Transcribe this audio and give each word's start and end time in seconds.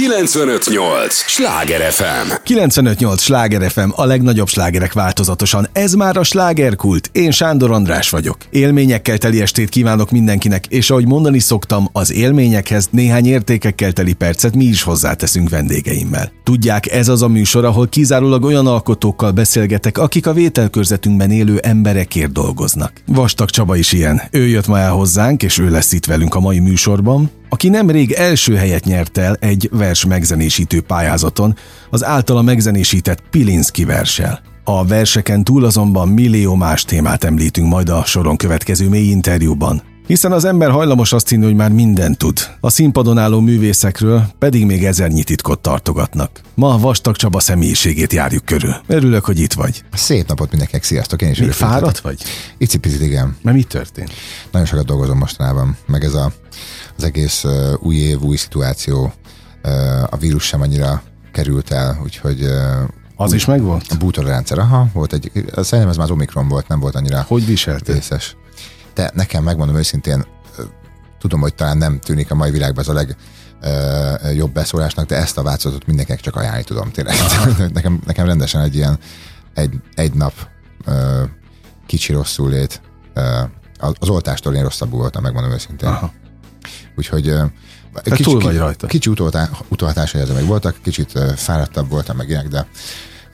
958! 0.00 1.14
Sláger 1.14 1.92
FM! 1.92 2.32
958! 2.42 3.22
Sláger 3.22 3.70
FM, 3.70 3.88
a 3.94 4.04
legnagyobb 4.04 4.48
slágerek 4.48 4.92
változatosan. 4.92 5.68
Ez 5.72 5.92
már 5.92 6.16
a 6.16 6.22
slágerkult. 6.22 7.10
Én 7.12 7.30
Sándor 7.30 7.70
András 7.70 8.10
vagyok. 8.10 8.36
Élményekkel 8.50 9.18
teli 9.18 9.40
estét 9.40 9.68
kívánok 9.68 10.10
mindenkinek, 10.10 10.66
és 10.66 10.90
ahogy 10.90 11.06
mondani 11.06 11.38
szoktam, 11.38 11.88
az 11.92 12.12
élményekhez 12.12 12.88
néhány 12.90 13.26
értékekkel 13.26 13.92
teli 13.92 14.12
percet 14.12 14.54
mi 14.54 14.64
is 14.64 14.82
hozzáteszünk 14.82 15.48
vendégeimmel. 15.48 16.32
Tudják, 16.44 16.90
ez 16.90 17.08
az 17.08 17.22
a 17.22 17.28
műsor, 17.28 17.64
ahol 17.64 17.88
kizárólag 17.88 18.44
olyan 18.44 18.66
alkotókkal 18.66 19.30
beszélgetek, 19.30 19.98
akik 19.98 20.26
a 20.26 20.32
vételkörzetünkben 20.32 21.30
élő 21.30 21.58
emberekért 21.58 22.32
dolgoznak. 22.32 22.92
Vastag 23.06 23.50
Csaba 23.50 23.76
is 23.76 23.92
ilyen. 23.92 24.22
Ő 24.30 24.46
jött 24.46 24.66
ma 24.66 24.78
el 24.78 24.90
hozzánk, 24.90 25.42
és 25.42 25.58
ő 25.58 25.70
lesz 25.70 25.92
itt 25.92 26.06
velünk 26.06 26.34
a 26.34 26.40
mai 26.40 26.58
műsorban 26.58 27.30
aki 27.52 27.68
nemrég 27.68 28.12
első 28.12 28.54
helyet 28.54 28.84
nyert 28.84 29.18
el 29.18 29.36
egy 29.40 29.68
vers 29.72 30.04
megzenésítő 30.04 30.80
pályázaton, 30.80 31.56
az 31.90 32.04
általa 32.04 32.42
megzenésített 32.42 33.22
Pilinszki 33.30 33.84
versel. 33.84 34.40
A 34.64 34.86
verseken 34.86 35.44
túl 35.44 35.64
azonban 35.64 36.08
millió 36.08 36.54
más 36.54 36.84
témát 36.84 37.24
említünk 37.24 37.68
majd 37.68 37.88
a 37.88 38.04
soron 38.04 38.36
következő 38.36 38.88
mély 38.88 39.08
interjúban. 39.08 39.82
Hiszen 40.06 40.32
az 40.32 40.44
ember 40.44 40.70
hajlamos 40.70 41.12
azt 41.12 41.28
hinni, 41.28 41.44
hogy 41.44 41.54
már 41.54 41.70
mindent 41.70 42.18
tud. 42.18 42.38
A 42.60 42.70
színpadon 42.70 43.18
álló 43.18 43.40
művészekről 43.40 44.24
pedig 44.38 44.66
még 44.66 44.84
ezernyi 44.84 45.24
titkot 45.24 45.60
tartogatnak. 45.60 46.40
Ma 46.54 46.78
Vastag 46.78 47.16
Csaba 47.16 47.40
személyiségét 47.40 48.12
járjuk 48.12 48.44
körül. 48.44 48.74
Örülök, 48.86 49.24
hogy 49.24 49.38
itt 49.38 49.52
vagy. 49.52 49.84
Szép 49.92 50.28
napot 50.28 50.50
mindenkinek, 50.50 50.84
sziasztok, 50.84 51.22
én 51.22 51.30
is 51.30 51.38
Még 51.38 51.50
fáradt 51.50 51.98
vagy? 51.98 52.22
Icipicit, 52.58 53.00
igen. 53.00 53.36
Mert 53.42 53.56
mi 53.56 53.62
történt? 53.62 54.10
Nagyon 54.50 54.66
sokat 54.66 54.86
dolgozom 54.86 55.18
mostanában, 55.18 55.76
meg 55.86 56.04
ez 56.04 56.14
a, 56.14 56.32
az 57.00 57.06
egész 57.06 57.44
új 57.78 57.96
év, 57.96 58.20
új 58.20 58.36
szituáció, 58.36 59.12
a 60.10 60.16
vírus 60.16 60.44
sem 60.44 60.60
annyira 60.60 61.02
került 61.32 61.70
el, 61.70 62.00
úgyhogy 62.02 62.42
az 63.16 63.30
új, 63.30 63.36
is 63.36 63.44
megvolt? 63.44 63.86
A 63.88 63.96
bútorrendszer, 63.96 64.58
aha, 64.58 64.88
volt 64.92 65.12
egy, 65.12 65.30
szerintem 65.54 65.88
ez 65.88 65.96
már 65.96 66.04
az 66.04 66.10
Omikron 66.10 66.48
volt, 66.48 66.68
nem 66.68 66.80
volt 66.80 66.94
annyira 66.94 67.24
Hogy 67.28 67.46
viseltél? 67.46 67.94
Részes. 67.94 68.36
De 68.94 69.10
nekem 69.14 69.42
megmondom 69.42 69.76
őszintén, 69.76 70.24
tudom, 71.18 71.40
hogy 71.40 71.54
talán 71.54 71.76
nem 71.76 71.98
tűnik 71.98 72.30
a 72.30 72.34
mai 72.34 72.50
világban 72.50 72.82
ez 72.82 72.88
a 72.88 72.92
leg, 72.92 73.16
uh, 73.62 74.36
jobb 74.36 74.52
beszólásnak, 74.52 75.06
de 75.06 75.16
ezt 75.16 75.38
a 75.38 75.42
változatot 75.42 75.86
mindenkinek 75.86 76.20
csak 76.20 76.36
ajánlani 76.36 76.64
tudom 76.64 76.90
tényleg. 76.90 77.14
nekem, 77.72 78.00
nekem 78.06 78.26
rendesen 78.26 78.60
egy 78.60 78.74
ilyen 78.74 78.98
egy, 79.54 79.74
egy 79.94 80.12
nap 80.12 80.32
uh, 80.86 80.94
kicsi 81.86 82.12
rosszul 82.12 82.50
lét. 82.50 82.80
Uh, 83.14 83.94
az 83.98 84.08
oltástól 84.08 84.54
én 84.54 84.62
rosszabbul 84.62 84.98
voltam, 84.98 85.22
megmondom 85.22 85.52
őszintén. 85.52 85.88
Aha. 85.88 86.12
Úgyhogy 86.96 87.34
kicsi, 88.02 88.22
túl 88.22 88.40
vagy 88.40 88.56
rajta. 88.56 88.86
Kicsi 88.86 89.10
utóhatásai 89.68 90.20
ezzel 90.20 90.34
meg 90.34 90.46
voltak, 90.46 90.76
kicsit 90.82 91.18
fáradtabb 91.36 91.88
voltam 91.88 92.16
meg 92.16 92.28
ilyenek, 92.28 92.48
de 92.48 92.66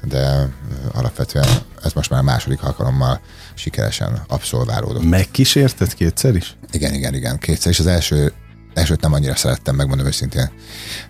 de 0.02 0.48
alapvetően 0.92 1.48
ez 1.82 1.92
most 1.92 2.10
már 2.10 2.20
a 2.20 2.22
második 2.22 2.62
alkalommal 2.62 3.20
sikeresen 3.54 4.22
abszolválódott. 4.28 5.04
Megkísérted 5.04 5.94
kétszer 5.94 6.34
is? 6.34 6.56
Igen, 6.70 6.94
igen, 6.94 7.14
igen, 7.14 7.38
kétszer 7.38 7.70
is. 7.72 7.78
Az 7.78 7.86
első, 7.86 8.32
elsőt 8.74 9.00
nem 9.00 9.12
annyira 9.12 9.36
szerettem, 9.36 9.74
megmondom 9.74 10.06
őszintén. 10.06 10.50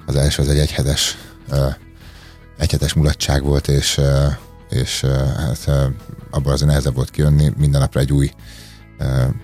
Az 0.06 0.16
első 0.16 0.42
az 0.42 0.48
egy 0.48 0.58
egyhetes, 0.58 1.16
egyhetes 2.58 2.92
mulatság 2.92 3.42
volt, 3.42 3.68
és, 3.68 4.00
és 4.70 5.00
hát 5.36 5.70
abból 6.30 6.52
azért 6.52 6.68
nehezebb 6.68 6.94
volt 6.94 7.10
kijönni. 7.10 7.52
Minden 7.56 7.80
napra 7.80 8.00
egy 8.00 8.12
új 8.12 8.30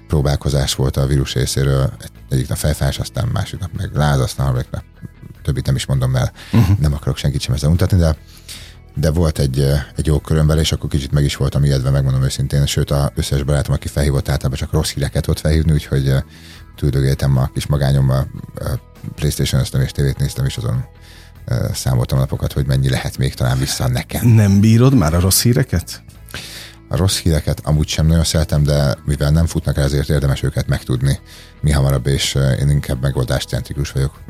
próbálkozás 0.09 0.75
volt 0.75 0.97
a 0.97 1.07
vírus 1.07 1.35
részéről. 1.35 1.93
Egyik 2.29 2.49
nap 2.49 2.59
fejfás, 2.59 2.99
aztán 2.99 3.29
másik 3.29 3.61
nap 3.61 3.71
meg 3.77 3.91
láz, 3.95 4.21
aztán 4.21 4.47
harmadik 4.47 4.71
nap 4.71 4.83
többit 5.43 5.67
nem 5.67 5.75
is 5.75 5.87
mondom, 5.87 6.11
mert 6.11 6.37
uh-huh. 6.53 6.79
nem 6.79 6.93
akarok 6.93 7.17
senkit 7.17 7.41
sem 7.41 7.55
ezzel 7.55 7.71
mutatni, 7.71 7.99
de 7.99 8.17
de 8.95 9.11
volt 9.11 9.39
egy, 9.39 9.61
egy 9.97 10.07
jó 10.07 10.19
köröm 10.19 10.47
vele, 10.47 10.61
és 10.61 10.73
akkor 10.73 10.91
kicsit 10.91 11.13
meg 11.13 11.25
is 11.25 11.37
voltam 11.37 11.65
ijedve, 11.65 11.91
megmondom 11.91 12.23
őszintén, 12.23 12.67
sőt 12.67 12.91
az 12.91 13.11
összes 13.15 13.43
barátom, 13.43 13.75
aki 13.75 13.89
felhívott, 13.89 14.29
általában 14.29 14.59
csak 14.59 14.73
rossz 14.73 14.91
híreket 14.91 15.29
ott 15.29 15.41
felhívni, 15.41 15.73
úgyhogy 15.73 16.15
tüldögéltem 16.77 17.37
a 17.37 17.51
kis 17.55 17.67
magányommal, 17.67 18.31
Playstation-öztem 19.15 19.81
és 19.81 19.91
tévét 19.91 20.19
néztem, 20.19 20.45
és 20.45 20.57
azon 20.57 20.85
számoltam 21.73 22.19
napokat, 22.19 22.53
hogy 22.53 22.67
mennyi 22.67 22.89
lehet 22.89 23.19
még 23.19 23.35
talán 23.35 23.59
vissza 23.59 23.89
nekem. 23.89 24.29
Nem 24.29 24.61
bírod 24.61 24.95
már 24.95 25.15
a 25.15 25.21
rossz 25.21 25.43
híreket? 25.43 26.03
A 26.93 26.97
rossz 26.97 27.19
híreket 27.19 27.61
amúgy 27.65 27.89
sem 27.89 28.07
nagyon 28.07 28.25
szeretem, 28.25 28.63
de 28.63 28.95
mivel 29.05 29.31
nem 29.31 29.47
futnak 29.47 29.77
el, 29.77 29.85
ezért 29.85 30.09
érdemes 30.09 30.43
őket 30.43 30.67
megtudni 30.67 31.19
mi 31.61 31.71
hamarabb, 31.71 32.07
és 32.07 32.35
én 32.61 32.69
inkább 32.69 33.03
megoldáscentrikus 33.03 33.91
vagyok. 33.91 34.21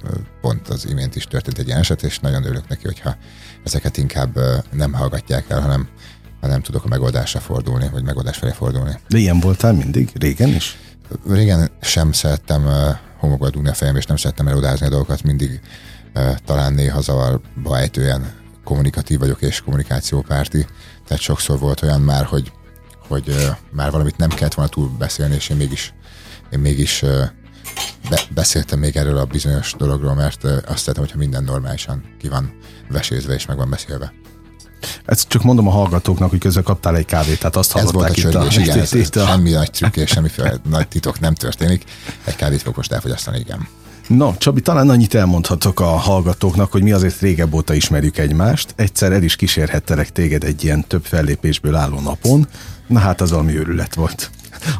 Pont 0.40 0.68
az 0.68 0.88
imént 0.90 1.16
is 1.16 1.24
történt 1.24 1.58
egy 1.58 1.66
ilyen 1.66 1.78
eset, 1.78 2.02
és 2.02 2.18
nagyon 2.18 2.44
örülök 2.44 2.68
neki, 2.68 2.82
hogyha 2.84 3.16
ezeket 3.64 3.96
inkább 3.96 4.38
nem 4.72 4.92
hallgatják 4.92 5.44
el, 5.50 5.60
hanem, 5.60 5.88
hanem 6.40 6.60
tudok 6.62 6.84
a 6.84 6.88
megoldásra 6.88 7.40
fordulni, 7.40 7.88
vagy 7.92 8.02
megoldás 8.02 8.36
felé 8.36 8.52
fordulni. 8.52 9.00
De 9.08 9.18
ilyen 9.18 9.40
voltál 9.40 9.72
mindig? 9.72 10.10
Régen 10.14 10.48
is? 10.48 10.78
Régen 11.28 11.70
sem 11.80 12.12
szerettem 12.12 12.68
homokba 13.18 13.50
dugni 13.50 13.68
a 13.68 13.74
fejem, 13.74 13.96
és 13.96 14.04
nem 14.04 14.16
szerettem 14.16 14.48
elodázni 14.48 14.86
a 14.86 14.90
dolgokat, 14.90 15.22
mindig 15.22 15.60
talán 16.44 16.72
néha 16.72 17.00
zavarba 17.00 17.78
ejtően 17.78 18.32
kommunikatív 18.64 19.18
vagyok 19.18 19.42
és 19.42 19.60
kommunikációpárti, 19.60 20.66
tehát 21.06 21.22
sokszor 21.22 21.58
volt 21.58 21.82
olyan 21.82 22.00
már, 22.00 22.24
hogy, 22.24 22.52
hogy 23.08 23.50
már 23.70 23.90
valamit 23.90 24.16
nem 24.16 24.28
kellett 24.28 24.54
volna 24.54 24.70
túl 24.70 24.88
beszélni, 24.98 25.34
és 25.34 25.48
én 25.48 25.56
mégis, 25.56 25.94
én 26.52 26.58
mégis 26.58 27.04
be, 28.10 28.20
beszéltem 28.34 28.78
még 28.78 28.96
erről 28.96 29.16
a 29.16 29.24
bizonyos 29.24 29.74
dologról, 29.78 30.14
mert 30.14 30.44
azt 30.44 30.78
szeretem, 30.78 31.02
hogyha 31.02 31.18
minden 31.18 31.44
normálisan 31.44 32.04
ki 32.18 32.28
van 32.28 32.58
vesézve 32.88 33.34
és 33.34 33.46
meg 33.46 33.56
van 33.56 33.70
beszélve. 33.70 34.12
Ezt 35.04 35.28
csak 35.28 35.42
mondom 35.42 35.68
a 35.68 35.70
hallgatóknak, 35.70 36.30
hogy 36.30 36.38
közben 36.38 36.62
kaptál 36.62 36.96
egy 36.96 37.04
kávét, 37.04 37.38
tehát 37.38 37.56
azt 37.56 37.76
ez 37.76 37.92
volt 37.92 38.10
a 38.10 38.14
csörgés, 38.14 38.56
igen, 38.56 38.78
ez, 38.78 38.92
ez 38.94 39.10
semmi 39.12 39.50
nagy 39.50 39.70
trükk 39.70 39.96
és 39.96 40.10
semmiféle 40.10 40.54
nagy 40.68 40.88
titok 40.88 41.20
nem 41.20 41.34
történik. 41.34 41.84
Egy 42.24 42.36
kávét 42.36 42.62
fog 42.62 42.76
most 42.76 42.92
elfogyasztani, 42.92 43.38
igen. 43.38 43.68
No, 44.16 44.34
Csabi, 44.38 44.60
talán 44.60 44.88
annyit 44.88 45.14
elmondhatok 45.14 45.80
a 45.80 45.86
hallgatóknak, 45.86 46.72
hogy 46.72 46.82
mi 46.82 46.92
azért 46.92 47.20
régebb 47.20 47.54
óta 47.54 47.74
ismerjük 47.74 48.18
egymást. 48.18 48.74
Egyszer 48.76 49.12
el 49.12 49.22
is 49.22 49.36
kísérhettelek 49.36 50.10
téged 50.10 50.44
egy 50.44 50.64
ilyen 50.64 50.84
több 50.86 51.04
fellépésből 51.04 51.74
álló 51.74 52.00
napon. 52.00 52.48
Na 52.86 52.98
hát 52.98 53.20
az 53.20 53.30
valami 53.30 53.56
őrület 53.56 53.94
volt. 53.94 54.30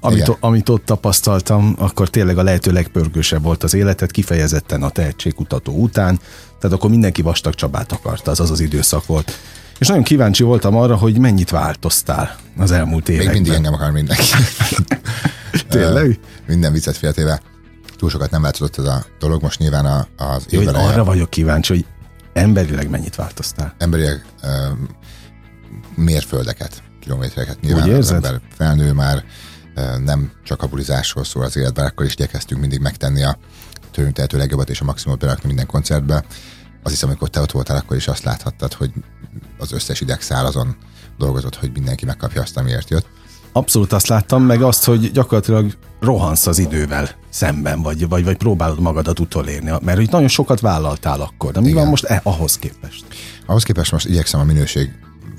Amit, 0.00 0.37
amit 0.41 0.69
ott 0.69 0.84
tapasztaltam, 0.84 1.75
akkor 1.78 2.09
tényleg 2.09 2.38
a 2.38 2.42
lehető 2.42 2.72
legpörgősebb 2.72 3.42
volt 3.42 3.62
az 3.62 3.75
életed, 3.75 4.10
kifejezetten 4.10 4.82
a 4.82 4.91
tehetségkutató 4.91 5.72
után, 5.72 6.21
tehát 6.60 6.76
akkor 6.76 6.91
mindenki 6.91 7.22
vastag 7.22 7.54
Csabát 7.54 7.92
akarta, 7.92 8.31
az 8.31 8.41
az 8.41 8.50
az 8.50 8.60
időszak 8.60 9.06
volt. 9.06 9.38
És 9.78 9.87
nagyon 9.87 10.03
kíváncsi 10.03 10.42
voltam 10.42 10.76
arra, 10.76 10.97
hogy 10.97 11.19
mennyit 11.19 11.50
változtál 11.50 12.37
az 12.56 12.71
elmúlt 12.71 13.09
években. 13.09 13.32
Még 13.32 13.42
mindig 13.42 13.59
engem 13.59 13.75
akar 13.75 13.91
mindenki. 13.91 14.26
tényleg? 15.69 16.19
Minden 16.47 16.72
viccet 16.72 16.97
féltével. 16.97 17.51
Túl 18.02 18.10
sokat 18.10 18.30
nem 18.30 18.42
változott 18.42 18.78
ez 18.78 18.84
a 18.84 19.04
dolog, 19.18 19.42
most 19.42 19.58
nyilván 19.58 20.06
az 20.16 20.46
Jó, 20.50 20.60
évben 20.60 20.74
arra 20.74 21.04
vagyok 21.04 21.30
kíváncsi, 21.30 21.72
hogy 21.72 21.86
emberileg 22.32 22.90
mennyit 22.90 23.14
változtál? 23.14 23.74
Emberileg 23.78 24.24
uh, 24.42 24.50
mérföldeket, 25.94 26.82
kilométereket. 27.00 27.60
Nyilván 27.60 27.88
Úgy 27.88 27.94
az 27.94 28.12
ember 28.12 28.41
felnő 28.54 28.92
már, 28.92 29.24
nem 30.04 30.32
csak 30.44 30.62
a 30.62 30.66
bulizásról 30.66 31.24
szól 31.24 31.44
az 31.44 31.56
életben, 31.56 31.86
akkor 31.86 32.06
is 32.06 32.12
igyekeztünk 32.12 32.60
mindig 32.60 32.80
megtenni 32.80 33.22
a 33.22 33.38
tőlünk 33.91 34.14
tehető 34.14 34.38
legjobbat 34.38 34.70
és 34.70 34.80
a 34.80 34.84
maximumot 34.84 35.20
berakni 35.20 35.46
minden 35.46 35.66
koncertbe. 35.66 36.24
Az 36.82 36.91
hiszem, 36.91 37.08
amikor 37.08 37.28
te 37.28 37.41
ott 37.41 37.50
voltál, 37.50 37.76
akkor 37.76 37.96
is 37.96 38.08
azt 38.08 38.24
láthattad, 38.24 38.72
hogy 38.72 38.92
az 39.58 39.72
összes 39.72 40.00
idegszál 40.00 40.46
azon 40.46 40.76
dolgozott, 41.18 41.56
hogy 41.56 41.72
mindenki 41.72 42.04
megkapja 42.04 42.42
azt, 42.42 42.56
amiért 42.56 42.91
jött. 42.91 43.06
Abszolút 43.52 43.92
azt 43.92 44.06
láttam, 44.06 44.42
meg 44.42 44.62
azt, 44.62 44.84
hogy 44.84 45.10
gyakorlatilag 45.10 45.76
rohansz 46.00 46.46
az 46.46 46.58
idővel 46.58 47.10
szemben, 47.30 47.82
vagy, 47.82 48.08
vagy, 48.08 48.24
vagy 48.24 48.36
próbálod 48.36 48.80
magadat 48.80 49.20
utolérni, 49.20 49.72
mert 49.82 49.98
hogy 49.98 50.10
nagyon 50.10 50.28
sokat 50.28 50.60
vállaltál 50.60 51.20
akkor, 51.20 51.52
de 51.52 51.60
mi 51.60 51.66
Igen. 51.66 51.78
van 51.78 51.88
most 51.88 52.04
eh, 52.04 52.20
ahhoz 52.22 52.58
képest? 52.58 53.04
Ahhoz 53.47 53.62
képest 53.62 53.92
most 53.92 54.09
igyekszem 54.09 54.41
a 54.41 54.44
minőség 54.44 54.91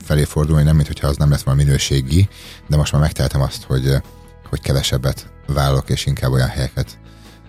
felé 0.03 0.23
fordulni, 0.23 0.63
nem 0.63 0.75
mintha 0.75 1.07
az 1.07 1.17
nem 1.17 1.29
lett 1.29 1.41
volna 1.41 1.63
minőségi, 1.63 2.29
de 2.67 2.77
most 2.77 2.91
már 2.91 3.01
megteltem 3.01 3.41
azt, 3.41 3.63
hogy 3.63 4.01
hogy 4.49 4.61
kevesebbet 4.61 5.27
vállalok, 5.47 5.89
és 5.89 6.05
inkább 6.05 6.31
olyan 6.31 6.47
helyeket 6.47 6.99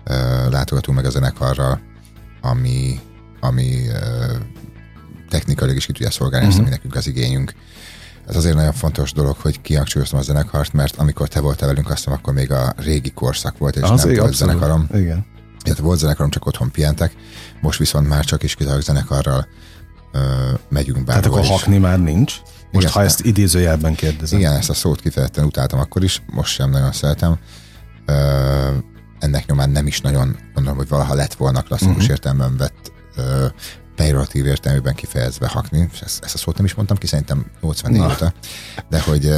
uh, 0.07 0.15
látogatunk 0.51 0.97
meg 0.97 1.05
a 1.05 1.09
zenekarral, 1.09 1.79
ami, 2.41 2.99
ami 3.39 3.87
uh, 3.87 4.35
technikailag 5.29 5.75
is 5.75 5.85
ki 5.85 5.91
tudja 5.91 6.11
szolgálni 6.11 6.45
uh-huh. 6.45 6.59
ezt, 6.59 6.67
ami 6.67 6.75
nekünk 6.75 6.95
az 6.95 7.07
igényünk. 7.07 7.53
Ez 8.27 8.35
azért 8.35 8.55
nagyon 8.55 8.73
fontos 8.73 9.11
dolog, 9.11 9.35
hogy 9.35 9.61
kihangsúlyoztam 9.61 10.19
a 10.19 10.21
zenekart, 10.21 10.73
mert 10.73 10.95
amikor 10.95 11.27
te 11.27 11.39
voltál 11.39 11.67
velünk, 11.67 11.89
azt 11.89 12.07
akkor 12.07 12.33
még 12.33 12.51
a 12.51 12.73
régi 12.77 13.11
korszak 13.11 13.57
volt, 13.57 13.75
és 13.75 13.81
az 13.81 14.03
nem 14.03 14.15
volt 14.15 14.33
zenekarom. 14.33 14.87
Igen. 14.93 15.25
Illetve 15.63 15.83
volt 15.83 15.99
zenekarom, 15.99 16.31
csak 16.31 16.45
otthon 16.45 16.71
pihentek, 16.71 17.15
most 17.61 17.79
viszont 17.79 18.07
már 18.07 18.25
csak 18.25 18.43
is 18.43 18.55
kizárólag 18.55 18.83
zenekarral 18.83 19.47
uh, 20.13 20.21
megyünk 20.69 21.05
bárhol. 21.05 21.21
Tehát 21.21 21.25
akkor 21.25 21.57
hakni 21.57 21.77
már 21.77 21.99
nincs? 21.99 22.33
Most, 22.71 22.87
igen, 22.87 22.91
ha 22.91 23.03
ezt 23.03 23.21
idézőjelben 23.21 23.95
kérdezem. 23.95 24.39
Igen, 24.39 24.53
ezt 24.53 24.69
a 24.69 24.73
szót 24.73 25.01
kifejezetten 25.01 25.45
utáltam 25.45 25.79
akkor 25.79 26.03
is, 26.03 26.21
most 26.25 26.53
sem 26.53 26.69
nagyon 26.69 26.91
szeretem. 26.91 27.37
Ö, 28.05 28.13
ennek 29.19 29.45
nyomán 29.45 29.69
nem 29.69 29.87
is 29.87 30.01
nagyon 30.01 30.37
gondolom, 30.53 30.77
hogy 30.77 30.87
valaha 30.87 31.13
lett 31.13 31.33
volna 31.33 31.61
klasszikus 31.61 31.95
uh-huh. 31.95 32.09
értelemben 32.09 32.57
vett 32.57 32.91
ö, 33.15 33.45
negatív 33.95 34.45
értelmében 34.45 34.93
kifejezve 34.93 35.47
hakni, 35.47 35.89
és 35.93 36.01
ezt, 36.01 36.23
ezt 36.23 36.35
a 36.35 36.37
szót 36.37 36.55
nem 36.55 36.65
is 36.65 36.73
mondtam 36.73 36.97
ki, 36.97 37.07
szerintem 37.07 37.45
84 37.61 37.99
Na. 37.99 38.05
óta, 38.05 38.33
de 38.89 39.01
hogy 39.01 39.31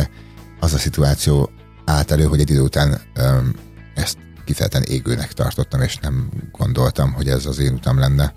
az 0.60 0.74
a 0.74 0.78
szituáció 0.78 1.50
állt 1.86 2.12
elő, 2.12 2.24
hogy 2.24 2.40
egy 2.40 2.50
idő 2.50 2.62
után 2.62 3.02
um, 3.18 3.52
ezt 3.96 4.18
kifejezetten 4.46 4.94
égőnek 4.94 5.34
tartottam, 5.34 5.82
és 5.82 5.98
nem 5.98 6.30
gondoltam, 6.52 7.14
hogy 7.14 7.30
ez 7.30 7.46
az 7.46 7.60
én 7.60 7.74
utam 7.74 8.00
lenne. 8.00 8.34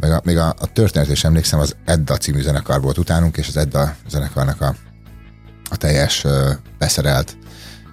Meg 0.00 0.10
a, 0.10 0.20
még 0.24 0.36
a, 0.36 0.48
a 0.48 0.72
történet 0.72 1.08
is 1.08 1.24
emlékszem, 1.24 1.58
az 1.58 1.76
Edda 1.84 2.16
című 2.16 2.40
zenekar 2.40 2.80
volt 2.80 2.98
utánunk, 2.98 3.36
és 3.36 3.48
az 3.48 3.56
Edda 3.56 3.96
zenekarnak 4.08 4.60
a, 4.60 4.74
a 5.70 5.76
teljes 5.76 6.24
uh, 6.24 6.50
beszerelt 6.78 7.36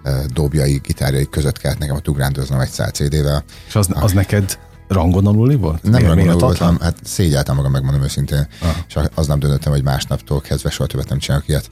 uh, 0.03 0.25
dobjai, 0.25 0.77
gitárjai 0.83 1.29
között 1.29 1.57
kellett 1.57 1.77
nekem 1.77 1.95
a 1.95 2.09
ugrándoznom 2.09 2.59
egy 2.59 2.69
szál 2.69 2.89
CD-vel. 2.89 3.43
És 3.67 3.75
az, 3.75 3.87
az 3.93 4.11
neked 4.11 4.59
rangon 4.87 5.27
aluli 5.27 5.55
volt? 5.55 5.83
Nem 5.83 6.01
rangon 6.01 6.27
aluli 6.27 6.39
voltam, 6.39 6.79
hát 6.79 6.95
szégyeltem 7.03 7.55
magam, 7.55 7.71
megmondom 7.71 8.03
őszintén. 8.03 8.47
Ah. 8.61 8.69
És 8.87 8.97
az 9.15 9.27
nem 9.27 9.39
döntöttem, 9.39 9.71
hogy 9.71 9.83
másnaptól 9.83 10.41
kezdve 10.41 10.69
soha 10.69 10.89
többet 10.89 11.09
nem 11.09 11.17
csinálok 11.17 11.47
ilyet. 11.47 11.67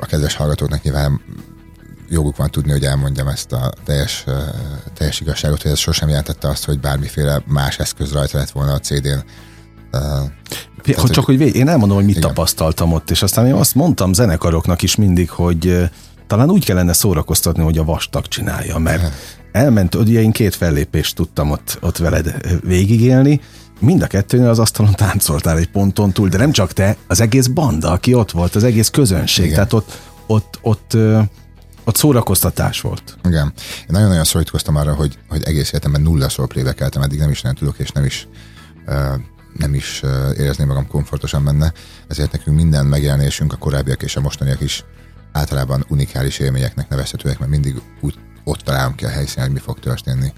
A 0.00 0.06
kedves 0.06 0.34
hallgatóknak 0.34 0.82
nyilván 0.82 1.20
joguk 2.08 2.36
van 2.36 2.50
tudni, 2.50 2.70
hogy 2.70 2.84
elmondjam 2.84 3.28
ezt 3.28 3.52
a 3.52 3.72
teljes, 3.84 4.24
teljes 4.94 5.20
igazságot, 5.20 5.62
hogy 5.62 5.70
ez 5.70 5.78
sosem 5.78 6.08
jelentette 6.08 6.48
azt, 6.48 6.64
hogy 6.64 6.80
bármiféle 6.80 7.42
más 7.46 7.78
eszköz 7.78 8.12
rajta 8.12 8.38
lett 8.38 8.50
volna 8.50 8.72
a 8.72 8.78
CD-n. 8.78 9.24
Tehát, 10.82 11.00
hogy 11.00 11.10
csak 11.10 11.24
hogy 11.24 11.38
vég, 11.38 11.54
én 11.54 11.68
elmondom, 11.68 11.96
hogy 11.96 12.06
mit 12.06 12.16
igen. 12.16 12.28
tapasztaltam 12.28 12.92
ott, 12.92 13.10
és 13.10 13.22
aztán 13.22 13.46
én 13.46 13.52
azt 13.52 13.74
mondtam 13.74 14.12
zenekaroknak 14.12 14.82
is 14.82 14.96
mindig, 14.96 15.30
hogy 15.30 15.90
talán 16.26 16.50
úgy 16.50 16.64
kellene 16.64 16.92
szórakoztatni, 16.92 17.62
hogy 17.62 17.78
a 17.78 17.84
vastag 17.84 18.28
csinálja, 18.28 18.78
mert 18.78 19.12
elment, 19.52 19.94
ugye 19.94 20.20
én 20.20 20.32
két 20.32 20.54
fellépést 20.54 21.14
tudtam 21.14 21.50
ott, 21.50 21.78
ott 21.80 21.96
veled 21.96 22.34
végigélni, 22.62 23.40
mind 23.80 24.02
a 24.02 24.06
kettőnél 24.06 24.48
az 24.48 24.58
asztalon 24.58 24.94
táncoltál 24.94 25.58
egy 25.58 25.70
ponton 25.70 26.12
túl, 26.12 26.28
de 26.28 26.36
nem 26.36 26.52
csak 26.52 26.72
te, 26.72 26.96
az 27.06 27.20
egész 27.20 27.46
banda, 27.46 27.90
aki 27.90 28.14
ott 28.14 28.30
volt, 28.30 28.54
az 28.54 28.64
egész 28.64 28.88
közönség, 28.88 29.44
Igen. 29.44 29.56
tehát 29.56 29.72
ott, 29.72 29.98
ott, 30.26 30.58
ott, 30.62 30.96
ott 31.84 31.96
szórakoztatás 31.96 32.80
volt. 32.80 33.16
Igen. 33.24 33.52
Én 33.80 33.86
nagyon-nagyon 33.86 34.24
szorítkoztam 34.24 34.76
arra, 34.76 34.94
hogy, 34.94 35.18
hogy 35.28 35.42
egész 35.42 35.68
életemben 35.68 36.00
nulla 36.00 36.28
szól 36.28 36.46
playback 36.46 36.80
eddig 36.80 37.18
nem 37.18 37.30
is 37.30 37.42
nem 37.42 37.54
tudok, 37.54 37.78
és 37.78 37.90
nem 37.90 38.04
is 38.04 38.28
uh, 38.86 38.94
nem 39.56 39.74
is 39.74 40.02
érezném 40.36 40.66
magam 40.66 40.86
komfortosan 40.86 41.44
benne, 41.44 41.72
ezért 42.08 42.32
nekünk 42.32 42.56
minden 42.56 42.86
megjelenésünk, 42.86 43.52
a 43.52 43.56
korábbiak 43.56 44.02
és 44.02 44.16
a 44.16 44.20
mostaniak 44.20 44.60
is 44.60 44.84
általában 45.32 45.84
unikális 45.88 46.38
élményeknek 46.38 46.88
nevezhetőek, 46.88 47.38
mert 47.38 47.50
mindig 47.50 47.80
úgy 48.00 48.14
ott 48.48 48.60
találom 48.60 48.94
ki 48.94 49.04
a 49.04 49.08
helyszínen, 49.08 49.44
hogy 49.44 49.54
mi 49.54 49.60
fog 49.60 49.78
történni. 49.78 50.32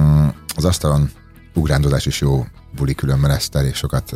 Mm, 0.00 0.26
az 0.56 0.64
asztalon 0.64 1.10
ugrándozás 1.54 2.06
is 2.06 2.20
jó 2.20 2.46
buli 2.74 2.94
különben 2.94 3.30
ezt 3.30 3.54
elég 3.54 3.74
sokat 3.74 4.12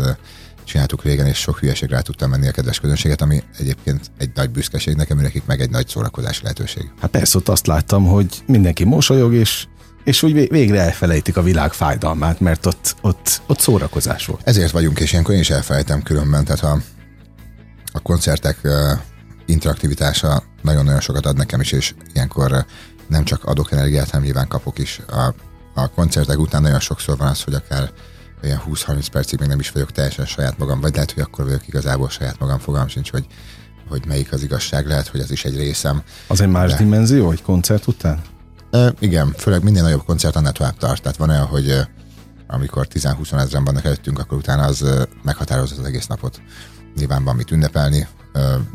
csináltuk 0.65 1.03
régen, 1.03 1.27
és 1.27 1.39
sok 1.39 1.59
hülyeségre 1.59 1.97
rá 1.97 2.01
tudtam 2.03 2.31
menni 2.31 2.49
a 2.49 2.51
kedves 2.51 2.81
közönséget, 2.81 3.21
ami 3.21 3.43
egyébként 3.59 4.11
egy 4.19 4.31
nagy 4.35 4.51
büszkeség 4.51 4.97
nekem, 4.97 5.19
nekik 5.19 5.47
meg 5.47 5.61
egy 5.61 5.71
nagy 5.71 5.89
szórakozási 5.89 6.43
lehetőség. 6.43 6.91
Hát 7.01 7.11
persze, 7.11 7.39
ott 7.39 7.49
azt 7.49 7.67
láttam, 7.67 8.07
hogy 8.07 8.43
mindenki 8.47 8.85
mosolyog, 8.85 9.35
és 9.35 9.67
és 10.05 10.23
úgy 10.23 10.49
végre 10.49 10.81
elfelejtik 10.81 11.37
a 11.37 11.43
világ 11.43 11.73
fájdalmát, 11.73 12.41
mert 12.41 12.67
ott, 12.67 12.97
ott, 13.01 13.43
ott 13.47 13.61
szórakozás 13.61 14.27
volt. 14.27 14.41
Ezért 14.45 14.71
vagyunk, 14.71 15.01
és 15.01 15.13
ilyenkor 15.13 15.35
én 15.35 15.41
is 15.41 15.51
elfelejtem 15.51 16.03
különben, 16.03 16.45
tehát 16.45 16.61
ha 16.61 16.81
a 17.93 18.01
koncertek 18.01 18.59
interaktivitása 19.47 20.43
nagyon-nagyon 20.63 21.01
sokat 21.01 21.27
ad 21.27 21.37
nekem 21.37 21.61
is, 21.61 21.73
és 21.73 21.95
ilyenkor 22.13 22.65
nem 23.11 23.25
csak 23.25 23.45
adok 23.45 23.73
energiát, 23.73 24.11
hanem 24.11 24.25
nyilván 24.25 24.49
kapok 24.49 24.79
is. 24.79 25.01
A, 25.09 25.35
a 25.75 25.89
koncertek 25.89 26.39
után 26.39 26.63
nagyon 26.63 26.81
sokszor 26.81 27.17
van 27.17 27.29
az, 27.29 27.43
hogy 27.43 27.55
akár 27.55 27.91
ilyen 28.43 28.61
20-30 28.69 29.07
percig 29.13 29.39
még 29.39 29.49
nem 29.49 29.61
is 29.61 29.71
vagyok 29.71 29.93
teljesen 29.93 30.27
saját 30.27 30.59
magam, 30.59 30.81
vagy 30.81 30.93
lehet, 30.93 31.13
hogy 31.13 31.23
akkor 31.23 31.45
vagyok 31.45 31.69
igazából 31.69 32.09
saját 32.09 32.39
magam, 32.39 32.59
fogalm 32.59 32.89
sincs, 32.89 33.11
hogy, 33.11 33.27
hogy 33.89 34.07
melyik 34.07 34.33
az 34.33 34.43
igazság, 34.43 34.87
lehet, 34.87 35.09
hogy 35.09 35.21
ez 35.21 35.31
is 35.31 35.45
egy 35.45 35.57
részem. 35.57 36.03
Az 36.27 36.41
egy 36.41 36.49
más 36.49 36.71
de... 36.71 36.77
dimenzió, 36.77 37.31
egy 37.31 37.43
koncert 37.43 37.87
után? 37.87 38.21
E, 38.71 38.93
igen, 38.99 39.33
főleg 39.37 39.63
minden 39.63 39.83
nagyobb 39.83 40.05
koncert 40.05 40.37
annál 40.37 40.53
tovább 40.53 40.77
tart. 40.77 41.03
Tehát 41.03 41.17
van 41.17 41.31
olyan, 41.31 41.47
hogy 41.47 41.87
amikor 42.47 42.87
10-20 42.95 43.33
ezeren 43.33 43.65
vannak 43.65 43.85
előttünk, 43.85 44.19
akkor 44.19 44.39
utána 44.39 44.63
az 44.63 44.85
meghatározza 45.23 45.75
az 45.79 45.87
egész 45.87 46.07
napot. 46.07 46.41
Nyilván 46.97 47.25
van 47.25 47.37
mit 47.37 47.51
ünnepelni, 47.51 48.09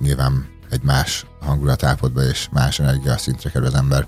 nyilván 0.01 0.47
egy 0.69 0.83
más 0.83 1.25
hangulatállapotba 1.41 2.23
és 2.23 2.47
más 2.51 2.79
energia 2.79 3.17
szintre 3.17 3.49
kerül 3.49 3.67
az 3.67 3.73
ember, 3.73 4.07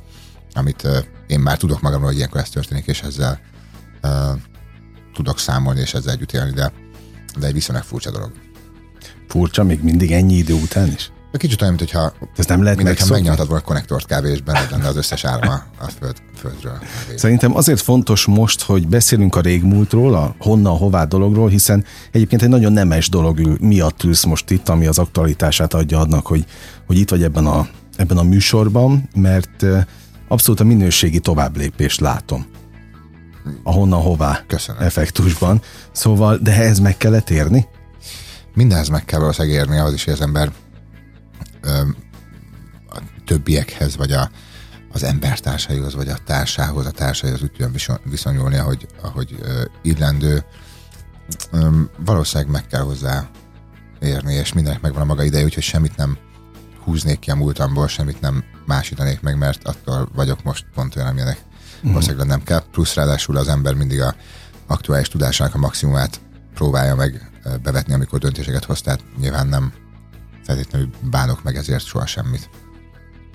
amit 0.57 0.87
én 1.27 1.39
már 1.39 1.57
tudok 1.57 1.81
magamról, 1.81 2.07
hogy 2.07 2.17
ilyenkor 2.17 2.41
ez 2.41 2.49
történik, 2.49 2.85
és 2.85 3.01
ezzel 3.01 3.39
tudok 5.13 5.39
számolni 5.39 5.79
és 5.79 5.93
ezzel 5.93 6.13
együtt 6.13 6.31
élni, 6.31 6.51
de, 6.51 6.71
de 7.39 7.47
egy 7.47 7.53
viszonylag 7.53 7.83
furcsa 7.83 8.11
dolog. 8.11 8.31
Furcsa 9.27 9.63
még 9.63 9.83
mindig 9.83 10.11
ennyi 10.11 10.33
idő 10.33 10.53
után 10.53 10.87
is? 10.87 11.11
Kicsit 11.37 11.61
olyan, 11.61 11.73
mintha 11.73 12.13
Ez 12.37 12.45
nem 12.45 12.63
lehet 12.63 12.83
mintha 12.83 13.05
megnyaltad 13.09 13.47
volna 13.47 13.63
a 13.63 13.65
konnektort 13.65 14.05
kb. 14.05 14.25
és 14.25 14.41
benned 14.41 14.71
lenne 14.71 14.87
az 14.87 14.95
összes 14.95 15.23
áram 15.23 15.49
a 15.79 15.83
föld, 15.99 16.15
földről. 16.35 16.79
Szerintem 17.15 17.55
azért 17.55 17.81
fontos 17.81 18.25
most, 18.25 18.61
hogy 18.61 18.87
beszélünk 18.87 19.35
a 19.35 19.41
régmúltról, 19.41 20.15
a 20.15 20.35
honnan, 20.39 20.77
hová 20.77 21.03
dologról, 21.03 21.49
hiszen 21.49 21.85
egyébként 22.11 22.41
egy 22.41 22.49
nagyon 22.49 22.73
nemes 22.73 23.09
dolog 23.09 23.39
miatt 23.59 24.03
ülsz 24.03 24.23
most 24.23 24.49
itt, 24.49 24.69
ami 24.69 24.87
az 24.87 24.99
aktualitását 24.99 25.73
adja 25.73 25.99
adnak, 25.99 26.27
hogy, 26.27 26.45
hogy 26.87 26.97
itt 26.97 27.09
vagy 27.09 27.23
ebben 27.23 27.45
a, 27.45 27.67
ebben 27.95 28.17
a 28.17 28.23
műsorban, 28.23 29.09
mert 29.15 29.65
abszolút 30.27 30.59
a 30.59 30.63
minőségi 30.63 31.19
továbblépést 31.19 31.99
látom 31.99 32.45
a 33.63 33.71
honnan 33.71 34.01
hová 34.01 34.43
Köszönöm. 34.47 34.81
effektusban. 34.81 35.61
Szóval, 35.91 36.37
de 36.37 36.51
ehhez 36.51 36.79
meg 36.79 36.97
kellett 36.97 37.29
érni? 37.29 37.67
Mindenhez 38.53 38.89
meg 38.89 39.05
kell 39.05 39.19
valószínűleg 39.19 39.57
érni, 39.57 39.77
ahhoz 39.77 39.93
is, 39.93 40.03
hogy 40.03 40.13
az 40.13 40.21
ember 40.21 40.51
ö, 41.61 41.81
a 42.89 42.99
többiekhez, 43.25 43.97
vagy 43.97 44.11
a, 44.11 44.29
az 44.91 45.03
embertársaihoz, 45.03 45.95
vagy 45.95 46.09
a 46.09 46.17
társához, 46.25 46.85
a 46.85 46.91
társaihoz 46.91 47.41
úgy 47.41 47.51
tudjon 47.51 47.99
viszonyulni, 48.03 48.57
ahogy, 48.57 48.87
ahogy 49.01 49.35
ö, 49.41 49.63
illendő. 49.81 50.43
Ö, 51.51 51.69
valószínűleg 52.05 52.51
meg 52.51 52.67
kell 52.67 52.81
hozzá 52.81 53.29
érni, 53.99 54.33
és 54.33 54.53
mindenek 54.53 54.81
megvan 54.81 55.01
a 55.01 55.05
maga 55.05 55.23
ideje, 55.23 55.43
úgyhogy 55.43 55.63
semmit 55.63 55.95
nem 55.95 56.17
húznék 56.87 57.19
ki 57.19 57.31
a 57.31 57.35
múltamból, 57.35 57.87
semmit 57.87 58.21
nem 58.21 58.43
másítanék 58.65 59.21
meg, 59.21 59.37
mert 59.37 59.67
attól 59.67 60.09
vagyok 60.15 60.43
most 60.43 60.65
pont 60.73 60.95
olyan, 60.95 61.07
amilyenek 61.07 61.41
mm. 61.87 61.89
valószínűleg 61.89 62.27
nem 62.27 62.43
kell. 62.43 62.63
Plusz 62.71 62.93
ráadásul 62.93 63.37
az 63.37 63.47
ember 63.47 63.73
mindig 63.73 64.01
a 64.01 64.15
aktuális 64.67 65.07
tudásának 65.07 65.55
a 65.55 65.57
maximumát 65.57 66.21
próbálja 66.53 66.95
meg 66.95 67.31
bevetni, 67.63 67.93
amikor 67.93 68.19
döntéseket 68.19 68.65
hoz, 68.65 68.81
tehát 68.81 69.03
nyilván 69.19 69.47
nem 69.47 69.73
feltétlenül 70.43 70.89
bánok 71.09 71.43
meg 71.43 71.55
ezért 71.55 71.85
soha 71.85 72.05
semmit. 72.05 72.49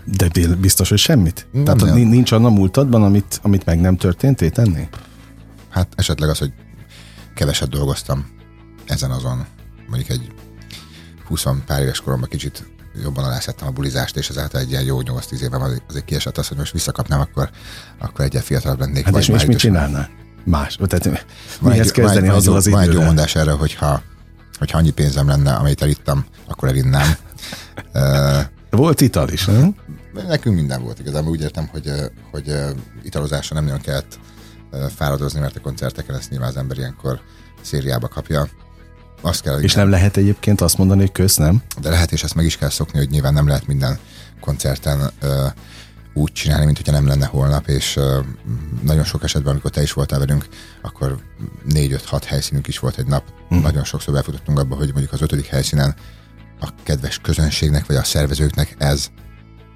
De 0.05 0.29
biztos, 0.61 0.89
hogy 0.89 0.99
semmit? 0.99 1.47
Nem, 1.53 1.65
Tehát 1.65 1.81
nem. 1.81 1.95
nincs 1.97 2.33
annak 2.33 2.53
múltadban, 2.53 3.03
amit, 3.03 3.39
amit 3.43 3.65
meg 3.65 3.81
nem 3.81 3.97
történt 3.97 4.53
tenni? 4.53 4.89
Hát 5.69 5.93
esetleg 5.97 6.29
az, 6.29 6.39
hogy 6.39 6.53
keveset 7.35 7.69
dolgoztam 7.69 8.27
ezen 8.85 9.11
azon, 9.11 9.47
mondjuk 9.89 10.11
egy 10.11 10.33
20 11.27 11.45
pár 11.67 11.81
éves 11.81 12.01
koromban 12.01 12.29
kicsit 12.29 12.73
jobban 13.03 13.25
alászettem 13.25 13.69
a 13.69 13.71
bulizást, 13.71 14.17
és 14.17 14.29
ezáltal 14.29 14.61
egy 14.61 14.71
ilyen 14.71 14.85
jó 14.85 14.99
8-10 15.03 15.41
évem 15.41 15.63
azért 15.63 16.05
kiesett 16.05 16.39
az, 16.39 16.49
hogy 16.49 16.57
most 16.57 16.73
visszakapnám, 16.73 17.21
akkor, 17.21 17.51
akkor 17.99 18.25
egyre 18.25 18.41
fiatalabb 18.41 18.79
lennék. 18.79 19.05
Hát 19.05 19.17
és, 19.17 19.29
és 19.29 19.45
mit 19.45 19.59
csinálnál? 19.59 20.11
Más. 20.45 20.79
Tehát 20.87 21.25
mihez 21.61 21.91
kezdeni 21.91 22.27
van 22.27 22.37
azzal 22.37 22.55
az 22.55 22.67
idővel? 22.67 22.85
Van 22.85 22.95
egy 22.95 23.01
jó 23.01 23.05
mondás 23.07 23.35
erre, 23.35 23.53
hogyha, 23.53 24.03
hogyha 24.59 24.79
annyi 24.79 24.91
pénzem 24.91 25.29
lenne, 25.29 25.53
amit 25.53 25.83
elittem, 25.83 26.25
akkor 26.47 26.69
elinnám. 26.69 27.17
volt 28.71 29.01
ital 29.01 29.29
is, 29.29 29.45
nem? 29.45 29.75
Nekünk 30.29 30.57
minden 30.57 30.83
volt 30.83 30.99
igazából. 30.99 31.31
Úgy 31.31 31.41
értem, 31.41 31.69
hogy, 31.73 31.93
hogy 32.31 32.55
italozásra 33.03 33.55
nem 33.55 33.65
nagyon 33.65 33.81
kellett 33.81 34.19
fáradozni, 34.95 35.41
mert 35.41 35.57
a 35.57 35.61
koncerteken 35.61 36.17
ezt 36.17 36.31
nyilván 36.31 36.49
az 36.49 36.57
ember 36.57 36.79
ilyenkor 36.79 37.21
szériába 37.61 38.09
kapja. 38.09 38.49
Azt 39.23 39.43
kell, 39.43 39.61
és 39.61 39.75
nem 39.75 39.91
lehet 39.91 40.17
egyébként 40.17 40.61
azt 40.61 40.79
mondani, 40.79 41.01
hogy 41.01 41.13
kösz, 41.13 41.37
nem? 41.37 41.63
De 41.81 41.91
lehet, 41.91 42.13
és 42.13 42.23
ezt 42.23 42.35
meg 42.35 42.45
is 42.45 42.57
kell 42.57 42.69
szokni, 42.69 42.99
hogy 42.99 43.11
nyilván 43.11 43.33
nem 43.33 43.47
lehet 43.47 43.67
minden 43.67 43.99
koncerten 44.41 45.11
ö, 45.21 45.47
úgy 46.15 46.33
csinálni, 46.33 46.65
mint 46.65 46.77
hogyha 46.77 46.93
nem 46.93 47.07
lenne 47.07 47.27
holnap, 47.27 47.69
és 47.69 47.97
ö, 47.97 48.21
nagyon 48.83 49.05
sok 49.05 49.25
esetben, 49.25 49.53
amikor 49.53 49.71
te 49.71 49.83
is 49.83 49.93
voltál 49.93 50.19
velünk, 50.19 50.49
akkor 50.83 51.19
négy-öt-hat 51.65 52.25
helyszínünk 52.25 52.69
is 52.69 52.79
volt 52.79 52.99
egy 52.99 53.07
nap. 53.07 53.25
Mm. 53.55 53.61
Nagyon 53.61 53.85
sokszor 53.85 54.15
befutottunk 54.15 54.59
abba, 54.59 54.77
hogy 54.77 54.91
mondjuk 54.91 55.13
az 55.13 55.23
ötödik 55.23 55.47
helyszínen 55.47 55.95
a 56.61 56.69
kedves 56.83 57.19
közönségnek, 57.19 57.87
vagy 57.87 57.97
a 57.97 58.05
szervezőknek 58.05 58.75
ez 58.79 59.11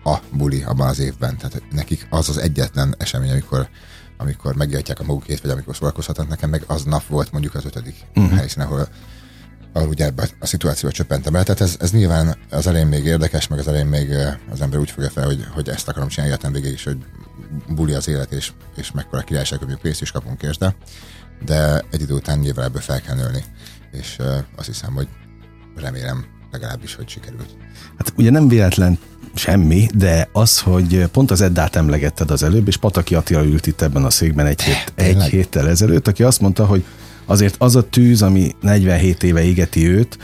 a 0.04 0.16
buli 0.32 0.62
abban 0.62 0.88
az 0.88 0.98
évben. 0.98 1.36
Tehát 1.36 1.62
nekik 1.70 2.06
az 2.10 2.28
az 2.28 2.38
egyetlen 2.38 2.94
esemény, 2.98 3.30
amikor 3.30 3.68
amikor 4.18 4.54
megjelentják 4.54 5.00
a 5.00 5.04
magukét, 5.04 5.40
vagy 5.40 5.50
amikor 5.50 5.76
szórakozhatnak 5.76 6.28
nekem, 6.28 6.50
meg 6.50 6.62
az 6.66 6.82
nap 6.82 7.06
volt 7.06 7.32
mondjuk 7.32 7.54
az 7.54 7.64
ötödik 7.64 7.96
uh-huh. 8.14 8.38
helyszín, 8.38 8.62
ahol 8.62 8.88
ugye 9.84 10.04
ebbe 10.04 10.28
a 10.38 10.46
szituációba 10.46 10.94
csöppentem 10.94 11.34
el. 11.36 11.44
Tehát 11.44 11.60
ez, 11.60 11.76
ez 11.80 11.90
nyilván 11.90 12.36
az 12.50 12.66
elején 12.66 12.86
még 12.86 13.04
érdekes, 13.04 13.48
meg 13.48 13.58
az 13.58 13.68
elején 13.68 13.86
még 13.86 14.10
az 14.50 14.60
ember 14.60 14.78
úgy 14.78 14.90
fogja 14.90 15.10
fel, 15.10 15.24
hogy, 15.24 15.46
hogy 15.54 15.68
ezt 15.68 15.88
akarom 15.88 16.08
csinálni 16.08 16.32
életem 16.32 16.52
végig 16.52 16.72
is, 16.72 16.84
hogy 16.84 16.98
buli 17.68 17.92
az 17.92 18.08
élet, 18.08 18.32
és, 18.32 18.52
és 18.76 18.92
mekkora 18.92 19.22
királyság, 19.22 19.58
hogy 19.58 19.78
pénzt 19.78 20.02
is 20.02 20.10
kapunk 20.10 20.42
érte. 20.42 20.76
De 21.44 21.84
egy 21.90 22.00
idő 22.00 22.14
után 22.14 22.38
nyilván 22.38 22.66
ebből 22.66 22.80
fel 22.80 23.00
kell 23.00 23.14
nőni. 23.14 23.44
és 23.92 24.16
azt 24.56 24.66
hiszem, 24.66 24.94
hogy 24.94 25.08
remélem 25.76 26.24
legalábbis, 26.50 26.94
hogy 26.94 27.08
sikerült. 27.08 27.56
Hát 27.98 28.12
ugye 28.16 28.30
nem 28.30 28.48
véletlen 28.48 28.98
semmi, 29.34 29.88
de 29.94 30.28
az, 30.32 30.60
hogy 30.60 31.06
pont 31.06 31.30
az 31.30 31.40
Eddát 31.40 31.76
emlegetted 31.76 32.30
az 32.30 32.42
előbb, 32.42 32.68
és 32.68 32.76
Pataki 32.76 33.14
Attila 33.14 33.44
ült 33.44 33.66
itt 33.66 33.80
ebben 33.80 34.04
a 34.04 34.10
székben 34.10 34.46
egy, 34.46 34.62
hét, 34.62 34.92
egy 34.94 35.22
héttel 35.22 35.68
ezelőtt, 35.68 36.08
aki 36.08 36.22
azt 36.22 36.40
mondta, 36.40 36.66
hogy 36.66 36.84
azért 37.26 37.54
az 37.58 37.76
a 37.76 37.88
tűz, 37.88 38.22
ami 38.22 38.54
47 38.60 39.22
éve 39.22 39.42
égeti 39.42 39.88
őt, 39.88 40.18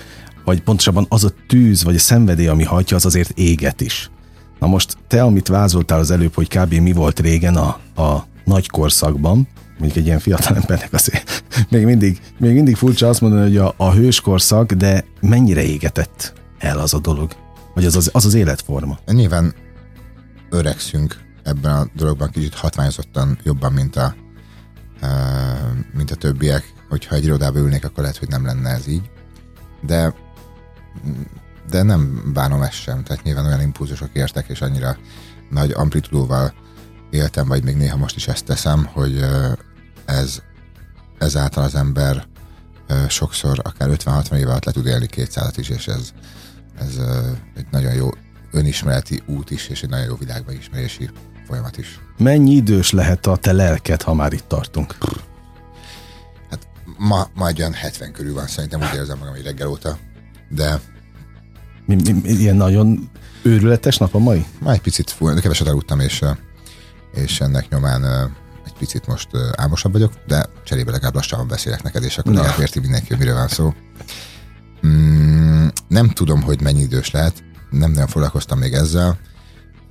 vagy 0.44 0.62
pontosabban 0.62 1.06
az 1.08 1.24
a 1.24 1.30
tűz, 1.46 1.84
vagy 1.84 1.94
a 1.94 1.98
szenvedély, 1.98 2.46
ami 2.46 2.64
hajtja, 2.64 2.96
az 2.96 3.04
azért 3.04 3.38
éget 3.38 3.80
is. 3.80 4.10
Na 4.58 4.66
most 4.66 4.96
te, 5.06 5.22
amit 5.22 5.48
vázoltál 5.48 5.98
az 5.98 6.10
előbb, 6.10 6.34
hogy 6.34 6.48
kb. 6.48 6.74
mi 6.74 6.92
volt 6.92 7.20
régen 7.20 7.56
a, 7.56 8.02
a 8.02 8.26
nagy 8.44 8.68
korszakban, 8.68 9.48
mondjuk 9.78 9.96
egy 9.96 10.06
ilyen 10.06 10.18
fiatal 10.18 10.56
embernek 10.56 10.92
azért 10.92 11.44
még 11.70 11.84
mindig, 11.84 12.20
még 12.38 12.54
mindig 12.54 12.76
furcsa 12.76 13.08
azt 13.08 13.20
mondani, 13.20 13.42
hogy 13.42 13.56
a, 13.56 13.74
a 13.76 13.92
hőskorszak, 13.92 14.72
de 14.72 15.04
mennyire 15.20 15.62
égetett 15.62 16.32
el 16.58 16.78
az 16.78 16.94
a 16.94 16.98
dolog? 16.98 17.32
Vagy 17.74 17.84
az 17.84 17.96
az, 17.96 18.10
az, 18.12 18.24
az 18.24 18.34
életforma? 18.34 18.98
Nyilván 19.06 19.54
öregszünk 20.50 21.16
ebben 21.42 21.76
a 21.76 21.86
dologban 21.96 22.30
kicsit 22.30 22.54
hatványozottan 22.54 23.38
jobban, 23.42 23.72
mint 23.72 23.96
a, 23.96 24.14
mint 25.92 26.10
a 26.10 26.14
többiek. 26.14 26.71
Hogyha 26.92 27.14
egy 27.14 27.24
irodába 27.24 27.58
ülnék, 27.58 27.84
akkor 27.84 28.02
lehet, 28.02 28.18
hogy 28.18 28.28
nem 28.28 28.44
lenne 28.44 28.70
ez 28.70 28.88
így. 28.88 29.10
De 29.80 30.14
de 31.70 31.82
nem 31.82 32.30
bánom 32.32 32.62
ezt 32.62 32.80
sem. 32.80 33.02
Tehát 33.02 33.22
nyilván 33.22 33.46
olyan 33.46 33.60
impulzusok 33.60 34.08
értek, 34.12 34.48
és 34.48 34.60
annyira 34.60 34.96
nagy 35.50 35.70
amplitudóval 35.70 36.54
éltem, 37.10 37.48
vagy 37.48 37.64
még 37.64 37.76
néha 37.76 37.96
most 37.96 38.16
is 38.16 38.28
ezt 38.28 38.44
teszem, 38.44 38.84
hogy 38.84 39.24
ez 40.04 40.42
ezáltal 41.18 41.64
az 41.64 41.74
ember 41.74 42.26
sokszor 43.08 43.60
akár 43.62 43.88
50-60 43.92 44.34
év 44.34 44.48
alatt 44.48 44.64
le 44.64 44.72
tud 44.72 44.86
élni 44.86 45.06
200 45.06 45.58
is, 45.58 45.68
és 45.68 45.86
ez, 45.86 46.12
ez 46.78 46.98
egy 47.56 47.66
nagyon 47.70 47.92
jó 47.92 48.08
önismereti 48.50 49.22
út 49.26 49.50
is, 49.50 49.68
és 49.68 49.82
egy 49.82 49.90
nagyon 49.90 50.06
jó 50.06 50.16
világba 50.16 50.52
ismerési 50.52 51.10
folyamat 51.46 51.78
is. 51.78 52.00
Mennyi 52.18 52.52
idős 52.52 52.90
lehet 52.90 53.26
a 53.26 53.36
te 53.36 53.52
lelked, 53.52 54.02
ha 54.02 54.14
már 54.14 54.32
itt 54.32 54.48
tartunk? 54.48 54.96
Ma, 57.02 57.28
ma 57.34 57.48
egy 57.48 57.60
olyan 57.60 57.72
70 57.72 58.12
körül 58.12 58.34
van, 58.34 58.46
szerintem 58.46 58.80
úgy 58.80 58.94
érzem 58.94 59.18
magam, 59.18 59.34
hogy 59.34 59.44
reggel 59.44 59.68
óta, 59.68 59.98
de... 60.48 60.80
Mi, 61.86 61.94
mi, 61.94 62.28
ilyen 62.28 62.56
nagyon 62.56 63.10
őrületes 63.42 63.96
nap 63.96 64.14
a 64.14 64.18
mai? 64.18 64.46
Már 64.60 64.74
egy 64.74 64.80
picit 64.80 65.10
fúj, 65.10 65.40
keveset 65.40 65.66
aludtam, 65.66 66.00
és, 66.00 66.24
és 67.14 67.40
ennek 67.40 67.68
nyomán 67.68 68.04
egy 68.66 68.72
picit 68.78 69.06
most 69.06 69.28
álmosabb 69.52 69.92
vagyok, 69.92 70.12
de 70.26 70.46
cserébe 70.64 70.90
legalább 70.90 71.14
lassabban 71.14 71.48
beszélek 71.48 71.82
neked, 71.82 72.02
és 72.02 72.18
akkor 72.18 72.32
legalább 72.32 72.60
érti 72.60 72.80
mindenki, 72.80 73.08
hogy 73.08 73.18
miről 73.18 73.34
van 73.34 73.48
szó. 73.48 73.74
Mm, 74.86 75.66
nem 75.88 76.08
tudom, 76.08 76.42
hogy 76.42 76.60
mennyi 76.60 76.80
idős 76.80 77.10
lehet, 77.10 77.44
nem 77.70 77.90
nagyon 77.90 78.08
foglalkoztam 78.08 78.58
még 78.58 78.72
ezzel. 78.72 79.18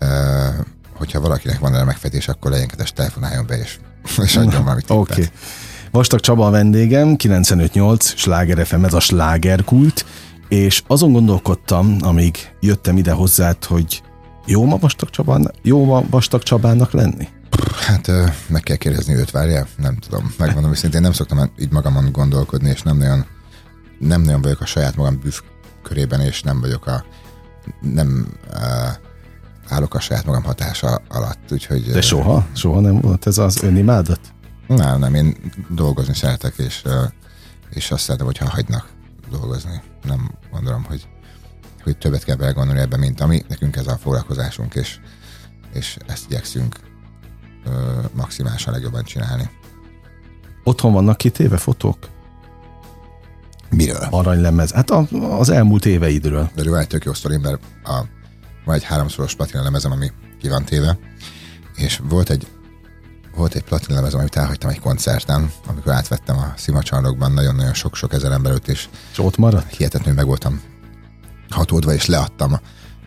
Uh, 0.01 0.65
hogyha 0.93 1.19
valakinek 1.19 1.59
van 1.59 1.73
erre 1.73 1.83
megfejtés, 1.83 2.27
akkor 2.27 2.51
legyen 2.51 2.67
kedves 2.67 2.93
telefonáljon 2.93 3.45
be, 3.47 3.57
és, 3.57 3.79
és 4.23 4.35
adjon 4.35 4.63
valamit. 4.63 4.89
Oké. 4.89 5.11
Okay. 5.11 5.29
Vastag 5.91 6.19
Csaba 6.19 6.45
a 6.45 6.49
vendégem, 6.49 7.15
958 7.15 8.13
Sláger 8.15 8.65
FM, 8.65 8.83
ez 8.83 8.93
a 8.93 8.99
slágerkult, 8.99 10.05
és 10.49 10.83
azon 10.87 11.11
gondolkodtam, 11.11 11.97
amíg 11.99 12.37
jöttem 12.59 12.97
ide 12.97 13.11
hozzád, 13.11 13.65
hogy 13.65 14.03
jó 14.45 14.65
ma 14.65 14.77
Vastag 14.77 15.09
Csabának, 15.09 15.53
jó 15.61 15.85
ma 15.85 16.03
Vastag 16.09 16.43
Csabának 16.43 16.91
lenni? 16.91 17.27
Hát 17.87 18.11
meg 18.47 18.61
kell 18.61 18.75
kérdezni 18.75 19.13
őt, 19.13 19.31
várja? 19.31 19.67
Nem 19.77 19.95
tudom. 19.95 20.33
Megmondom 20.37 20.71
őszintén, 20.71 21.01
nem 21.01 21.11
szoktam 21.11 21.51
így 21.59 21.71
magamon 21.71 22.11
gondolkodni, 22.11 22.69
és 22.69 22.81
nem 22.81 22.97
nagyon, 22.97 23.25
nem 23.99 24.21
nagyon 24.21 24.41
vagyok 24.41 24.61
a 24.61 24.65
saját 24.65 24.95
magam 24.95 25.19
körében, 25.83 26.21
és 26.21 26.41
nem 26.41 26.59
vagyok 26.59 26.85
a 26.85 27.05
nem 27.81 28.27
uh, 28.53 28.61
állok 29.67 29.93
a 29.93 29.99
saját 29.99 30.25
magam 30.25 30.43
hatása 30.43 31.01
alatt, 31.09 31.51
úgyhogy... 31.51 31.91
De 31.91 32.01
soha? 32.01 32.45
Soha 32.53 32.79
nem 32.79 32.99
volt 33.01 33.27
ez 33.27 33.37
az 33.37 33.63
önimádat? 33.63 34.19
Nem, 34.75 34.99
nem, 34.99 35.13
én 35.13 35.37
dolgozni 35.69 36.15
szeretek, 36.15 36.53
és, 36.57 36.83
és 37.69 37.91
azt 37.91 38.03
szeretem, 38.03 38.25
hogyha 38.25 38.49
hagynak 38.49 38.89
dolgozni. 39.29 39.81
Nem 40.03 40.31
gondolom, 40.51 40.83
hogy, 40.83 41.07
hogy 41.83 41.97
többet 41.97 42.23
kell 42.23 42.35
belegondolni 42.35 42.81
ebben, 42.81 42.99
mint 42.99 43.21
ami. 43.21 43.43
Nekünk 43.47 43.75
ez 43.75 43.87
a 43.87 43.97
foglalkozásunk, 43.97 44.75
és, 44.75 44.99
és 45.73 45.97
ezt 46.07 46.25
igyekszünk 46.29 46.79
maximálisan 48.13 48.73
legjobban 48.73 49.03
csinálni. 49.03 49.49
Otthon 50.63 50.93
vannak 50.93 51.17
kitéve 51.17 51.57
fotók? 51.57 51.97
Miről? 53.69 54.07
Aranylemez. 54.09 54.71
Hát 54.71 54.89
a, 54.89 55.07
az 55.37 55.49
elmúlt 55.49 55.85
éveidről. 55.85 56.49
De 56.55 56.69
van 56.69 56.79
egy 56.79 56.87
tök 56.87 57.03
jó 57.03 57.13
sztori, 57.13 57.37
mert 57.37 57.59
a, 57.83 58.01
van 58.65 58.75
egy 58.75 58.83
háromszoros 58.83 59.35
platina 59.35 59.63
lemezem, 59.63 59.91
ami 59.91 60.11
ki 60.39 60.49
van 60.49 60.65
téve, 60.65 60.97
és 61.75 62.01
volt 62.03 62.29
egy 62.29 62.47
volt 63.35 63.55
egy 63.55 63.63
platina 63.63 63.95
lemezem, 63.95 64.19
amit 64.19 64.35
elhagytam 64.35 64.69
egy 64.69 64.79
koncerten, 64.79 65.51
amikor 65.67 65.91
átvettem 65.91 66.37
a 66.37 66.53
szimacsarnokban 66.57 67.31
nagyon-nagyon 67.31 67.73
sok-sok 67.73 68.13
ezer 68.13 68.31
ember 68.31 68.51
előtt, 68.51 68.67
és, 68.67 68.89
és 69.11 69.19
ott 69.19 69.37
maradt? 69.37 69.75
Hihetetlenül 69.75 70.15
meg 70.15 70.25
voltam 70.25 70.61
hatódva, 71.49 71.93
és 71.93 72.05
leadtam 72.05 72.59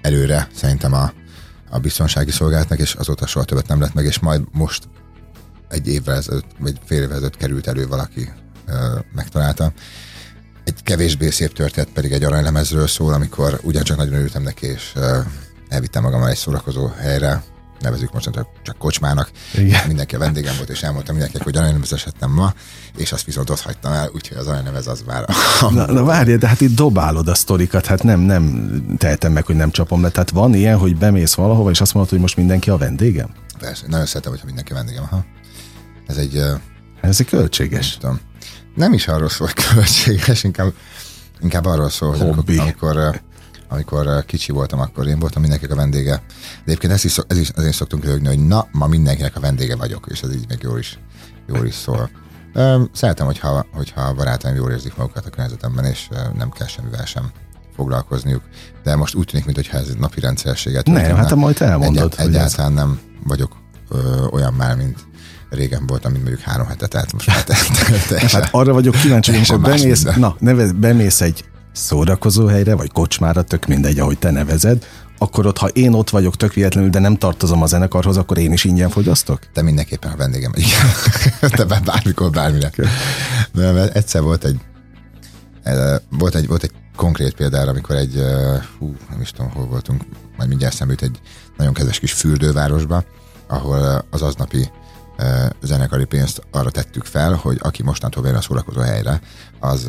előre 0.02 0.48
szerintem 0.54 0.92
a, 0.92 1.12
a 1.70 1.78
biztonsági 1.78 2.30
szolgálatnak, 2.30 2.78
és 2.78 2.94
azóta 2.94 3.26
soha 3.26 3.44
többet 3.44 3.68
nem 3.68 3.80
lett 3.80 3.94
meg, 3.94 4.04
és 4.04 4.18
majd 4.18 4.42
most 4.52 4.88
egy 5.68 5.88
évvel 5.88 6.16
ezelőtt, 6.16 6.46
vagy 6.58 6.80
fél 6.84 7.02
évvel 7.02 7.16
ezelőtt 7.16 7.36
került 7.36 7.66
elő 7.66 7.86
valaki, 7.86 8.32
ö, 8.66 8.98
megtalálta. 9.14 9.72
Egy 10.64 10.82
kevésbé 10.82 11.30
szép 11.30 11.52
történet 11.52 11.90
pedig 11.92 12.12
egy 12.12 12.24
aranylemezről 12.24 12.86
szól, 12.86 13.12
amikor 13.12 13.60
ugyancsak 13.62 13.96
nagyon 13.96 14.14
örültem 14.14 14.42
neki, 14.42 14.66
és 14.66 14.92
ö, 14.94 15.18
elvittem 15.68 16.02
magam 16.02 16.22
egy 16.22 16.36
szórakozó 16.36 16.86
helyre, 16.86 17.42
nevezük 17.84 18.12
most 18.12 18.30
csak 18.62 18.78
kocsmának. 18.78 19.30
Igen. 19.54 19.86
Mindenki 19.86 20.14
a 20.14 20.18
vendégem 20.18 20.54
volt, 20.56 20.68
és 20.68 20.82
elmondtam 20.82 21.14
mindenkinek, 21.14 21.46
hogy 21.46 21.56
aranynevezesettem 21.56 22.30
ma, 22.30 22.54
és 22.96 23.12
azt 23.12 23.24
viszont 23.24 23.50
ott 23.50 23.60
hagytam 23.60 23.92
el, 23.92 24.10
úgyhogy 24.14 24.36
az 24.36 24.46
aranynevez 24.46 24.86
az 24.86 25.02
már... 25.06 25.24
na, 25.70 25.86
na 25.86 26.04
várj, 26.04 26.34
de 26.34 26.48
hát 26.48 26.60
itt 26.60 26.74
dobálod 26.74 27.28
a 27.28 27.34
sztorikat, 27.34 27.86
hát 27.86 28.02
nem, 28.02 28.20
nem 28.20 28.72
tehetem 28.98 29.32
meg, 29.32 29.46
hogy 29.46 29.56
nem 29.56 29.70
csapom 29.70 30.02
le. 30.02 30.08
Tehát 30.08 30.30
van 30.30 30.54
ilyen, 30.54 30.78
hogy 30.78 30.96
bemész 30.96 31.34
valahova, 31.34 31.70
és 31.70 31.80
azt 31.80 31.94
mondod, 31.94 32.12
hogy 32.12 32.20
most 32.20 32.36
mindenki 32.36 32.70
a 32.70 32.76
vendégem? 32.76 33.28
Persze, 33.58 33.84
nagyon 33.88 34.06
szeretem, 34.06 34.30
hogyha 34.30 34.46
mindenki 34.46 34.72
a 34.72 34.74
vendégem. 34.74 35.02
Aha. 35.02 35.24
Ez 36.06 36.16
egy... 36.16 36.42
Ez 37.00 37.20
egy 37.20 37.26
költséges. 37.26 37.90
Nem, 37.90 38.00
tudom. 38.00 38.20
nem 38.74 38.92
is 38.92 39.08
arról 39.08 39.28
szól, 39.28 39.50
hogy 39.54 39.64
költséges, 39.64 40.44
inkább, 40.44 40.72
inkább 41.40 41.64
arról 41.64 41.90
szól, 41.90 42.10
hogy 42.10 42.34
Hobby. 42.34 42.58
amikor, 42.58 42.96
amikor 42.96 43.20
amikor 43.74 44.24
kicsi 44.24 44.52
voltam, 44.52 44.80
akkor 44.80 45.06
én 45.06 45.18
voltam 45.18 45.40
mindenkinek 45.40 45.76
a 45.76 45.80
vendége. 45.80 46.14
De 46.14 46.62
egyébként 46.64 46.92
ezt 46.92 47.04
is, 47.04 47.18
ez 47.26 47.38
is 47.38 47.48
azért 47.48 47.74
szoktunk 47.74 48.04
rögni, 48.04 48.26
hogy 48.26 48.46
na, 48.46 48.68
ma 48.72 48.86
mindenkinek 48.86 49.36
a 49.36 49.40
vendége 49.40 49.76
vagyok, 49.76 50.06
és 50.10 50.20
ez 50.20 50.34
így 50.34 50.44
még 50.48 50.58
jól 50.62 50.78
is, 50.78 50.98
jól 51.46 51.66
is 51.66 51.74
szól. 51.74 52.10
Szeretem, 52.92 53.26
hogyha, 53.26 53.66
hogyha 53.72 54.00
a 54.00 54.14
barátaim 54.14 54.54
jól 54.54 54.70
érzik 54.70 54.96
magukat 54.96 55.26
a 55.26 55.30
környezetemben, 55.30 55.84
és 55.84 56.08
nem 56.36 56.50
kell 56.50 56.66
semmivel 56.66 57.04
sem 57.04 57.30
foglalkozniuk. 57.76 58.42
De 58.82 58.96
most 58.96 59.14
úgy 59.14 59.26
tűnik, 59.26 59.46
mintha 59.46 59.78
ez 59.78 59.88
napi 59.98 60.20
rendszerességet. 60.20 60.86
Nem, 60.86 61.16
hát 61.16 61.34
majd 61.34 61.62
elmondod. 61.62 62.14
Egy, 62.16 62.26
egyáltalán 62.26 62.70
ez... 62.70 62.76
nem 62.76 63.00
vagyok 63.24 63.56
ö, 63.88 64.26
olyan 64.30 64.52
már, 64.52 64.76
mint 64.76 64.98
régen 65.50 65.86
voltam, 65.86 66.12
mint 66.12 66.24
mondjuk 66.24 66.44
három 66.44 66.66
hetet 66.66 66.90
telt 66.90 67.12
most 67.12 67.26
már 67.26 67.44
Hát 68.30 68.48
arra 68.50 68.72
vagyok 68.72 68.94
kíváncsi, 68.94 69.30
hogy 69.30 69.44
amikor 69.48 69.70
bemész, 69.70 70.02
na, 70.02 70.36
nevez, 70.38 70.72
bemész 70.72 71.20
egy 71.20 71.44
szórakozó 71.74 72.46
helyre, 72.46 72.74
vagy 72.74 72.92
kocsmára, 72.92 73.42
tök 73.42 73.66
mindegy, 73.66 73.98
ahogy 73.98 74.18
te 74.18 74.30
nevezed, 74.30 74.86
akkor 75.18 75.46
ott, 75.46 75.58
ha 75.58 75.68
én 75.68 75.92
ott 75.92 76.10
vagyok 76.10 76.36
tök 76.36 76.52
véletlenül, 76.52 76.90
de 76.90 76.98
nem 76.98 77.16
tartozom 77.16 77.62
a 77.62 77.66
zenekarhoz, 77.66 78.16
akkor 78.16 78.38
én 78.38 78.52
is 78.52 78.64
ingyen 78.64 78.90
fogyasztok? 78.90 79.38
Te 79.52 79.62
mindenképpen 79.62 80.12
a 80.12 80.16
vendégem 80.16 80.52
vagy. 81.40 81.50
te 81.50 81.64
bármikor, 81.64 82.30
bármire. 82.30 82.70
De 83.52 83.92
egyszer 83.92 84.22
volt 84.22 84.44
egy, 84.44 84.60
volt 86.08 86.34
egy, 86.34 86.46
volt 86.46 86.62
egy 86.62 86.72
konkrét 86.96 87.34
példára, 87.34 87.70
amikor 87.70 87.96
egy, 87.96 88.22
hú, 88.78 88.94
nem 89.10 89.20
is 89.20 89.30
tudom, 89.30 89.50
hol 89.50 89.66
voltunk, 89.66 90.02
majd 90.36 90.48
mindjárt 90.48 90.74
szemült 90.74 91.02
egy 91.02 91.20
nagyon 91.56 91.72
kedves 91.72 91.98
kis 91.98 92.12
fürdővárosba, 92.12 93.04
ahol 93.46 94.04
az 94.10 94.22
aznapi 94.22 94.70
zenekari 95.62 96.04
pénzt 96.04 96.42
arra 96.50 96.70
tettük 96.70 97.04
fel, 97.04 97.34
hogy 97.34 97.58
aki 97.60 97.82
mostantól 97.82 98.22
bejön 98.22 98.38
a 98.38 98.40
szórakozó 98.40 98.80
helyre, 98.80 99.20
az 99.60 99.88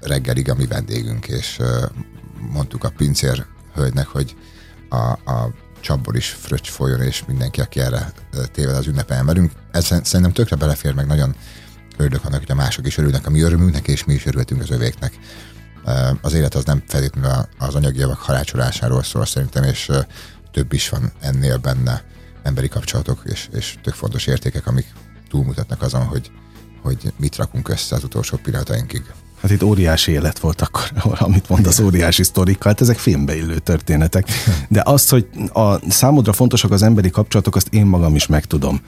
reggelig 0.00 0.50
a 0.50 0.54
mi 0.54 0.66
vendégünk, 0.66 1.26
és 1.26 1.58
mondtuk 2.52 2.84
a 2.84 2.92
pincér 2.96 3.46
hölgynek, 3.74 4.06
hogy 4.06 4.36
a, 4.88 5.10
a 5.32 5.54
csapból 5.80 6.14
is 6.14 6.28
fröccs 6.28 6.68
folyjon, 6.68 7.02
és 7.02 7.24
mindenki, 7.26 7.60
aki 7.60 7.80
erre 7.80 8.12
téved 8.52 8.76
az 8.76 8.86
ünnepen 8.86 9.24
merünk. 9.24 9.52
Ez 9.70 9.84
szerintem 9.84 10.32
tökre 10.32 10.56
belefér, 10.56 10.94
meg 10.94 11.06
nagyon 11.06 11.36
örülök 11.96 12.24
annak, 12.24 12.40
hogy 12.40 12.50
a 12.50 12.54
mások 12.54 12.86
is 12.86 12.98
örülnek 12.98 13.26
a 13.26 13.30
mi 13.30 13.40
örömünknek, 13.40 13.88
és 13.88 14.04
mi 14.04 14.14
is 14.14 14.26
örültünk 14.26 14.62
az 14.62 14.70
övéknek. 14.70 15.12
Az 16.20 16.32
élet 16.32 16.54
az 16.54 16.64
nem 16.64 16.82
feltétlenül 16.86 17.46
az 17.58 17.74
anyagi 17.74 17.98
javak 17.98 18.18
harácsolásáról 18.18 19.02
szól 19.02 19.26
szerintem, 19.26 19.62
és 19.62 19.90
több 20.52 20.72
is 20.72 20.88
van 20.88 21.12
ennél 21.20 21.56
benne 21.56 22.02
emberi 22.46 22.68
kapcsolatok 22.68 23.22
és, 23.24 23.48
és 23.52 23.74
tök 23.82 23.94
fontos 23.94 24.26
értékek, 24.26 24.66
amik 24.66 24.86
túlmutatnak 25.28 25.82
azon, 25.82 26.04
hogy, 26.04 26.30
hogy 26.82 27.12
mit 27.16 27.36
rakunk 27.36 27.68
össze 27.68 27.94
az 27.94 28.04
utolsó 28.04 28.36
pillanatainkig. 28.36 29.02
Hát 29.40 29.50
itt 29.50 29.62
óriási 29.62 30.12
élet 30.12 30.38
volt 30.38 30.60
akkor, 30.60 30.90
amit 31.26 31.48
mondasz, 31.48 31.78
óriási 31.78 32.22
sztorikkal, 32.22 32.70
hát 32.72 32.80
ezek 32.80 32.98
filmbe 32.98 33.36
illő 33.36 33.58
történetek. 33.58 34.28
De 34.68 34.82
azt, 34.84 35.10
hogy 35.10 35.28
a 35.52 35.90
számodra 35.90 36.32
fontosak 36.32 36.70
az 36.70 36.82
emberi 36.82 37.10
kapcsolatok, 37.10 37.56
azt 37.56 37.74
én 37.74 37.86
magam 37.86 38.14
is 38.14 38.26
meg 38.26 38.44
tudom 38.44 38.80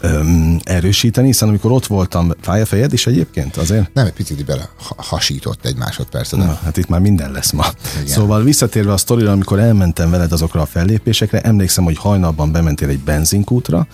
öm, 0.00 0.58
erősíteni, 0.64 1.26
hiszen 1.26 1.48
amikor 1.48 1.70
ott 1.70 1.86
voltam, 1.86 2.32
fáj 2.40 2.60
a 2.60 2.66
fejed 2.66 2.92
is 2.92 3.06
egyébként 3.06 3.56
azért? 3.56 3.90
Nem, 3.94 4.06
egy 4.06 4.12
picit 4.12 4.44
bele 4.44 4.68
hasított 4.96 5.64
egy 5.64 5.76
másodpercet. 5.76 6.38
Na, 6.38 6.58
hát 6.64 6.76
itt 6.76 6.88
már 6.88 7.00
minden 7.00 7.32
lesz 7.32 7.52
ma. 7.52 7.66
Igen. 7.94 8.06
Szóval 8.06 8.42
visszatérve 8.42 8.92
a 8.92 8.96
sztorira, 8.96 9.32
amikor 9.32 9.58
elmentem 9.58 10.10
veled 10.10 10.32
azokra 10.32 10.60
a 10.60 10.66
fellépésekre, 10.66 11.40
emlékszem, 11.40 11.84
hogy 11.84 11.98
hajnalban 11.98 12.52
bementél 12.52 12.88
egy 12.88 13.00
benzinkútra, 13.00 13.86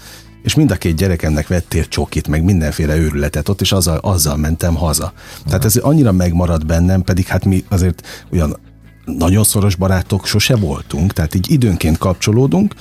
és 0.42 0.54
mind 0.54 0.70
a 0.70 0.76
két 0.76 0.96
gyerekemnek 0.96 1.48
vettél 1.48 1.84
csokit, 1.88 2.28
meg 2.28 2.44
mindenféle 2.44 2.96
őrületet 2.96 3.48
ott, 3.48 3.60
és 3.60 3.72
azzal, 3.72 3.98
azzal 3.98 4.36
mentem 4.36 4.74
haza. 4.74 5.12
Tehát 5.46 5.64
ez 5.64 5.76
annyira 5.76 6.12
megmaradt 6.12 6.66
bennem, 6.66 7.02
pedig 7.02 7.26
hát 7.26 7.44
mi 7.44 7.64
azért 7.68 8.26
olyan 8.32 8.56
nagyon 9.04 9.44
szoros 9.44 9.74
barátok 9.74 10.26
sose 10.26 10.56
voltunk, 10.56 11.12
tehát 11.12 11.34
így 11.34 11.50
időnként 11.50 11.98
kapcsolódunk, 11.98 12.74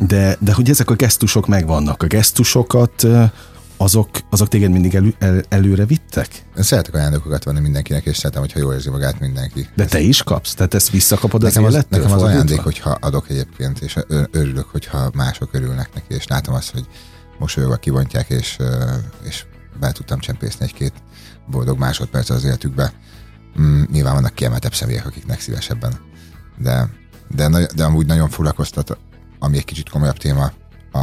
de, 0.00 0.36
de 0.40 0.52
hogy 0.52 0.70
ezek 0.70 0.90
a 0.90 0.94
gesztusok 0.94 1.46
megvannak. 1.46 2.02
A 2.02 2.06
gesztusokat 2.06 3.06
azok, 3.76 4.08
azok 4.30 4.48
téged 4.48 4.70
mindig 4.70 4.94
elő, 4.94 5.14
el, 5.18 5.42
előre 5.48 5.84
vittek? 5.84 6.28
Én 6.56 6.62
szeretek 6.62 6.94
ajándékokat 6.94 7.44
venni 7.44 7.60
mindenkinek, 7.60 8.04
és 8.04 8.16
szeretem, 8.16 8.40
hogyha 8.42 8.58
jól 8.58 8.72
érzi 8.72 8.90
magát 8.90 9.20
mindenki. 9.20 9.68
De 9.74 9.84
te 9.84 10.00
is 10.00 10.22
kapsz? 10.22 10.54
Tehát 10.54 10.74
ezt 10.74 10.90
visszakapod 10.90 11.42
nekem 11.42 11.64
az, 11.64 11.74
az 11.74 11.84
Nekem 11.88 12.12
az 12.12 12.22
ajándék, 12.22 12.60
hogyha 12.60 12.90
adok 12.90 13.30
egyébként, 13.30 13.80
és 13.80 13.98
örülök, 14.30 14.66
hogyha 14.70 15.10
mások 15.14 15.54
örülnek 15.54 15.94
neki, 15.94 16.14
és 16.14 16.26
látom 16.26 16.54
azt, 16.54 16.72
hogy 16.72 16.86
mosolyogva 17.38 17.76
kivontják, 17.76 18.28
és, 18.28 18.56
és 19.24 19.44
be 19.80 19.92
tudtam 19.92 20.18
csempészni 20.18 20.64
egy-két 20.64 20.92
boldog 21.50 21.78
másodperc 21.78 22.30
az 22.30 22.44
életükbe. 22.44 22.92
Mm, 23.60 23.82
nyilván 23.92 24.14
vannak 24.14 24.34
kiemeltebb 24.34 24.74
személyek, 24.74 25.06
akiknek 25.06 25.40
szívesebben. 25.40 25.92
De, 26.58 26.88
de, 27.28 27.68
de 27.74 27.84
amúgy 27.84 28.06
nagyon 28.06 28.28
foglalkoztat 28.28 28.98
ami 29.44 29.56
egy 29.56 29.64
kicsit 29.64 29.88
komolyabb 29.88 30.16
téma, 30.16 30.52
a, 30.92 30.98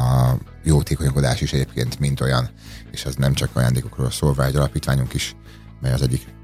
a 0.00 0.36
jótékonykodás 0.64 1.40
is 1.40 1.52
egyébként, 1.52 1.98
mint 1.98 2.20
olyan, 2.20 2.50
és 2.90 3.04
az 3.04 3.14
nem 3.14 3.34
csak 3.34 3.56
ajándékokról 3.56 4.10
szól, 4.10 4.34
vagy 4.34 4.46
egy 4.46 4.56
alapítványunk 4.56 5.14
is, 5.14 5.36
mely 5.80 5.92
az 5.92 6.02
egyik, 6.02 6.34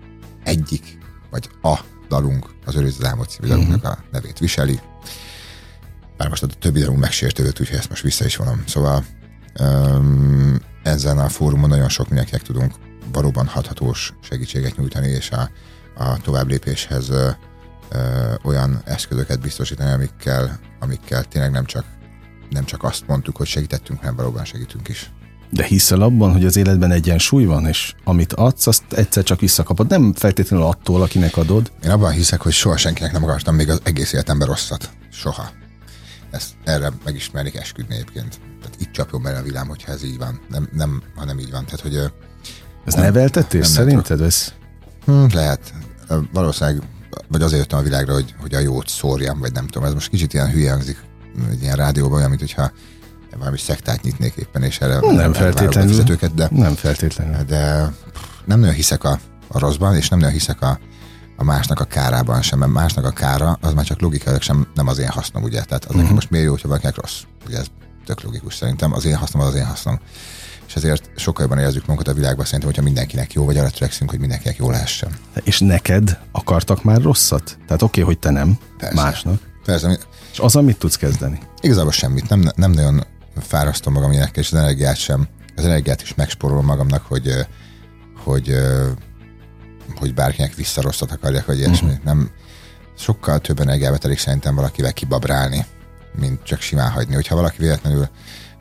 egyik, 0.45 0.99
vagy 1.31 1.49
a 1.62 1.79
dalunk, 2.09 2.47
az 2.64 2.76
Őriz 2.76 2.97
az 2.99 3.07
Álmod 3.07 3.29
című 3.29 3.49
dalunknak 3.49 3.83
mhm. 3.83 3.87
a 3.87 3.99
nevét 4.12 4.38
viseli. 4.38 4.81
Bár 6.17 6.29
most 6.29 6.43
a 6.43 6.47
többi 6.47 6.81
dalunk 6.81 7.00
megsértődött, 7.00 7.61
úgyhogy 7.61 7.79
ezt 7.79 7.88
most 7.88 8.03
vissza 8.03 8.25
is 8.25 8.37
vonom. 8.37 8.62
Szóval 8.67 9.05
um, 9.61 10.57
ezen 10.83 11.19
a 11.19 11.29
fórumon 11.29 11.69
nagyon 11.69 11.88
sok 11.88 12.09
mindenkinek 12.09 12.43
tudunk 12.43 12.75
valóban 13.12 13.47
hathatós 13.47 14.12
segítséget 14.23 14.76
nyújtani, 14.76 15.09
és 15.09 15.31
a, 15.31 15.50
a 15.97 16.21
tovább 16.21 16.49
lépéshez 16.49 17.12
olyan 18.43 18.83
eszközöket 18.85 19.41
biztosítani, 19.41 19.93
amikkel, 19.93 20.59
amikkel 20.81 21.25
tényleg 21.25 21.51
nem 21.51 21.65
csak, 21.65 21.85
nem 22.51 22.65
csak 22.65 22.83
azt 22.83 23.07
mondtuk, 23.07 23.37
hogy 23.37 23.47
segítettünk, 23.47 23.99
hanem 23.99 24.17
valóban 24.17 24.45
segítünk 24.45 24.89
is. 24.89 25.13
De 25.51 25.65
hiszel 25.65 26.01
abban, 26.01 26.33
hogy 26.33 26.45
az 26.45 26.57
életben 26.57 26.91
egyensúly 26.91 27.45
van, 27.45 27.67
és 27.67 27.95
amit 28.05 28.33
adsz, 28.33 28.67
azt 28.67 28.93
egyszer 28.93 29.23
csak 29.23 29.41
visszakapod. 29.41 29.89
Nem 29.89 30.15
feltétlenül 30.15 30.67
attól, 30.67 31.03
akinek 31.03 31.37
adod. 31.37 31.73
Én 31.85 31.91
abban 31.91 32.13
hiszek, 32.13 32.41
hogy 32.41 32.53
soha 32.53 32.77
senkinek 32.77 33.13
nem 33.13 33.25
akartam 33.25 33.55
még 33.55 33.71
az 33.71 33.81
egész 33.83 34.13
életemben 34.13 34.49
rosszat. 34.49 34.91
Soha. 35.13 35.51
Ezt 36.31 36.53
erre 36.65 36.93
meg 37.05 37.15
is 37.15 37.31
mernék 37.31 37.55
esküdni 37.57 37.95
egyébként. 37.95 38.41
Tehát 38.61 38.77
itt 38.81 38.93
csapjon 38.93 39.23
bele 39.23 39.39
a 39.39 39.43
vilám, 39.43 39.69
hogyha 39.69 39.93
ez 39.93 40.05
így 40.05 40.19
van. 40.19 40.41
Nem, 40.49 40.69
nem, 40.73 41.03
ha 41.15 41.25
nem 41.25 41.39
így 41.39 41.51
van. 41.51 41.65
Tehát, 41.65 41.81
hogy, 41.81 42.13
ez 42.85 42.95
neveltetés 42.95 43.67
szerinted? 43.67 44.21
Ez? 44.21 44.53
Hmm, 45.05 45.27
lehet. 45.33 45.75
Valószínűleg 46.33 46.83
vagy 47.28 47.42
azért 47.42 47.61
jöttem 47.61 47.78
a 47.78 47.83
világra, 47.83 48.12
hogy, 48.12 48.35
hogy 48.40 48.54
a 48.54 48.59
jót 48.59 48.88
szórjam, 48.88 49.38
vagy 49.38 49.52
nem 49.52 49.66
tudom, 49.66 49.88
ez 49.88 49.94
most 49.94 50.09
kicsit 50.09 50.33
ilyen 50.33 50.50
hülye 50.50 50.70
hangzik, 50.70 50.98
egy 51.50 51.62
ilyen 51.62 51.77
rádióban, 51.77 52.16
olyan, 52.16 52.29
mint 52.29 52.40
hogyha 52.40 52.70
valami 53.38 53.59
szektát 53.59 54.03
nyitnék 54.03 54.35
éppen, 54.37 54.62
és 54.62 54.79
erre 54.81 54.98
nem, 55.00 55.14
nem 55.14 55.33
feltétlenül. 55.33 56.05
de, 56.35 56.48
nem 56.50 56.74
feltétlenül. 56.74 57.44
De 57.44 57.92
nem 58.44 58.59
nagyon 58.59 58.74
hiszek 58.74 59.05
a, 59.05 59.18
a 59.48 59.59
rosszban, 59.59 59.96
és 59.96 60.09
nem 60.09 60.18
nagyon 60.18 60.35
hiszek 60.35 60.62
a, 60.62 60.79
a 61.37 61.44
másnak 61.44 61.81
a 61.81 61.85
kárában 61.85 62.42
sem, 62.42 62.59
mert 62.59 62.72
másnak 62.72 63.05
a 63.05 63.11
kára, 63.11 63.59
az 63.61 63.72
már 63.72 63.85
csak 63.85 64.00
logikailag 64.00 64.42
sem 64.42 64.66
nem 64.74 64.88
az 64.88 64.98
én 64.98 65.09
hasznom, 65.09 65.42
ugye? 65.42 65.62
Tehát 65.62 65.85
az 65.85 65.94
uh-huh. 65.94 66.11
most 66.11 66.31
miért 66.31 66.46
jó, 66.46 66.53
hogyha 66.53 66.68
valakinek 66.68 66.96
rossz? 66.96 67.20
Ugye 67.46 67.59
ez 67.59 67.66
tök 68.05 68.22
logikus 68.22 68.55
szerintem, 68.55 68.92
az 68.92 69.05
én 69.05 69.16
hasznom 69.16 69.42
az 69.42 69.48
az 69.48 69.55
én 69.55 69.66
hasznom. 69.66 70.00
És 70.66 70.77
ezért 70.77 71.11
sokkal 71.16 71.42
jobban 71.42 71.59
érezzük 71.59 71.87
magunkat 71.87 72.09
a 72.09 72.16
világban, 72.16 72.44
szerintem, 72.44 72.68
hogyha 72.68 72.83
mindenkinek 72.83 73.33
jó, 73.33 73.44
vagy 73.44 73.59
arra 73.59 73.70
törekszünk, 73.70 74.11
hogy 74.11 74.18
mindenkinek 74.18 74.57
jó 74.57 74.70
lehessen. 74.70 75.11
És 75.42 75.61
neked 75.61 76.18
akartak 76.33 76.85
már 76.85 77.00
rosszat? 77.00 77.59
Tehát 77.66 77.83
oké, 77.83 78.00
okay, 78.00 78.03
hogy 78.03 78.18
te 78.18 78.31
nem, 78.31 78.59
Persze. 78.79 79.03
másnak. 79.03 79.40
Persze. 79.64 79.98
És 80.33 80.38
az, 80.38 80.57
amit 80.57 80.79
tudsz 80.79 80.96
kezdeni? 80.96 81.38
Igazából 81.61 81.92
semmit. 81.92 82.29
Nem, 82.29 82.42
nem 82.57 82.70
nagyon 82.70 83.05
fárasztom 83.40 83.92
magam 83.92 84.11
ilyenekkel, 84.11 84.42
és 84.42 84.53
az 84.53 84.59
energiát 84.59 84.96
sem. 84.96 85.29
Az 85.57 85.64
energiát 85.64 86.03
is 86.03 86.14
megsporolom 86.14 86.64
magamnak, 86.64 87.03
hogy, 87.03 87.46
hogy, 88.24 88.57
hogy 89.94 90.14
bárkinek 90.14 90.55
visszarosszat 90.55 91.12
akarjak, 91.12 91.46
vagy 91.46 91.59
ilyesmi. 91.59 91.88
Uh-huh. 91.88 92.05
Nem, 92.05 92.31
sokkal 92.98 93.38
több 93.38 93.61
energiába 93.61 93.98
telik 93.98 94.18
szerintem 94.18 94.55
valakivel 94.55 94.92
kibabrálni, 94.92 95.66
mint 96.18 96.42
csak 96.42 96.61
simán 96.61 96.90
hagyni. 96.90 97.14
Hogyha 97.14 97.35
valaki 97.35 97.57
véletlenül 97.59 98.09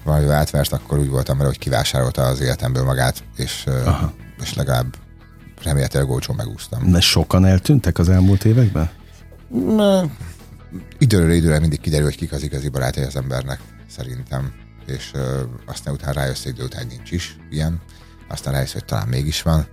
valami 0.03 0.27
átvert, 0.27 0.71
akkor 0.71 0.99
úgy 0.99 1.09
voltam 1.09 1.37
vele, 1.37 1.49
hogy 1.49 1.59
kivásárolta 1.59 2.21
az 2.21 2.39
életemből 2.39 2.83
magát, 2.83 3.23
és, 3.35 3.63
Aha. 3.85 4.13
és 4.41 4.53
legalább 4.53 4.95
remélhetőleg 5.63 6.09
olcsón 6.09 6.35
megúsztam. 6.35 6.91
De 6.91 6.99
sokan 6.99 7.45
eltűntek 7.45 7.97
az 7.97 8.09
elmúlt 8.09 8.45
években? 8.45 8.89
Na, 9.47 10.03
időről 10.97 11.31
időre 11.31 11.59
mindig 11.59 11.79
kiderül, 11.79 12.05
hogy 12.05 12.15
kik 12.15 12.31
az 12.31 12.43
igazi 12.43 12.69
barátai 12.69 13.03
az 13.03 13.15
embernek, 13.15 13.59
szerintem. 13.89 14.53
És 14.85 15.11
uh, 15.13 15.21
aztán 15.65 15.93
utána 15.93 16.11
rájössz, 16.11 16.43
hogy 16.43 16.51
idő 16.51 16.63
után 16.63 16.87
nincs 16.87 17.11
is 17.11 17.37
ilyen. 17.49 17.81
Aztán 18.29 18.53
rájössz, 18.53 18.73
hogy 18.73 18.85
talán 18.85 19.07
mégis 19.07 19.41
van. 19.41 19.67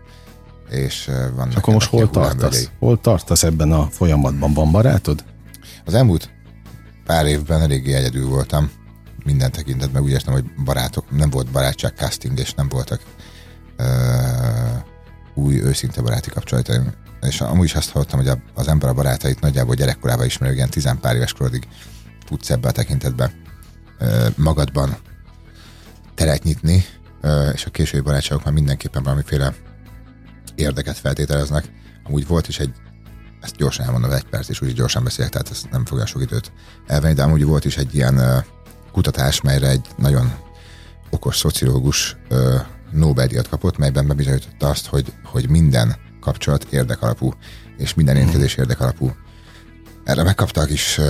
És 0.70 1.08
uh, 1.08 1.34
vannak 1.34 1.56
Akkor 1.56 1.74
most 1.74 1.90
hol 1.90 2.10
tartasz? 2.10 2.70
Hol 2.78 3.00
tartasz 3.00 3.42
ebben 3.42 3.72
a 3.72 3.88
folyamatban? 3.90 4.52
Van 4.52 4.70
barátod? 4.70 5.24
Az 5.84 5.94
elmúlt 5.94 6.30
pár 7.04 7.26
évben 7.26 7.60
eléggé 7.60 7.92
egyedül 7.92 8.28
voltam 8.28 8.70
minden 9.24 9.52
tekintetben. 9.52 10.02
Úgy 10.02 10.10
értem, 10.10 10.32
hogy 10.32 10.44
barátok, 10.64 11.10
nem 11.10 11.30
volt 11.30 11.50
barátság 11.50 11.92
casting, 11.96 12.38
és 12.38 12.54
nem 12.54 12.68
voltak 12.68 13.00
uh, 13.78 13.86
új, 15.34 15.60
őszinte 15.60 16.02
baráti 16.02 16.30
kapcsolataim. 16.30 16.92
És 17.20 17.40
amúgy 17.40 17.64
is 17.64 17.74
azt 17.74 17.90
hallottam, 17.90 18.18
hogy 18.18 18.38
az 18.54 18.68
ember 18.68 18.88
a 18.88 18.94
barátait 18.94 19.40
nagyjából 19.40 19.74
gyerekkorában 19.74 20.26
ismerő, 20.26 20.54
ilyen 20.54 20.70
tizenpár 20.70 21.14
éves 21.14 21.32
korodig 21.32 21.68
tudsz 22.26 22.50
ebbe 22.50 22.68
a 22.68 22.72
tekintetbe 22.72 23.32
magadban 24.36 24.96
teret 26.14 26.42
nyitni, 26.42 26.84
és 27.52 27.64
a 27.64 27.70
késői 27.70 28.00
barátságok 28.00 28.44
már 28.44 28.54
mindenképpen 28.54 29.02
valamiféle 29.02 29.54
érdeket 30.54 30.96
feltételeznek. 30.96 31.72
Amúgy 32.04 32.26
volt 32.26 32.48
is 32.48 32.58
egy, 32.58 32.72
ezt 33.40 33.56
gyorsan 33.56 33.86
elmondom, 33.86 34.10
egy 34.10 34.24
perc, 34.24 34.48
és 34.48 34.60
úgy 34.60 34.72
gyorsan 34.72 35.04
beszélek, 35.04 35.30
tehát 35.30 35.50
ez 35.50 35.62
nem 35.70 35.84
fogja 35.84 36.06
sok 36.06 36.22
időt 36.22 36.52
elvenni, 36.86 37.14
de 37.14 37.22
amúgy 37.22 37.44
volt 37.44 37.64
is 37.64 37.76
egy 37.76 37.94
ilyen 37.94 38.44
kutatás, 38.92 39.40
melyre 39.40 39.68
egy 39.68 39.86
nagyon 39.96 40.32
okos 41.10 41.36
szociológus 41.36 42.16
Nobel-díjat 42.90 43.48
kapott, 43.48 43.78
melyben 43.78 44.06
bebizonyította 44.06 44.68
azt, 44.68 44.86
hogy, 44.86 45.12
hogy 45.24 45.48
minden 45.48 45.96
kapcsolat 46.20 46.66
érdekalapú, 46.70 47.32
és 47.76 47.94
minden 47.94 48.16
mhm. 48.16 48.26
érkezés 48.26 48.54
érdekalapú. 48.54 49.12
Erre 50.04 50.22
megkapta 50.22 50.60
a 50.60 50.64
kis 50.64 51.00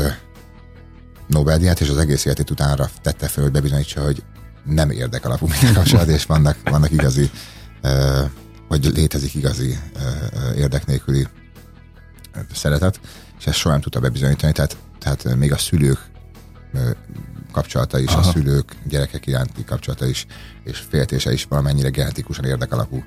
Nobel-díjat, 1.26 1.80
és 1.80 1.88
az 1.88 1.96
egész 1.96 2.24
életét 2.24 2.50
utána 2.50 2.88
tette 3.02 3.28
fel, 3.28 3.42
hogy 3.42 3.52
bebizonyítsa, 3.52 4.04
hogy 4.04 4.22
nem 4.64 4.90
érdekalapú 4.90 5.46
minden 5.46 5.74
kapcsolat, 5.74 6.08
és 6.08 6.24
vannak, 6.24 6.56
vannak 6.64 6.90
igazi, 6.90 7.30
vagy 8.68 8.84
létezik 8.84 9.34
igazi 9.34 9.78
érdek 10.56 10.86
nélküli 10.86 11.26
szeretet, 12.54 13.00
és 13.38 13.46
ezt 13.46 13.58
soha 13.58 13.74
nem 13.74 13.82
tudta 13.82 14.00
bebizonyítani, 14.00 14.52
tehát, 14.52 14.76
tehát 14.98 15.36
még 15.36 15.52
a 15.52 15.58
szülők 15.58 15.98
kapcsolata 17.50 17.98
is, 17.98 18.08
Aha. 18.08 18.28
a 18.28 18.32
szülők, 18.32 18.76
gyerekek 18.88 19.26
iránti 19.26 19.64
kapcsolata 19.64 20.06
is, 20.06 20.26
és 20.64 20.78
féltése 20.78 21.32
is 21.32 21.44
valamennyire 21.44 21.88
genetikusan 21.88 22.44
érdekalapú. 22.44 23.04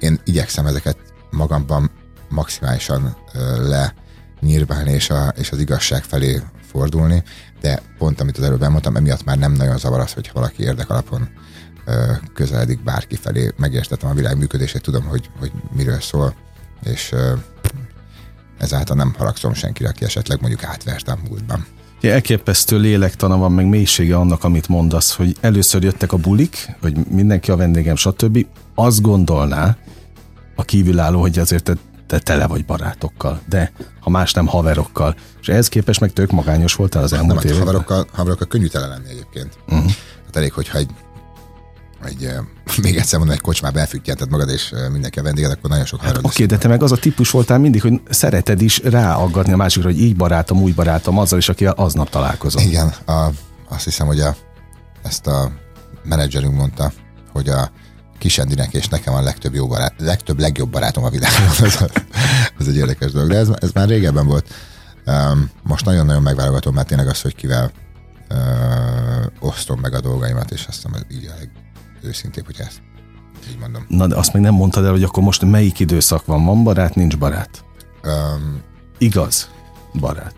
Én 0.00 0.20
igyekszem 0.24 0.66
ezeket 0.66 0.96
magamban 1.30 1.90
maximálisan 2.28 3.16
le 3.58 3.94
nyírbálni 4.40 4.90
és, 4.90 5.10
a, 5.10 5.32
és 5.36 5.50
az 5.50 5.58
igazság 5.58 6.02
felé 6.02 6.42
fordulni, 6.66 7.22
de 7.60 7.82
pont 7.98 8.20
amit 8.20 8.38
az 8.38 8.44
előbb 8.44 8.62
elmondtam, 8.62 8.96
emiatt 8.96 9.24
már 9.24 9.38
nem 9.38 9.52
nagyon 9.52 9.78
zavar 9.78 10.00
az, 10.00 10.12
hogyha 10.12 10.32
valaki 10.32 10.62
érdekalapon 10.62 11.28
közeledik 12.34 12.82
bárki 12.82 13.16
felé, 13.16 13.52
megértettem 13.56 14.10
a 14.10 14.14
világ 14.14 14.38
működését, 14.38 14.82
tudom, 14.82 15.04
hogy, 15.04 15.30
hogy 15.38 15.52
miről 15.72 16.00
szól, 16.00 16.34
és 16.84 17.14
ezáltal 18.58 18.96
nem 18.96 19.14
haragszom 19.18 19.54
senkire, 19.54 19.88
aki 19.88 20.04
esetleg 20.04 20.40
mondjuk 20.40 20.64
átvertem 20.64 21.20
múltban. 21.28 21.66
Elképesztő 22.10 22.78
lélektana 22.78 23.36
van, 23.36 23.52
meg 23.52 23.66
mélysége 23.66 24.16
annak, 24.16 24.44
amit 24.44 24.68
mondasz, 24.68 25.14
hogy 25.14 25.36
először 25.40 25.82
jöttek 25.82 26.12
a 26.12 26.16
bulik, 26.16 26.76
hogy 26.80 26.96
mindenki 27.08 27.50
a 27.50 27.56
vendégem, 27.56 27.96
stb. 27.96 28.46
Azt 28.74 29.00
gondolná, 29.00 29.76
a 30.56 30.64
kívülálló, 30.64 31.20
hogy 31.20 31.38
azért 31.38 31.64
te, 31.64 31.76
te 32.06 32.18
tele 32.18 32.46
vagy 32.46 32.64
barátokkal, 32.64 33.40
de 33.48 33.72
ha 34.00 34.10
más 34.10 34.32
nem 34.32 34.46
haverokkal. 34.46 35.14
És 35.40 35.48
ehhez 35.48 35.68
képest 35.68 36.00
meg 36.00 36.12
tök 36.12 36.30
magányos 36.30 36.74
voltál 36.74 37.02
az 37.02 37.12
elmúlt 37.12 37.34
hát 37.34 37.44
években. 37.44 37.66
haverokkal, 37.66 38.06
haverokkal 38.12 38.46
könnyű 38.46 38.66
tele 38.66 38.86
lenni 38.86 39.08
egyébként. 39.08 39.58
Uh-huh. 39.68 39.90
Hát 40.24 40.36
elég, 40.36 40.52
hogyha 40.52 40.78
egy, 40.78 40.90
egy 42.04 42.30
még 42.82 42.96
egyszer 42.96 43.18
mondom, 43.18 43.36
egy 43.36 43.42
kocsmába 43.42 43.78
elfüggyented 43.78 44.30
magad, 44.30 44.48
és 44.48 44.74
mindenki 44.92 45.18
a 45.18 45.22
vendéged, 45.22 45.50
akkor 45.50 45.70
nagyon 45.70 45.84
sok 45.84 46.00
haverod 46.00 46.24
Oké, 46.24 46.44
de 46.44 46.58
te 46.58 46.68
meg 46.68 46.82
az 46.82 46.92
a 46.92 46.96
típus 46.96 47.30
voltál 47.30 47.58
mindig, 47.58 47.82
hogy 47.82 48.00
szereted 48.10 48.60
is 48.60 48.78
ráaggatni 48.78 49.52
a 49.52 49.56
másikra, 49.56 49.88
hogy 49.88 50.00
így 50.00 50.16
barátom, 50.16 50.62
úgy 50.62 50.74
barátom, 50.74 51.18
azzal 51.18 51.38
is, 51.38 51.48
aki 51.48 51.66
aznap 51.66 52.10
találkozom. 52.10 52.62
Igen, 52.62 52.94
a, 53.06 53.28
azt 53.68 53.84
hiszem, 53.84 54.06
hogy 54.06 54.20
a, 54.20 54.36
ezt 55.02 55.26
a 55.26 55.52
menedzserünk 56.02 56.54
mondta, 56.54 56.92
hogy 57.32 57.48
a 57.48 57.70
Kisendinek 58.18 58.74
és 58.74 58.88
nekem 58.88 59.14
a 59.14 59.20
legtöbb, 59.20 59.54
jó 59.54 59.66
barát, 59.66 59.94
legtöbb 59.98 60.38
legjobb 60.38 60.70
barátom 60.70 61.04
a 61.04 61.10
világon. 61.10 61.48
ez, 61.66 61.78
ez 62.58 62.66
egy 62.66 62.76
érdekes 62.76 63.12
dolog, 63.12 63.28
de 63.28 63.36
ez, 63.36 63.48
ez 63.60 63.70
már 63.72 63.88
régebben 63.88 64.26
volt. 64.26 64.54
Um, 65.06 65.50
most 65.62 65.84
nagyon-nagyon 65.84 66.22
megválogatom 66.22 66.74
már 66.74 66.84
tényleg 66.84 67.08
azt, 67.08 67.22
hogy 67.22 67.34
kivel 67.34 67.72
uh, 68.30 69.48
osztom 69.48 69.80
meg 69.80 69.94
a 69.94 70.00
dolgaimat, 70.00 70.50
és 70.50 70.64
azt 70.68 70.76
hiszem, 70.76 70.94
ez 70.94 71.16
így 71.16 71.26
a 71.26 71.61
legőszintébb, 72.02 72.44
hogy 72.44 72.56
ezt 72.58 72.80
így 73.50 73.58
mondom. 73.58 73.84
Na, 73.88 74.06
de 74.06 74.16
azt 74.16 74.32
még 74.32 74.42
nem 74.42 74.54
mondtad 74.54 74.84
el, 74.84 74.90
hogy 74.90 75.02
akkor 75.02 75.22
most 75.22 75.44
melyik 75.44 75.78
időszak 75.78 76.24
van? 76.24 76.44
Van 76.44 76.64
barát, 76.64 76.94
nincs 76.94 77.18
barát? 77.18 77.64
Um, 78.04 78.62
Igaz? 78.98 79.50
Barát. 79.94 80.34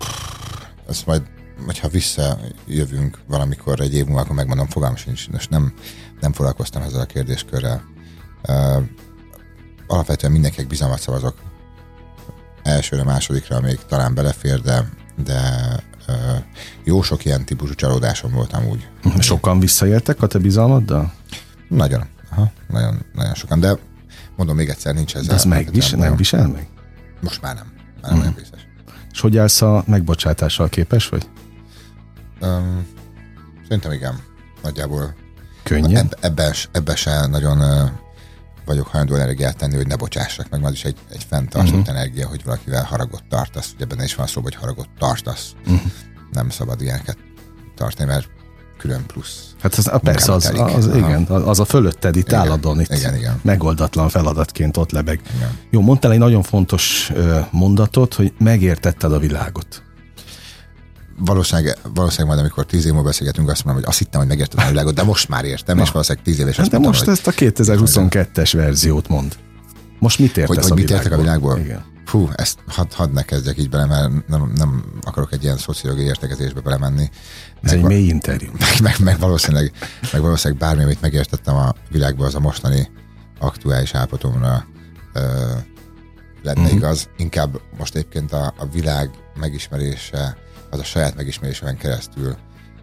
ezt 0.88 1.06
majd, 1.06 1.22
hogyha 1.66 1.88
visszajövünk 1.88 3.18
valamikor 3.26 3.80
egy 3.80 3.94
év 3.94 4.04
múlva, 4.04 4.20
akkor 4.20 4.36
megmondom, 4.36 4.66
fogalmam 4.66 4.96
sincs. 4.96 5.30
Most 5.30 5.50
nem, 5.50 5.72
nem 6.20 6.32
foglalkoztam 6.32 6.82
ezzel 6.82 7.00
a 7.00 7.04
kérdéskörrel. 7.04 7.84
Uh, 8.48 8.82
alapvetően 9.86 10.32
mindenkinek 10.32 10.66
bizalmat 10.66 11.00
szavazok. 11.00 11.34
Elsőre, 12.62 13.04
másodikra 13.04 13.60
még 13.60 13.78
talán 13.88 14.14
belefér, 14.14 14.60
de, 14.60 14.88
de 15.24 15.40
uh, 16.08 16.14
jó 16.84 17.02
sok 17.02 17.24
ilyen 17.24 17.44
típusú 17.44 17.74
csalódásom 17.74 18.32
voltam 18.32 18.66
úgy. 18.66 18.88
Sokan 19.18 19.60
visszaéltek 19.60 20.22
a 20.22 20.26
te 20.26 20.38
bizalmaddal? 20.38 21.12
Nagyon, 21.68 22.04
aha, 22.30 22.52
nagyon, 22.68 23.04
nagyon 23.12 23.34
sokan, 23.34 23.60
de 23.60 23.78
mondom 24.36 24.56
még 24.56 24.68
egyszer, 24.68 24.94
nincs 24.94 25.14
ezzel. 25.14 25.28
De 25.28 25.34
az 25.34 25.44
megvis, 25.44 25.90
nagyon- 25.90 26.06
nem 26.06 26.16
visel 26.16 26.48
meg? 26.48 26.68
Most 27.20 27.42
már 27.42 27.54
nem. 27.54 27.72
Már 28.02 28.10
nem 28.10 28.20
olyan 28.20 28.34
biztos. 28.34 28.60
És 29.12 29.20
hogy 29.20 29.38
állsz 29.38 29.62
a 29.62 29.84
megbocsátással 29.86 30.68
képes 30.68 31.08
vagy? 31.08 31.28
Um, 32.40 32.86
szerintem 33.62 33.92
igen. 33.92 34.20
Nagyjából 34.62 35.14
Könnyen? 35.62 35.96
Eb, 36.04 36.14
ebben, 36.20 36.52
ebben 36.72 36.96
se 36.96 37.26
nagyon 37.26 37.58
uh, 37.58 37.90
vagyok 38.64 38.86
hajlandó 38.86 39.14
energiát 39.14 39.56
tenni, 39.56 39.76
hogy 39.76 39.86
ne 39.86 39.96
bocsássak 39.96 40.50
meg, 40.50 40.64
az 40.64 40.72
is 40.72 40.84
egy, 40.84 40.96
egy 41.10 41.26
fenntartott 41.28 41.72
uh-huh. 41.72 41.88
energia, 41.88 42.28
hogy 42.28 42.44
valakivel 42.44 42.84
haragot 42.84 43.22
tartasz. 43.28 43.72
Ugye 43.74 43.84
benne 43.84 44.04
is 44.04 44.14
van 44.14 44.26
szó, 44.26 44.40
hogy 44.40 44.54
haragot 44.54 44.88
tartasz. 44.98 45.52
Uh-huh. 45.66 45.90
Nem 46.32 46.50
szabad 46.50 46.80
ilyeneket 46.80 47.18
tartani, 47.74 48.08
mert 48.08 48.28
külön 48.78 49.06
plusz. 49.06 49.53
Hát 49.64 49.74
az, 49.74 49.86
a 49.86 49.98
persze, 49.98 50.32
az, 50.32 50.52
az, 50.54 50.86
igen, 50.94 51.22
az 51.24 51.60
a 51.60 51.64
fölötted 51.64 52.16
itt 52.16 52.26
Igen, 52.26 52.40
álladon, 52.40 52.80
itt 52.80 52.94
igen, 52.94 53.16
igen. 53.16 53.40
megoldatlan 53.42 54.08
feladatként 54.08 54.76
ott 54.76 54.90
lebeg. 54.90 55.20
Igen. 55.36 55.58
Jó, 55.70 55.80
mondtál 55.80 56.12
egy 56.12 56.18
nagyon 56.18 56.42
fontos 56.42 57.12
mondatot, 57.50 58.14
hogy 58.14 58.32
megértetted 58.38 59.12
a 59.12 59.18
világot. 59.18 59.82
Valószínűleg, 61.18 61.78
valószínűleg 61.94 62.34
majd, 62.34 62.38
amikor 62.38 62.66
tíz 62.66 62.84
év 62.84 62.92
múlva 62.92 63.06
beszélgetünk, 63.06 63.50
azt 63.50 63.64
mondom, 63.64 63.82
hogy 63.82 63.92
azt 63.92 64.00
hittem, 64.00 64.20
hogy 64.20 64.28
megértem 64.28 64.64
a 64.64 64.68
világot, 64.68 64.94
de 64.94 65.02
most 65.02 65.28
már 65.28 65.44
értem, 65.44 65.78
és 65.78 65.90
valószínűleg 65.90 66.26
tíz 66.26 66.38
év, 66.38 66.46
és 66.46 66.56
Hát 66.56 66.60
azt 66.60 66.70
de 66.70 66.78
mondtam, 66.78 67.06
most 67.06 67.26
hogy, 67.26 67.40
ezt 67.42 67.58
a 67.58 67.64
2022-es 67.72 68.50
verziót 68.52 69.08
mond. 69.08 69.36
Most 69.98 70.18
mit 70.18 70.36
értesz 70.36 70.46
hogy, 70.46 70.62
hogy 70.62 70.70
a 70.70 70.74
mit 70.74 70.90
értek 70.90 71.12
a 71.12 71.16
világból? 71.16 71.58
Igen. 71.58 71.93
Fú, 72.04 72.28
ezt 72.34 72.58
hadd 72.66 72.92
had 72.94 73.12
ne 73.12 73.22
kezdjek 73.22 73.58
így 73.58 73.68
bele, 73.68 73.86
mert 73.86 74.28
nem, 74.28 74.52
nem 74.56 74.84
akarok 75.02 75.32
egy 75.32 75.42
ilyen 75.42 75.56
szociológiai 75.56 76.06
értekezésbe 76.06 76.60
belemenni. 76.60 77.10
Ez 77.62 77.72
egy 77.72 77.80
Meg- 77.80 77.90
mély 77.90 78.06
interjú. 78.06 78.50
meg, 78.58 78.80
meg, 78.82 78.94
meg, 79.00 79.18
valószínűleg, 79.18 79.72
meg 80.12 80.20
valószínűleg 80.20 80.62
bármi, 80.62 80.82
amit 80.82 81.00
megértettem 81.00 81.54
a 81.54 81.74
világban, 81.90 82.26
az 82.26 82.34
a 82.34 82.40
mostani 82.40 82.90
aktuális 83.38 83.94
állapotomra 83.94 84.66
ö, 85.12 85.20
lenne 86.42 86.60
uh-huh. 86.60 86.76
igaz. 86.76 87.08
Inkább 87.16 87.60
most 87.78 87.94
egyébként 87.94 88.32
a, 88.32 88.54
a 88.58 88.66
világ 88.66 89.10
megismerése, 89.34 90.36
az 90.70 90.78
a 90.78 90.84
saját 90.84 91.16
megismerésen 91.16 91.76
keresztül 91.76 92.36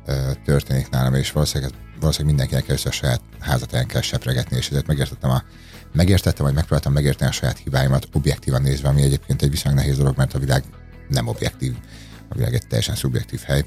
ö, 0.05 0.31
történik 0.45 0.89
nálam, 0.89 1.13
és 1.13 1.31
valószínűleg, 1.31 1.73
valószínűleg 1.99 2.35
mindenkinek 2.35 2.69
először 2.69 2.91
a 2.91 2.95
saját 2.95 3.21
házatáján 3.39 3.87
kell 3.87 4.01
sepregetni, 4.01 4.57
és 4.57 4.69
ezért 4.69 4.87
megértettem 4.87 5.29
a 5.29 5.43
megértettem, 5.93 6.45
vagy 6.45 6.53
megpróbáltam 6.53 6.93
megérteni 6.93 7.29
a 7.29 7.33
saját 7.33 7.57
hibáimat 7.57 8.07
objektívan 8.13 8.61
nézve, 8.61 8.89
ami 8.89 9.01
egyébként 9.01 9.41
egy 9.41 9.49
viszonylag 9.49 9.83
nehéz 9.83 9.97
dolog, 9.97 10.17
mert 10.17 10.33
a 10.33 10.39
világ 10.39 10.63
nem 11.07 11.27
objektív. 11.27 11.75
A 12.29 12.35
világ 12.35 12.53
egy 12.53 12.67
teljesen 12.67 12.95
szubjektív 12.95 13.39
hely. 13.39 13.65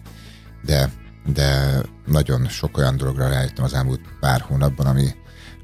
De 0.64 0.90
de 1.32 1.80
nagyon 2.06 2.48
sok 2.48 2.76
olyan 2.76 2.96
dologra 2.96 3.28
rájöttem 3.28 3.64
az 3.64 3.74
elmúlt 3.74 4.00
pár 4.20 4.40
hónapban, 4.40 4.86
ami, 4.86 5.14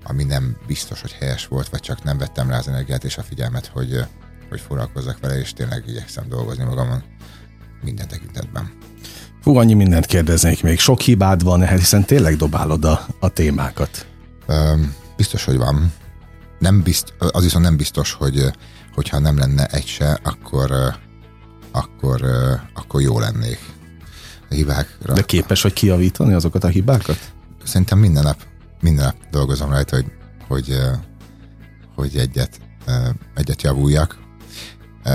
ami 0.04 0.24
nem 0.24 0.56
biztos, 0.66 1.00
hogy 1.00 1.12
helyes 1.12 1.46
volt, 1.46 1.68
vagy 1.68 1.80
csak 1.80 2.02
nem 2.02 2.18
vettem 2.18 2.50
rá 2.50 2.58
az 2.58 2.68
energiát 2.68 3.04
és 3.04 3.16
a 3.16 3.22
figyelmet, 3.22 3.66
hogy, 3.66 4.04
hogy 4.48 4.60
foglalkozzak 4.60 5.18
vele, 5.20 5.38
és 5.38 5.52
tényleg 5.52 5.84
igyekszem 5.86 6.28
dolgozni 6.28 6.64
magamon 6.64 7.02
minden 7.82 8.08
tekintetben. 8.08 8.72
Fú, 9.42 9.56
annyi 9.56 9.74
mindent 9.74 10.06
kérdeznék 10.06 10.62
még. 10.62 10.78
Sok 10.78 11.00
hibád 11.00 11.42
van, 11.42 11.62
ehhez, 11.62 11.78
hiszen 11.78 12.04
tényleg 12.04 12.36
dobálod 12.36 12.84
a, 12.84 13.06
a 13.20 13.28
témákat. 13.28 14.06
Öm, 14.46 14.94
biztos, 15.16 15.44
hogy 15.44 15.56
van. 15.56 15.92
Nem 16.60 16.82
bizt, 16.82 17.14
az 17.18 17.42
viszont 17.42 17.64
nem 17.64 17.76
biztos, 17.76 18.12
hogy 18.12 18.50
hogyha 18.94 19.18
nem 19.18 19.38
lenne 19.38 19.66
egy 19.66 19.86
se, 19.86 20.18
akkor, 20.22 20.72
akkor, 21.70 22.24
akkor 22.74 23.00
jó 23.00 23.18
lennék. 23.18 23.58
A 24.50 24.54
hibákra. 24.54 25.12
De 25.12 25.22
képes 25.22 25.62
vagy 25.62 25.72
kiavítani 25.72 26.32
azokat 26.32 26.64
a 26.64 26.68
hibákat? 26.68 27.32
szerintem 27.64 27.98
minden 27.98 28.22
nap, 28.22 28.42
minden 28.80 29.04
nap 29.04 29.30
dolgozom 29.30 29.70
rajta, 29.70 29.96
hogy, 29.96 30.12
hogy, 30.48 30.78
hogy 31.94 32.16
egyet, 32.16 32.60
egyet 33.34 33.62
javuljak. 33.62 34.18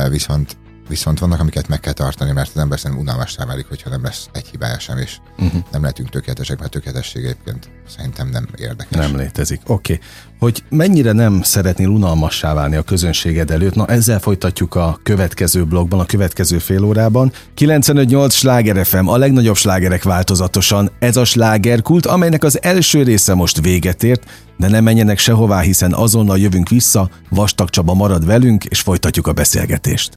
Viszont, 0.10 0.58
viszont 0.88 1.20
vannak, 1.20 1.40
amiket 1.40 1.68
meg 1.68 1.80
kell 1.80 1.94
tartani, 1.94 2.32
mert 2.32 2.52
az 2.54 2.62
ember 2.62 2.80
szerintem 2.80 3.06
unalmassá 3.06 3.46
válik, 3.46 3.68
hogyha 3.68 3.90
nem 3.90 4.04
lesz 4.04 4.30
egy 4.32 4.48
hibája 4.48 4.80
sem, 4.80 4.98
és 4.98 5.18
Uh-huh. 5.38 5.62
nem 5.72 5.82
lehetünk 5.82 6.10
tökéletesek, 6.10 6.60
mert 6.60 6.72
tökéletesség 6.72 7.24
egyébként 7.24 7.70
szerintem 7.88 8.30
nem 8.30 8.48
érdekes. 8.56 8.98
Nem 8.98 9.16
létezik. 9.18 9.62
Oké. 9.66 9.94
Okay. 9.94 10.06
Hogy 10.40 10.64
mennyire 10.70 11.12
nem 11.12 11.42
szeretnél 11.42 11.88
unalmassá 11.88 12.54
válni 12.54 12.76
a 12.76 12.82
közönséged 12.82 13.52
előtt, 13.52 13.76
na 13.76 13.86
ezzel 13.86 14.20
folytatjuk 14.20 14.76
a 14.76 15.00
következő 15.04 15.66
blogban, 15.66 16.00
a 16.00 16.06
következő 16.06 16.58
fél 16.58 16.84
órában. 16.84 17.32
95.8 17.58 18.32
Sláger 18.32 18.86
FM, 18.86 19.08
a 19.08 19.18
legnagyobb 19.18 19.56
slágerek 19.56 20.04
változatosan. 20.04 20.92
Ez 21.00 21.16
a 21.18 21.26
slágerkult, 21.26 22.06
amelynek 22.06 22.44
az 22.44 22.62
első 22.62 23.04
része 23.04 23.34
most 23.34 23.62
véget 23.62 24.04
ért, 24.04 24.24
de 24.58 24.68
ne 24.68 24.80
menjenek 24.80 25.18
sehová, 25.18 25.60
hiszen 25.60 25.94
azonnal 25.94 26.38
jövünk 26.38 26.70
vissza, 26.70 27.10
Vastag 27.30 27.70
Csaba 27.70 27.94
marad 27.94 28.26
velünk, 28.26 28.66
és 28.66 28.80
folytatjuk 28.80 29.28
a 29.28 29.34
beszélgetést. 29.34 30.14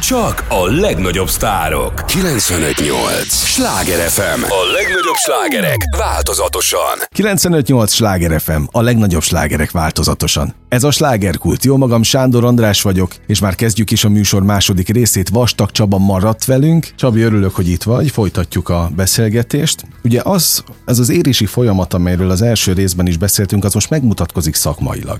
Csak 0.00 0.44
a 0.48 0.66
legnagyobb 0.66 1.28
sztárok. 1.28 2.04
958. 2.06 3.34
Sláger 3.34 4.08
FM. 4.08 4.42
A 4.42 4.72
legnagyobb 4.72 5.14
slágerek 5.14 5.80
változatosan. 5.98 6.98
95.8 7.16 7.88
Sláger 7.88 8.40
FM, 8.40 8.62
a 8.70 8.80
legnagyobb 8.80 9.22
slágerek 9.22 9.70
változatosan. 9.70 10.54
Ez 10.68 10.84
a 10.84 10.90
slágerkult, 10.90 11.64
jó 11.64 11.76
magam 11.76 12.02
Sándor 12.02 12.44
András 12.44 12.82
vagyok, 12.82 13.14
és 13.26 13.40
már 13.40 13.54
kezdjük 13.54 13.90
is 13.90 14.04
a 14.04 14.08
műsor 14.08 14.42
második 14.42 14.88
részét, 14.88 15.28
Vastag 15.28 15.70
Csaba 15.70 15.98
maradt 15.98 16.44
velünk. 16.44 16.88
Csabi, 16.96 17.20
örülök, 17.20 17.54
hogy 17.54 17.68
itt 17.68 17.82
vagy, 17.82 18.10
folytatjuk 18.10 18.68
a 18.68 18.90
beszélgetést. 18.96 19.84
Ugye 20.04 20.20
az, 20.24 20.64
ez 20.84 20.98
az 20.98 21.08
érési 21.08 21.46
folyamat, 21.46 21.94
amelyről 21.94 22.30
az 22.30 22.42
első 22.42 22.72
részben 22.72 23.06
is 23.06 23.16
beszéltünk, 23.16 23.64
az 23.64 23.74
most 23.82 24.02
megmutatkozik 24.02 24.54
szakmailag. 24.54 25.18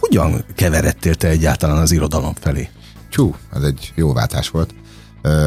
Hogyan 0.00 0.44
keveredtél 0.54 1.14
te 1.14 1.28
egyáltalán 1.28 1.76
az 1.76 1.92
irodalom 1.92 2.34
felé? 2.34 2.68
Csú, 3.08 3.34
ez 3.54 3.62
egy 3.62 3.92
jó 3.94 4.12
váltás 4.12 4.48
volt. 4.48 4.74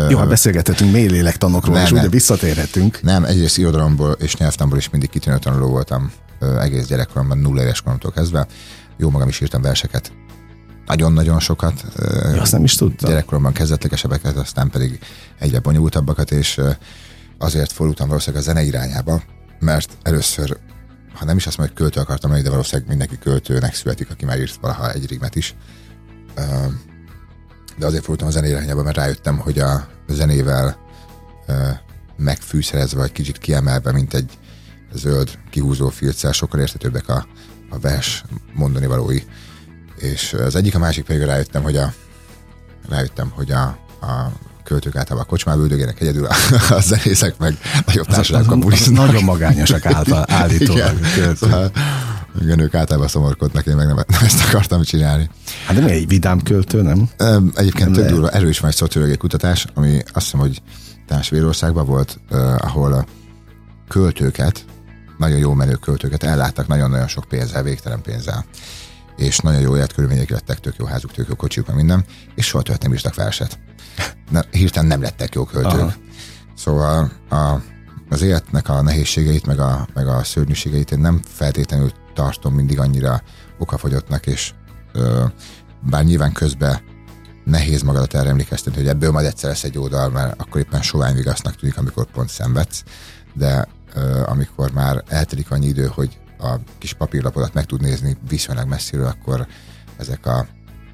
Jó, 0.09 0.17
hát 0.17 0.27
beszélgethetünk 0.27 0.91
mély 0.91 1.07
lélektanokról, 1.07 1.75
Nem, 1.75 1.83
és 1.83 1.89
nem. 1.89 1.99
ugye 1.99 2.09
visszatérhetünk. 2.09 3.01
Nem, 3.01 3.23
egyrészt 3.23 3.57
irodalomból 3.57 4.11
és 4.11 4.35
nyelvtanból 4.35 4.77
is 4.77 4.89
mindig 4.89 5.09
kitűnő 5.09 5.37
tanuló 5.37 5.69
voltam 5.69 6.11
egész 6.59 6.87
gyerekkoromban, 6.87 7.37
nulla 7.37 7.61
éves 7.61 7.81
koromtól 7.81 8.11
kezdve. 8.11 8.47
Jó 8.97 9.09
magam 9.09 9.27
is 9.27 9.41
írtam 9.41 9.61
verseket. 9.61 10.11
Nagyon-nagyon 10.85 11.39
sokat. 11.39 11.83
Ja, 12.33 12.41
azt 12.41 12.51
nem 12.51 12.63
is 12.63 12.75
tudtam. 12.75 13.09
Gyerekkoromban 13.09 13.53
kezdetlegesebbeket, 13.53 14.37
aztán 14.37 14.69
pedig 14.69 14.99
egyre 15.39 15.59
bonyolultabbakat, 15.59 16.31
és 16.31 16.61
azért 17.37 17.71
fordultam 17.71 18.07
valószínűleg 18.07 18.41
a 18.41 18.45
zene 18.45 18.63
irányába, 18.63 19.21
mert 19.59 19.91
először, 20.01 20.57
ha 21.13 21.25
nem 21.25 21.37
is 21.37 21.47
azt 21.47 21.57
mondom, 21.57 21.75
hogy 21.75 21.85
költő 21.85 22.01
akartam 22.01 22.31
lenni, 22.31 22.43
de 22.43 22.49
valószínűleg 22.49 22.89
mindenki 22.89 23.17
költőnek 23.17 23.73
születik, 23.73 24.09
aki 24.09 24.25
már 24.25 24.39
írt 24.39 24.55
valaha 24.55 24.91
egy 24.91 25.07
rigmet 25.07 25.35
is. 25.35 25.55
De 27.77 27.85
azért 27.85 28.03
fordultam 28.03 28.27
a 28.27 28.31
zene 28.31 28.47
irányába, 28.47 28.83
mert 28.83 28.97
rájöttem, 28.97 29.37
hogy 29.37 29.59
a 29.59 29.87
zenével 30.07 30.77
megfűszerezve, 32.17 32.99
vagy 32.99 33.11
kicsit 33.11 33.37
kiemelve, 33.37 33.91
mint 33.91 34.13
egy 34.13 34.37
zöld 34.93 35.39
kihúzó 35.49 35.89
filccel, 35.89 36.31
sokkal 36.31 36.59
értetőbbek 36.59 37.09
a, 37.09 37.27
a 37.69 37.79
vers 37.79 38.23
mondani 38.53 38.85
valói. 38.85 39.23
és 39.97 40.33
az 40.33 40.55
egyik, 40.55 40.75
a 40.75 40.79
másik 40.79 41.05
pedig 41.05 41.21
rájöttem, 41.21 41.63
hogy 41.63 41.77
a, 41.77 41.93
rájöttem, 42.89 43.29
hogy 43.29 43.51
a, 43.51 43.63
a 44.01 44.31
költők 44.69 44.95
általában 44.95 45.27
a 45.27 45.29
kocsmába 45.29 45.61
üldögének 45.61 46.01
egyedül, 46.01 46.27
a, 46.69 46.79
zenészek 46.81 47.37
meg 47.37 47.57
nagyobb 47.85 48.05
társadalmak 48.05 48.71
az 48.71 48.87
nagyon 48.87 49.23
magányosak 49.23 49.85
által, 49.85 50.25
állítólag. 50.41 50.99
Igen, 51.15 51.35
szóval, 51.35 51.71
igen, 52.41 52.59
ők 52.59 52.73
általában 52.73 53.07
szomorkodnak, 53.07 53.65
én 53.65 53.75
meg 53.75 53.87
nem, 53.87 53.95
nem 53.95 54.23
ezt 54.23 54.43
akartam 54.47 54.83
csinálni. 54.83 55.29
Hát 55.65 55.75
de 55.75 55.83
mi 55.83 55.91
egy 55.91 56.07
vidám 56.07 56.41
költő, 56.41 56.81
nem? 56.81 57.09
Egyébként 57.53 57.91
tök 57.91 58.09
durva, 58.09 58.29
erről 58.29 58.49
is 58.49 58.59
van 58.59 58.69
egy 58.69 58.75
szociológiai 58.75 59.17
kutatás, 59.17 59.65
ami 59.73 60.01
azt 60.13 60.25
hiszem, 60.25 60.39
hogy 60.39 60.61
Társ 61.07 61.31
volt, 61.73 62.19
uh, 62.31 62.39
ahol 62.57 62.93
a 62.93 63.05
költőket, 63.87 64.65
nagyon 65.17 65.37
jó 65.37 65.53
menő 65.53 65.73
költőket 65.73 66.23
elláttak 66.23 66.67
nagyon-nagyon 66.67 67.07
sok 67.07 67.25
pénzzel, 67.29 67.63
végtelen 67.63 68.01
pénzzel 68.01 68.45
és 69.19 69.37
nagyon 69.37 69.61
jó 69.61 69.75
életkörülmények 69.75 70.29
lettek, 70.29 70.59
tök 70.59 70.75
jó 70.77 70.85
házuk, 70.85 71.11
tök 71.11 71.27
jó 71.27 71.35
kocsiuk, 71.35 71.67
meg 71.67 71.75
minden, 71.75 72.05
és 72.35 72.45
soha 72.45 72.63
többet 72.63 72.81
nem 72.81 72.93
írtak 72.93 73.15
verset. 73.15 73.59
Na, 74.29 74.41
hirtelen 74.51 74.87
nem 74.87 75.01
lettek 75.01 75.33
jó 75.33 75.45
költők. 75.45 75.79
Aha. 75.79 75.93
Szóval 76.55 77.11
a, 77.29 77.61
az 78.09 78.21
életnek 78.21 78.69
a 78.69 78.81
nehézségeit, 78.81 79.45
meg 79.45 79.59
a, 79.59 79.87
meg 79.93 80.07
a 80.07 80.23
szörnyűségeit 80.23 80.91
én 80.91 80.99
nem 80.99 81.21
feltétlenül 81.25 81.91
tartom 82.13 82.53
mindig 82.53 82.79
annyira 82.79 83.21
okafogyottnak, 83.57 84.27
és 84.27 84.53
ö, 84.93 85.25
bár 85.89 86.03
nyilván 86.03 86.31
közben 86.31 86.79
nehéz 87.45 87.81
magadat 87.81 88.13
erre 88.13 88.29
emlékeztetni, 88.29 88.79
hogy 88.79 88.89
ebből 88.89 89.11
majd 89.11 89.25
egyszer 89.25 89.49
lesz 89.49 89.63
egy 89.63 89.77
oldal, 89.77 90.09
mert 90.09 90.41
akkor 90.41 90.61
éppen 90.61 90.81
sovány 90.81 91.15
vigasznak 91.15 91.55
tűnik, 91.55 91.77
amikor 91.77 92.05
pont 92.05 92.29
szenvedsz, 92.29 92.83
de 93.33 93.67
ö, 93.93 94.23
amikor 94.25 94.71
már 94.71 95.03
eltelik 95.07 95.51
annyi 95.51 95.67
idő, 95.67 95.91
hogy 95.93 96.19
a 96.39 96.55
kis 96.77 96.93
papírlapodat 96.93 97.53
meg 97.53 97.65
tud 97.65 97.81
nézni 97.81 98.17
viszonylag 98.29 98.67
messziről, 98.67 99.07
akkor 99.07 99.47
ezek 99.97 100.25
a, 100.25 100.47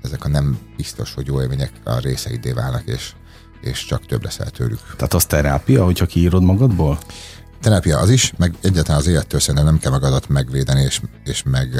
ezek 0.06 0.26
a 0.26 0.28
nem 0.28 0.60
biztos, 0.78 1.14
hogy 1.14 1.28
jó 1.28 1.42
élmények 1.42 1.72
a 1.84 1.98
részeidé 2.00 2.52
válnak, 2.52 2.84
és, 2.86 3.14
és 3.62 3.86
csak 3.86 4.06
több 4.06 4.24
leszel 4.24 4.50
tőlük. 4.50 4.80
Tehát 4.96 5.14
az 5.14 5.26
terápia, 5.26 5.84
hogyha 5.84 6.06
kiírod 6.06 6.44
magadból? 6.44 7.00
Terápia 7.62 8.00
az 8.00 8.10
is, 8.10 8.34
meg 8.38 8.54
egyáltalán 8.62 9.00
az 9.00 9.08
élettől 9.08 9.40
szerintem 9.40 9.66
nem 9.66 9.80
kell 9.80 9.92
magadat 9.92 10.30
megvédeni 10.30 10.82
és, 10.82 11.02
és 11.24 11.44
meg, 11.44 11.80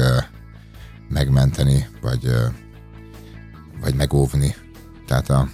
megmenteni, 1.08 1.88
vagy, 2.00 2.34
vagy 3.80 3.94
megóvni. 3.94 4.54
Tehát 5.06 5.30
a, 5.30 5.48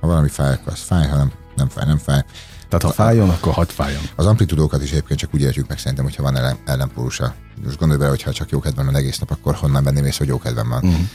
ha 0.00 0.06
valami 0.06 0.28
fáj, 0.28 0.58
az 0.64 0.78
fáj, 0.78 1.06
ha 1.06 1.16
nem, 1.16 1.32
nem 1.56 1.68
fáj, 1.68 1.86
nem 1.86 1.98
fáj. 1.98 2.24
Tehát 2.68 2.96
ha 2.96 3.02
fájjon, 3.02 3.30
akkor 3.30 3.52
hadd 3.52 3.68
fájjon. 3.68 4.02
Az 4.16 4.26
amplitudókat 4.26 4.82
is 4.82 4.90
egyébként 4.90 5.18
csak 5.18 5.34
úgy 5.34 5.40
értjük 5.40 5.68
meg 5.68 5.78
szerintem, 5.78 6.04
hogyha 6.04 6.22
van 6.22 6.36
ellen, 6.36 6.56
ellenpólusa. 6.64 7.34
Most 7.64 7.78
gondolj 7.78 7.98
bele, 7.98 8.10
hogyha 8.10 8.32
csak 8.32 8.50
jó 8.50 8.60
kedvem 8.60 8.84
van 8.84 8.96
egész 8.96 9.18
nap, 9.18 9.30
akkor 9.30 9.54
honnan 9.54 9.84
benném 9.84 10.04
ész, 10.04 10.18
hogy 10.18 10.26
jó 10.26 10.38
kedvem 10.38 10.68
van. 10.68 10.84
Uh-huh. 10.84 11.06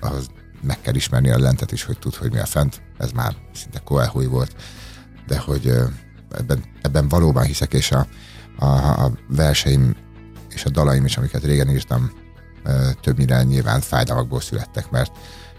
Ahhoz 0.00 0.26
meg 0.62 0.80
kell 0.80 0.94
ismerni 0.94 1.30
a 1.30 1.38
lentet 1.38 1.72
is, 1.72 1.84
hogy 1.84 1.98
tud, 1.98 2.14
hogy 2.14 2.32
mi 2.32 2.38
a 2.38 2.46
fent. 2.46 2.82
Ez 2.98 3.10
már 3.10 3.36
szinte 3.54 3.78
koelhúj 3.84 4.26
volt. 4.26 4.56
De 5.26 5.38
hogy 5.38 5.72
ebben, 6.30 6.64
ebben 6.82 7.08
valóban 7.08 7.44
hiszek, 7.44 7.72
és 7.72 7.90
a, 7.90 8.06
a, 8.58 8.66
a 9.04 9.12
verseim 9.28 9.96
és 10.48 10.64
a 10.64 10.70
dalaim 10.70 11.04
is, 11.04 11.16
amiket 11.16 11.44
régen 11.44 11.70
írtam, 11.70 12.12
többnyire 13.00 13.42
nyilván 13.42 13.80
fájdalmakból 13.80 14.40
születtek, 14.40 14.90
mert 14.90 15.12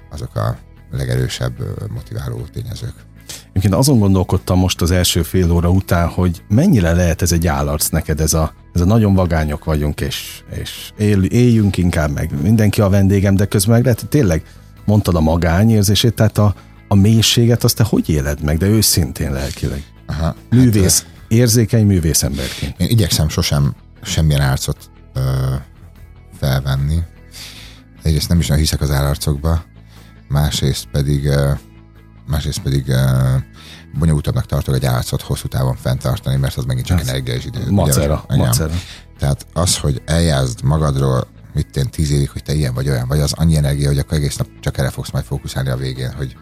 azok 0.10 0.36
a 0.36 0.58
legerősebb 0.92 1.90
motiváló 1.92 2.42
tényezők. 2.42 3.09
Egyébként 3.50 3.74
azon 3.74 4.00
gondolkodtam 4.00 4.60
most 4.60 4.82
az 4.82 4.92
első 4.92 5.24
fél 5.24 5.52
óra 5.52 5.70
után, 5.70 6.08
hogy 6.08 6.44
mennyire 6.50 6.94
lehet 6.94 7.22
ez 7.22 7.32
egy 7.32 7.48
állarc 7.48 7.88
neked, 7.90 8.20
ez 8.20 8.34
a, 8.34 8.54
ez 8.74 8.82
a 8.82 8.86
nagyon 8.86 9.14
vagányok 9.14 9.64
vagyunk, 9.64 10.02
és, 10.02 10.42
és 10.62 10.92
él, 10.98 11.24
éljünk 11.24 11.78
inkább 11.78 12.12
meg, 12.12 12.42
mindenki 12.42 12.82
a 12.82 12.90
vendégem, 12.90 13.36
de 13.36 13.46
közben 13.46 13.76
meg 13.76 13.84
lehet, 13.84 14.00
hogy 14.00 14.10
tényleg 14.10 14.44
mondtad 14.86 15.16
a 15.16 15.20
magányérzését, 15.20 16.14
tehát 16.14 16.38
a, 16.38 16.56
a 16.88 16.96
mélységet 16.96 17.64
azt 17.64 17.76
te 17.76 17.84
hogy 17.84 18.10
éled 18.10 18.44
meg, 18.44 18.58
de 18.58 18.66
őszintén 18.66 19.32
lelkileg? 19.32 19.84
Aha, 20.06 20.36
Művész, 20.50 21.02
hát, 21.02 21.12
érzékeny 21.28 21.86
művész 21.86 22.24
emberként. 22.24 22.80
Én 22.80 22.90
igyekszem 22.90 23.30
sosem 23.30 23.76
semmilyen 24.02 24.50
arcot 24.50 24.92
ö, 25.14 25.22
felvenni. 26.40 26.98
Egyrészt 28.04 28.30
nem 28.30 28.40
is 28.40 28.48
nagyon 28.48 28.64
hiszek 28.64 28.82
az 28.82 28.92
állarcokba, 28.92 29.64
másrészt 30.28 30.88
pedig 30.92 31.26
ö, 31.26 31.52
másrészt 32.30 32.60
pedig 32.60 32.88
uh, 32.88 32.98
bonyolultabbnak 34.00 34.46
tartok 34.46 34.76
egy 34.76 34.86
álcot 34.86 35.22
hosszú 35.22 35.48
távon 35.48 35.76
fenntartani, 35.76 36.36
mert 36.36 36.58
az 36.58 36.66
megint 36.66 36.86
csak 36.86 37.00
energia 37.00 37.34
és 37.34 37.46
idő. 37.46 37.72
Macera, 37.72 38.24
ugye, 38.30 38.38
macera. 38.38 38.74
Tehát 39.20 39.46
az, 39.54 39.78
hogy 39.78 40.02
eljázd 40.06 40.64
magadról, 40.64 41.28
mit 41.54 41.78
én 41.78 41.90
tíz 41.90 42.12
évig, 42.12 42.30
hogy 42.30 42.44
te 42.44 42.54
ilyen 42.54 42.74
vagy 42.74 42.90
olyan 42.90 43.08
vagy, 43.08 43.20
az 43.20 43.34
annyi 43.34 43.56
energia, 43.56 43.88
hogy 43.88 43.98
akkor 43.98 44.18
egész 44.18 44.36
nap 44.36 44.48
csak 44.60 44.78
erre 44.78 44.90
fogsz 44.90 45.12
majd 45.12 45.26
fókuszálni 45.26 45.70
a 45.70 45.76
végén, 45.76 46.14
hogy, 46.14 46.36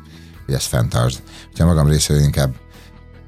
hogy 0.45 0.53
ezt 0.53 0.67
fenntartsd. 0.67 1.21
Ha 1.57 1.65
magam 1.65 1.87
részéről 1.87 2.21
inkább 2.21 2.55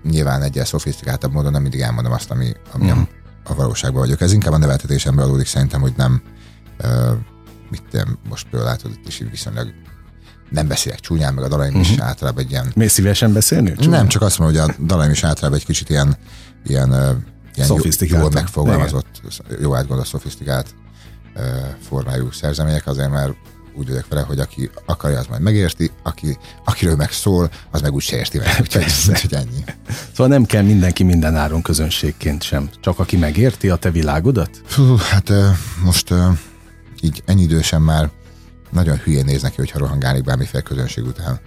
nyilván 0.04 0.42
egyel 0.42 0.66
szofisztikáltabb 0.66 1.32
módon 1.34 1.52
nem 1.52 1.62
mindig 1.62 1.80
elmondom 1.80 2.12
azt, 2.12 2.32
ami, 2.32 2.52
ami 2.72 2.86
mm. 2.86 2.90
a, 2.90 3.08
a 3.44 3.56
valóságban 3.56 4.02
vagyok. 4.02 4.22
Ez 4.22 4.34
inkább 4.34 4.54
a 4.54 4.58
neveltetésemből 4.58 5.26
adódik 5.26 5.48
szerintem, 5.48 5.82
hogy 5.82 5.94
nem 5.98 6.22
uh, 6.84 7.12
mit 7.70 7.94
én 7.94 8.20
most 8.30 8.48
például 8.50 8.72
látod, 8.72 8.92
itt 8.92 9.08
is 9.08 9.24
viszonylag 9.32 9.74
nem 10.50 10.68
beszélek 10.68 11.00
csúnyán, 11.00 11.34
meg 11.34 11.44
a 11.44 11.48
dalaim 11.48 11.76
uh-huh. 11.76 11.92
is 11.92 12.00
általában 12.00 12.44
egy 12.44 12.52
ilyen... 12.52 12.72
Mész 12.76 12.94
szívesen 12.94 13.34
beszélni? 13.34 13.74
Csúnyán? 13.74 13.90
Nem, 13.90 14.08
csak 14.08 14.22
azt 14.22 14.40
mondom, 14.40 14.62
hogy 14.62 14.70
a 14.70 14.84
dalaim 14.86 15.12
is 15.12 15.24
általában 15.24 15.60
egy 15.60 15.66
kicsit 15.66 15.90
ilyen, 15.90 16.18
ilyen, 16.66 16.90
ilyen 17.56 17.68
jó, 18.00 18.18
jól 18.18 18.30
megfogalmazott, 18.34 19.22
Igen. 19.46 19.62
jó 19.62 19.76
átgondolt, 19.76 20.08
szofisztikált 20.08 20.76
formájú 21.88 22.32
szerzemények, 22.32 22.88
azért 22.88 23.10
mert 23.10 23.34
úgy 23.76 23.88
vagyok 23.88 24.08
vele, 24.08 24.22
hogy 24.22 24.40
aki 24.40 24.70
akarja, 24.86 25.20
az 25.20 25.26
majd 25.28 25.42
megérti, 25.42 25.92
aki, 26.04 26.38
akiről 26.66 26.96
meg 26.96 27.12
szól, 27.12 27.50
az 27.72 27.82
meg 27.82 27.94
úgy 27.94 28.02
se 28.02 28.18
érti 28.18 28.38
meg, 28.38 28.58
úgyhogy, 28.60 28.86
úgyhogy 29.10 29.34
ennyi. 29.34 29.64
Szóval 30.12 30.28
nem 30.28 30.46
kell 30.46 30.62
mindenki 30.62 31.04
minden 31.04 31.36
áron 31.36 31.62
közönségként 31.62 32.44
sem, 32.44 32.70
csak 32.82 33.00
aki 33.00 33.18
megérti 33.18 33.70
a 33.70 33.76
te 33.76 33.92
világodat? 33.92 34.62
Fú, 34.66 34.96
hát 34.96 35.32
most 35.84 36.14
így 37.02 37.24
ennyi 37.26 37.42
idősen 37.42 37.82
már 37.82 38.10
nagyon 38.72 38.98
hülyén 38.98 39.26
néz 39.26 39.42
neki, 39.42 39.56
hogyha 39.56 39.80
rohangálni 39.80 40.22
bármiféle 40.22 40.64
közönség 40.64 41.06
után. 41.06 41.40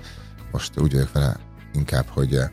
Most 0.52 0.80
úgy 0.80 0.92
vagyok 0.92 1.12
vele 1.12 1.36
inkább, 1.74 2.06
hogy, 2.08 2.34
eh, 2.34 2.48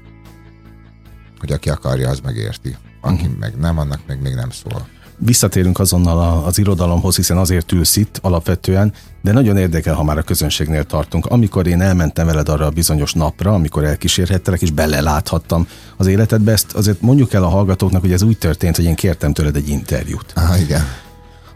hogy 1.40 1.52
aki 1.52 1.70
akarja, 1.70 2.10
az 2.10 2.20
megérti. 2.20 2.78
Aki 3.02 3.14
uh-huh. 3.14 3.40
meg 3.40 3.58
nem, 3.58 3.78
annak 3.78 4.00
meg 4.08 4.22
még 4.22 4.34
nem 4.34 4.50
szól. 4.50 4.88
Visszatérünk 5.18 5.80
azonnal 5.80 6.44
az 6.44 6.58
irodalomhoz, 6.58 7.16
hiszen 7.16 7.38
azért 7.38 7.72
ülsz 7.72 7.96
itt 7.96 8.20
alapvetően, 8.22 8.94
de 9.22 9.32
nagyon 9.32 9.58
érdekel, 9.58 9.94
ha 9.94 10.04
már 10.04 10.18
a 10.18 10.22
közönségnél 10.22 10.84
tartunk. 10.84 11.26
Amikor 11.26 11.68
én 11.68 11.82
elmentem 11.82 12.26
veled 12.26 12.50
arra 12.50 12.66
a 12.66 12.70
bizonyos 12.70 13.14
napra, 13.14 13.54
amikor 13.54 13.84
elkísérhettelek, 13.84 14.62
és 14.62 14.72
beleláthattam 14.72 15.68
az 15.98 16.08
életedbe, 16.08 16.52
ezt 16.52 16.74
azért 16.74 17.02
mondjuk 17.02 17.34
el 17.34 17.44
a 17.44 17.48
hallgatóknak, 17.48 18.02
hogy 18.02 18.12
ez 18.12 18.22
úgy 18.22 18.38
történt, 18.38 18.76
hogy 18.76 18.86
én 18.86 18.96
kértem 18.96 19.34
tőled 19.34 19.56
egy 19.56 19.70
interjút. 19.70 20.34
Ah, 20.36 20.62
igen 20.62 20.82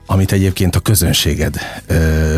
amit 0.06 0.32
egyébként 0.32 0.76
a 0.76 0.80
közönséged 0.80 1.56
ö, 1.88 2.38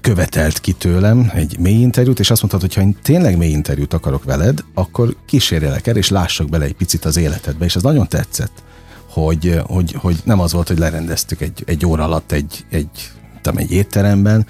követelt 0.00 0.58
ki 0.58 0.72
tőlem, 0.72 1.30
egy 1.34 1.58
mély 1.58 1.80
interjút, 1.80 2.18
és 2.20 2.30
azt 2.30 2.40
mondtad, 2.40 2.60
hogy 2.60 2.74
ha 2.74 2.80
én 2.80 2.96
tényleg 3.02 3.36
mély 3.36 3.50
interjút 3.50 3.94
akarok 3.94 4.24
veled, 4.24 4.64
akkor 4.74 5.16
kísérjelek 5.26 5.86
el, 5.86 5.96
és 5.96 6.08
lássak 6.08 6.48
bele 6.48 6.64
egy 6.64 6.74
picit 6.74 7.04
az 7.04 7.16
életedbe, 7.16 7.64
és 7.64 7.76
ez 7.76 7.82
nagyon 7.82 8.08
tetszett, 8.08 8.62
hogy, 9.10 9.60
hogy, 9.66 9.92
hogy 9.92 10.16
nem 10.24 10.40
az 10.40 10.52
volt, 10.52 10.68
hogy 10.68 10.78
lerendeztük 10.78 11.40
egy, 11.40 11.62
egy 11.66 11.86
óra 11.86 12.04
alatt 12.04 12.32
egy, 12.32 12.64
egy, 12.70 13.10
tudom, 13.42 13.58
egy 13.58 13.72
étteremben, 13.72 14.46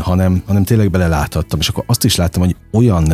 hanem, 0.00 0.42
hanem 0.46 0.64
tényleg 0.64 0.90
beleláthattam, 0.90 1.58
és 1.58 1.68
akkor 1.68 1.84
azt 1.86 2.04
is 2.04 2.16
láttam, 2.16 2.42
hogy 2.42 2.56
olyan 2.72 3.12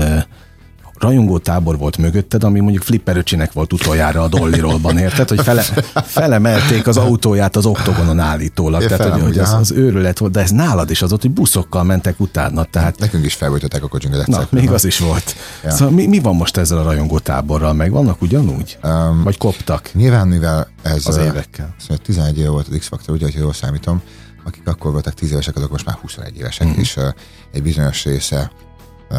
rajongó 1.04 1.38
tábor 1.38 1.78
volt 1.78 1.96
mögötted, 1.96 2.44
ami 2.44 2.60
mondjuk 2.60 2.82
Flipper 2.82 3.16
öcsinek 3.16 3.52
volt 3.52 3.72
utoljára 3.72 4.22
a 4.22 4.28
Dollirolban, 4.28 4.98
érted? 4.98 5.28
Hogy 5.28 5.40
fele, 5.40 5.62
felemelték 6.04 6.86
az 6.86 6.96
autóját 6.96 7.56
az 7.56 7.66
oktogonon 7.66 8.18
állítólag. 8.18 8.82
É, 8.82 8.86
tehát, 8.86 9.12
hogy, 9.12 9.22
hogy 9.22 9.38
az, 9.38 9.52
az 9.52 9.70
őrület 9.70 10.18
volt, 10.18 10.32
de 10.32 10.40
ez 10.40 10.50
nálad 10.50 10.90
is 10.90 11.02
az 11.02 11.12
ott, 11.12 11.20
hogy 11.20 11.30
buszokkal 11.30 11.82
mentek 11.84 12.20
utána. 12.20 12.64
Tehát... 12.64 12.98
Nekünk 12.98 13.24
is 13.24 13.34
felvöltöttek 13.34 13.82
a 13.82 13.88
kocsinkat 13.88 14.26
Na, 14.26 14.46
még 14.50 14.70
az 14.70 14.84
is 14.84 14.98
volt. 14.98 15.36
Ja. 15.64 15.70
Szóval 15.70 15.94
mi, 15.94 16.06
mi, 16.06 16.18
van 16.18 16.36
most 16.36 16.56
ezzel 16.56 16.78
a 16.78 16.82
rajongó 16.82 17.18
táborral? 17.18 17.72
Meg 17.72 17.90
vannak 17.90 18.22
ugyanúgy? 18.22 18.78
Um, 18.82 19.22
Vagy 19.22 19.38
koptak? 19.38 19.90
Nyilván, 19.92 20.28
mivel 20.28 20.68
ez 20.82 21.06
az 21.06 21.16
évekkel. 21.16 21.74
Szóval 21.78 21.96
11 21.96 22.38
év 22.38 22.46
volt 22.46 22.68
az 22.68 22.76
X-Factor, 22.78 23.14
ugye, 23.14 23.24
hogy 23.24 23.34
jól 23.34 23.52
számítom, 23.52 24.02
akik 24.44 24.68
akkor 24.68 24.92
voltak 24.92 25.14
10 25.14 25.32
évesek, 25.32 25.56
azok 25.56 25.70
most 25.70 25.86
már 25.86 25.96
21 26.00 26.36
évesek, 26.36 26.66
uh-huh. 26.66 26.82
és 26.82 26.96
uh, 26.96 27.04
egy 27.52 27.62
bizonyos 27.62 28.04
része 28.04 28.50
uh, 29.10 29.18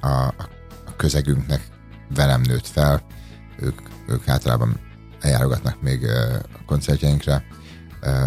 a, 0.00 0.26
a 0.26 0.55
közegünknek 0.96 1.60
velem 2.14 2.40
nőtt 2.40 2.66
fel, 2.66 3.02
ők, 3.60 3.80
ők 4.08 4.28
általában 4.28 4.80
eljárogatnak 5.20 5.82
még 5.82 6.04
a 6.52 6.64
koncertjeinkre, 6.66 7.44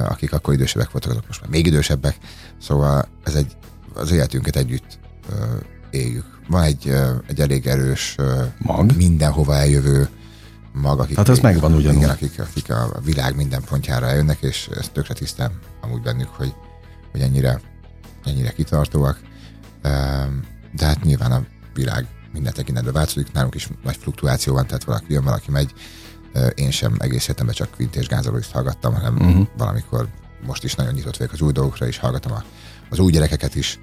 akik 0.08 0.34
akkor 0.34 0.54
idősebbek 0.54 0.92
voltak, 0.92 1.12
azok 1.12 1.28
most 1.28 1.42
már 1.42 1.50
még 1.50 1.66
idősebbek, 1.66 2.18
szóval 2.62 3.08
ez 3.24 3.36
egy, 3.36 3.58
az 3.94 4.12
életünket 4.12 4.56
együtt 4.56 5.00
éljük. 5.90 6.26
Van 6.48 6.64
egy, 6.64 6.94
egy 7.28 7.40
elég 7.40 7.68
erős, 7.68 8.16
mag? 8.58 8.96
mindenhova 8.96 9.56
eljövő 9.56 10.10
mag, 10.74 11.00
akik, 11.00 11.16
hát 11.16 11.30
az 11.30 11.40
megvan 11.40 11.74
ugyanúgy. 11.74 11.98
Igen, 11.98 12.10
akik, 12.10 12.40
akik 12.40 12.70
a 12.70 13.00
világ 13.04 13.36
minden 13.36 13.64
pontjára 13.64 14.08
eljönnek, 14.08 14.42
és 14.42 14.70
ezt 14.78 14.92
tökre 14.92 15.14
tisztán 15.14 15.52
amúgy 15.82 16.02
bennük, 16.02 16.28
hogy, 16.28 16.54
hogy 17.12 17.22
ennyire 17.22 17.62
ennyire 18.26 18.52
kitartóak, 18.52 19.20
de 20.72 20.86
hát 20.86 21.04
nyilván 21.04 21.32
a 21.32 21.46
világ 21.74 22.08
minden 22.34 22.54
tekintetben 22.54 22.94
változik, 22.94 23.32
nálunk 23.32 23.56
is 23.56 23.70
nagy 23.84 23.98
fluktuáció 23.98 24.54
van, 24.54 24.68
tehát 24.68 24.84
valaki 24.84 25.14
jön, 25.14 25.24
valaki 25.24 25.52
megy, 25.52 25.74
én 26.56 26.72
sem 26.72 26.96
egész 26.98 27.24
életemben 27.24 27.56
csak 27.56 27.72
Quint 27.76 27.96
és 27.96 28.08
Gánzolóist 28.08 28.52
hallgattam, 28.52 28.94
hanem 28.94 29.16
uh-huh. 29.16 29.48
valamikor 29.58 30.08
most 30.46 30.64
is 30.64 30.76
nagyon 30.76 30.94
nyitott 30.94 31.18
vagyok 31.18 31.34
az 31.34 31.42
új 31.42 31.52
dolgokra, 31.52 31.88
és 31.88 31.98
hallgatom 31.98 32.32
a, 32.32 32.44
az 32.90 33.00
új 33.00 33.12
gyerekeket 33.12 33.56
is, 33.56 33.80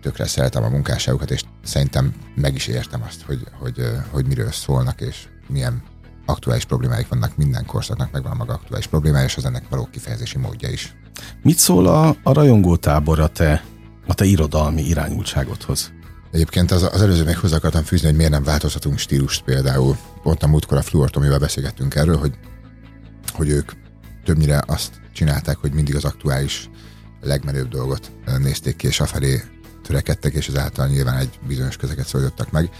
tökre 0.00 0.26
szeretem 0.26 0.62
a 0.62 0.68
munkásságukat, 0.68 1.30
és 1.30 1.42
szerintem 1.64 2.14
meg 2.34 2.54
is 2.54 2.66
értem 2.66 3.02
azt, 3.02 3.22
hogy, 3.22 3.46
hogy, 3.58 3.90
hogy 4.10 4.26
miről 4.26 4.50
szólnak, 4.50 5.00
és 5.00 5.28
milyen 5.48 5.82
aktuális 6.26 6.64
problémáik 6.64 7.08
vannak, 7.08 7.36
minden 7.36 7.66
korszaknak 7.66 8.10
megvan 8.12 8.32
a 8.32 8.34
maga 8.34 8.52
aktuális 8.52 8.86
problémája, 8.86 9.24
és 9.24 9.36
az 9.36 9.44
ennek 9.44 9.68
való 9.68 9.88
kifejezési 9.90 10.38
módja 10.38 10.68
is. 10.68 10.94
Mit 11.42 11.58
szól 11.58 11.86
a, 11.86 12.16
a 12.22 12.32
rajongótábor 12.32 13.20
a 13.20 13.28
te, 13.28 13.64
a 14.06 14.14
te 14.14 14.24
irodalmi 14.24 14.82
irányultságodhoz? 14.82 15.92
Egyébként 16.32 16.70
az, 16.70 16.82
az 16.82 17.02
előző 17.02 17.24
még 17.24 17.36
hozzá 17.36 17.56
akartam 17.56 17.82
fűzni, 17.82 18.06
hogy 18.06 18.16
miért 18.16 18.30
nem 18.30 18.42
változhatunk 18.42 18.98
stílust 18.98 19.42
például. 19.42 19.96
Pont 20.22 20.42
a 20.42 20.46
múltkor 20.46 20.78
a 20.78 20.82
Fluortomival 20.82 21.38
beszélgettünk 21.38 21.94
erről, 21.94 22.16
hogy, 22.16 22.38
hogy 23.32 23.48
ők 23.48 23.72
többnyire 24.24 24.62
azt 24.66 25.00
csinálták, 25.12 25.56
hogy 25.56 25.72
mindig 25.72 25.96
az 25.96 26.04
aktuális 26.04 26.70
legmenőbb 27.20 27.68
dolgot 27.68 28.10
nézték 28.38 28.76
ki, 28.76 28.86
és 28.86 29.00
afelé 29.00 29.42
törekedtek, 29.82 30.32
és 30.32 30.48
ezáltal 30.48 30.86
nyilván 30.86 31.16
egy 31.16 31.38
bizonyos 31.46 31.76
közeket 31.76 32.06
szólítottak 32.06 32.50
meg. 32.50 32.70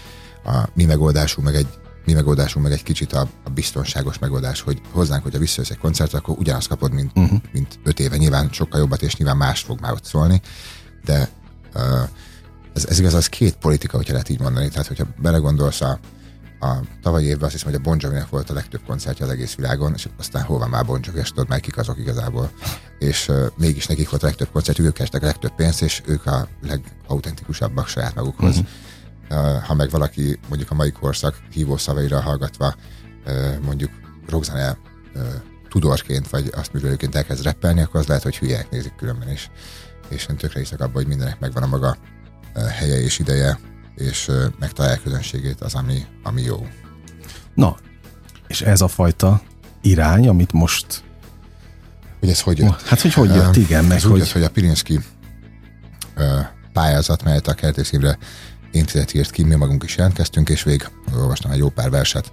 A 0.45 0.69
mi 0.73 0.85
megoldásunk 0.85 1.47
meg 1.47 1.55
egy 1.55 1.67
mi 2.05 2.13
megoldásunk 2.13 2.65
meg 2.65 2.73
egy 2.73 2.83
kicsit 2.83 3.13
a, 3.13 3.29
a 3.43 3.49
biztonságos 3.49 4.19
megoldás, 4.19 4.61
hogy 4.61 4.81
hozzánk, 4.91 5.23
hogyha 5.23 5.39
visszajössz 5.39 5.69
egy 5.69 5.77
koncertre, 5.77 6.17
akkor 6.17 6.37
ugyanazt 6.37 6.67
kapod, 6.67 6.93
mint, 6.93 7.11
uh-huh. 7.15 7.39
mint 7.51 7.79
öt 7.83 7.99
éve. 7.99 8.17
Nyilván 8.17 8.49
sokkal 8.51 8.79
jobbat, 8.79 9.01
és 9.01 9.15
nyilván 9.15 9.37
más 9.37 9.61
fog 9.61 9.79
már 9.79 9.91
ott 9.91 10.05
szólni, 10.05 10.41
de 11.05 11.29
uh, 11.73 11.81
ez, 12.73 12.85
ez 12.85 12.99
igaz, 12.99 13.13
az 13.13 13.27
két 13.27 13.55
politika, 13.55 13.97
hogyha 13.97 14.13
lehet 14.13 14.29
így 14.29 14.39
mondani. 14.39 14.69
Tehát, 14.69 14.87
hogyha 14.87 15.05
belegondolsz 15.17 15.81
a, 15.81 15.99
a 16.59 16.79
tavalyi 17.01 17.25
évben 17.25 17.43
azt 17.43 17.51
hiszem, 17.51 17.69
hogy 17.71 17.79
a 17.79 17.83
Bon 17.83 17.97
jovi 17.99 18.19
volt 18.29 18.49
a 18.49 18.53
legtöbb 18.53 18.81
koncertje 18.85 19.25
az 19.25 19.31
egész 19.31 19.55
világon, 19.55 19.93
és 19.93 20.07
aztán 20.17 20.43
hol 20.43 20.57
van 20.57 20.69
már 20.69 20.85
Bon 20.85 20.99
Jovi, 21.03 21.19
és 21.19 21.29
tudod 21.29 21.49
már 21.49 21.59
kik 21.59 21.77
azok 21.77 21.97
igazából. 21.97 22.51
És 22.99 23.27
uh, 23.27 23.45
mégis 23.57 23.85
nekik 23.85 24.09
volt 24.09 24.23
a 24.23 24.25
legtöbb 24.25 24.51
koncertjük, 24.51 24.87
ők 24.87 24.93
kerestek 24.93 25.21
a 25.21 25.25
legtöbb 25.25 25.55
pénzt, 25.55 25.81
és 25.81 26.01
ők 26.05 26.25
a 26.25 26.47
legautentikusabbak 26.61 27.87
saját 27.87 28.15
magukhoz. 28.15 28.57
Uh-huh. 28.57 29.55
Uh, 29.55 29.63
ha 29.63 29.73
meg 29.73 29.89
valaki 29.89 30.39
mondjuk 30.47 30.71
a 30.71 30.75
mai 30.75 30.91
korszak 30.91 31.35
hívó 31.51 31.77
szavaira 31.77 32.21
hallgatva 32.21 32.75
uh, 33.25 33.59
mondjuk 33.61 33.91
rockzene 34.29 34.77
uh, 35.15 35.21
tudorként, 35.69 36.29
vagy 36.29 36.51
azt 36.55 36.73
művelőként 36.73 37.15
elkezd 37.15 37.43
reppelni, 37.43 37.81
akkor 37.81 37.99
az 37.99 38.07
lehet, 38.07 38.23
hogy 38.23 38.37
hülyek 38.37 38.69
nézik 38.69 38.95
különben 38.95 39.29
is. 39.29 39.51
És 40.09 40.25
én 40.29 40.37
tökre 40.37 40.59
hiszek 40.59 40.79
abban, 40.79 40.93
hogy 40.93 41.07
mindenek 41.07 41.39
megvan 41.39 41.63
a 41.63 41.67
maga 41.67 41.97
helye 42.59 43.01
és 43.01 43.19
ideje, 43.19 43.59
és 43.95 44.31
megtalálja 44.59 45.01
közönségét 45.03 45.61
az, 45.61 45.73
ami, 45.73 46.05
ami 46.23 46.41
jó. 46.41 46.67
Na, 47.53 47.77
és 48.47 48.61
ez 48.61 48.81
a 48.81 48.87
fajta 48.87 49.41
irány, 49.81 50.27
amit 50.27 50.51
most... 50.51 51.03
Hogy 52.19 52.29
ez 52.29 52.41
hogy 52.41 52.57
jött? 52.57 52.81
Hát, 52.81 53.01
hogy 53.01 53.13
hogy 53.13 53.35
jött, 53.35 53.55
igen. 53.55 53.85
Meg 53.85 53.97
ez 53.97 54.03
hogy... 54.03 54.11
úgy 54.11 54.17
jött, 54.17 54.31
hogy 54.31 54.43
a 54.43 54.49
Pirinszki 54.49 54.99
pályázat, 56.73 57.23
melyet 57.23 57.47
a 57.47 57.53
kertészívre 57.53 58.17
intézet 58.71 59.13
írt 59.13 59.31
ki, 59.31 59.43
mi 59.43 59.55
magunk 59.55 59.83
is 59.83 59.97
jelentkeztünk, 59.97 60.49
és 60.49 60.63
végig 60.63 60.89
olvastam 61.15 61.51
egy 61.51 61.57
jó 61.57 61.69
pár 61.69 61.89
verset 61.89 62.31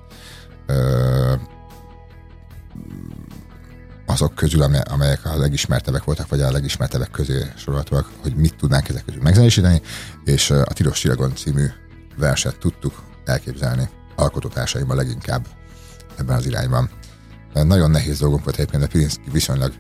azok 4.11 4.35
közül, 4.35 4.63
amelyek 4.63 5.25
a 5.25 5.37
legismertebbek 5.37 6.05
voltak, 6.05 6.29
vagy 6.29 6.41
a 6.41 6.51
legismertebbek 6.51 7.11
közé 7.11 7.45
sorolhatóak, 7.57 8.11
hogy 8.23 8.35
mit 8.35 8.57
tudnánk 8.57 8.89
ezek 8.89 9.05
közül 9.05 9.23
megzenésíteni, 9.23 9.81
és 10.25 10.51
a 10.51 10.73
Tilos 10.73 10.99
Csiragon 10.99 11.35
című 11.37 11.67
verset 12.17 12.59
tudtuk 12.59 13.03
elképzelni 13.25 13.89
alkotótársaimmal 14.17 14.97
leginkább 14.97 15.47
ebben 16.17 16.37
az 16.37 16.47
irányban. 16.47 16.91
Nagyon 17.53 17.91
nehéz 17.91 18.19
dolgunk 18.19 18.45
volt 18.45 18.57
egyébként, 18.57 18.83
de 18.83 18.89
Pirinszki 18.89 19.31
viszonylag 19.33 19.73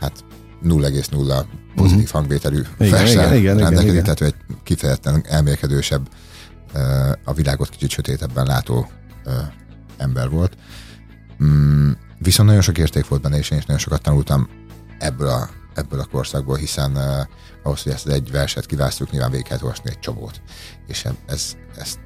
hát 0.00 0.24
0,0 0.64 1.44
pozitív 1.74 1.98
uh-huh. 1.98 2.10
hangvételű 2.10 2.62
versel 2.78 3.30
rendelkezik, 3.30 4.02
tehát 4.02 4.20
egy 4.20 4.34
kifejezetten 4.62 5.24
elmélkedősebb, 5.28 6.08
a 7.24 7.32
világot 7.32 7.68
kicsit 7.68 7.90
sötétebben 7.90 8.46
látó 8.46 8.90
ember 9.96 10.30
volt. 10.30 10.56
Viszont 12.18 12.48
nagyon 12.48 12.64
sok 12.64 12.78
érték 12.78 13.08
volt 13.08 13.22
benne, 13.22 13.38
és 13.38 13.50
én 13.50 13.58
is 13.58 13.64
nagyon 13.64 13.82
sokat 13.82 14.02
tanultam 14.02 14.48
ebből 14.98 15.28
a, 15.28 15.48
ebből 15.74 16.00
a 16.00 16.04
korszakból, 16.04 16.56
hiszen 16.56 16.96
uh, 16.96 17.02
ahhoz, 17.62 17.82
hogy 17.82 17.92
ezt 17.92 18.08
egy 18.08 18.30
verset 18.30 18.66
kiválasztjuk, 18.66 19.10
nyilván 19.10 19.30
végig 19.30 19.46
kellett 19.46 19.62
olvasni 19.62 19.90
egy 19.90 19.98
csomót. 19.98 20.40
És 20.86 21.06
ez, 21.26 21.56
ez, 21.76 21.98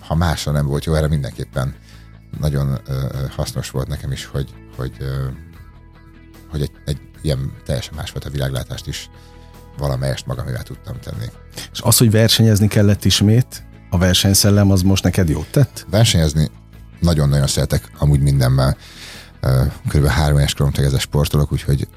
ha 0.00 0.14
másra 0.14 0.52
nem 0.52 0.66
volt 0.66 0.84
jó, 0.84 0.94
erre 0.94 1.08
mindenképpen 1.08 1.74
nagyon 2.40 2.68
uh, 2.68 3.30
hasznos 3.30 3.70
volt 3.70 3.88
nekem 3.88 4.12
is, 4.12 4.24
hogy, 4.24 4.54
hogy, 4.76 4.96
uh, 5.00 5.06
hogy 6.50 6.62
egy, 6.62 6.72
egy 6.84 7.00
ilyen 7.22 7.52
teljesen 7.64 7.94
másfajta 7.94 8.30
világlátást 8.30 8.86
is 8.86 9.10
valamelyest 9.78 10.26
magamével 10.26 10.62
tudtam 10.62 11.00
tenni. 11.00 11.26
És 11.72 11.80
az, 11.80 11.96
hogy 11.96 12.10
versenyezni 12.10 12.68
kellett 12.68 13.04
ismét, 13.04 13.64
a 13.90 13.98
versenyszellem 13.98 14.70
az 14.70 14.82
most 14.82 15.02
neked 15.02 15.28
jót 15.28 15.50
tett? 15.50 15.86
Versenyezni 15.90 16.50
nagyon-nagyon 17.00 17.46
szeretek 17.46 17.90
amúgy 17.98 18.20
mindenben 18.20 18.76
kb. 19.88 20.06
három 20.06 20.38
éves 20.38 20.54
koromtól 20.54 20.84
ez 20.84 20.92
a 20.92 20.98
sportolok, 20.98 21.52
úgyhogy 21.52 21.88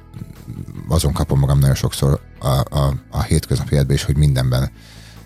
azon 0.88 1.13
kapom 1.13 1.39
magam 1.39 1.60
nagyon 1.60 1.75
sokszor 1.75 2.19
a, 2.39 2.77
a, 2.77 2.93
a 3.10 3.21
hétköznapi 3.21 3.73
életben 3.73 3.95
is, 3.95 4.03
hogy 4.03 4.17
mindenben 4.17 4.71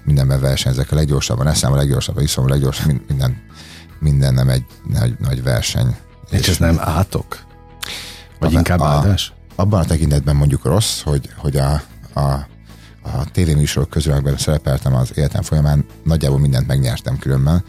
mindenben 0.03 0.39
versenyzek. 0.39 0.91
A 0.91 0.95
leggyorsabban 0.95 1.47
eszem, 1.47 1.71
a 1.71 1.75
leggyorsabban 1.75 2.23
iszom, 2.23 2.45
a 2.45 2.49
leggyorsabban 2.49 3.01
minden, 3.07 3.41
minden 3.99 4.33
nem 4.33 4.49
egy 4.49 4.65
nagy, 4.87 5.15
nagy 5.19 5.43
verseny. 5.43 5.95
És, 6.29 6.39
és 6.39 6.47
ez 6.47 6.57
nem 6.57 6.79
átok? 6.79 7.43
Vagy 8.39 8.55
a, 8.55 8.57
inkább 8.57 8.81
áldás? 8.81 9.33
Abban 9.55 9.79
a 9.79 9.85
tekintetben 9.85 10.35
mondjuk 10.35 10.65
rossz, 10.65 11.01
hogy, 11.01 11.29
hogy 11.37 11.57
a, 11.57 11.81
a, 12.13 12.21
a 13.01 13.31
tévéműsorok 13.31 13.89
közül, 13.89 14.13
amiben 14.13 14.37
szerepeltem 14.37 14.95
az 14.95 15.17
életem 15.17 15.41
folyamán, 15.41 15.85
nagyjából 16.03 16.39
mindent 16.39 16.67
megnyertem 16.67 17.17
különben, 17.17 17.63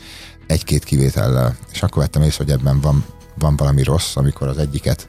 egy-két 0.46 0.84
kivétellel. 0.84 1.56
És 1.72 1.82
akkor 1.82 2.02
vettem 2.02 2.22
észre, 2.22 2.44
hogy 2.44 2.52
ebben 2.52 2.80
van 2.80 3.04
van 3.40 3.56
valami 3.56 3.82
rossz, 3.82 4.16
amikor 4.16 4.48
az 4.48 4.58
egyiket 4.58 5.08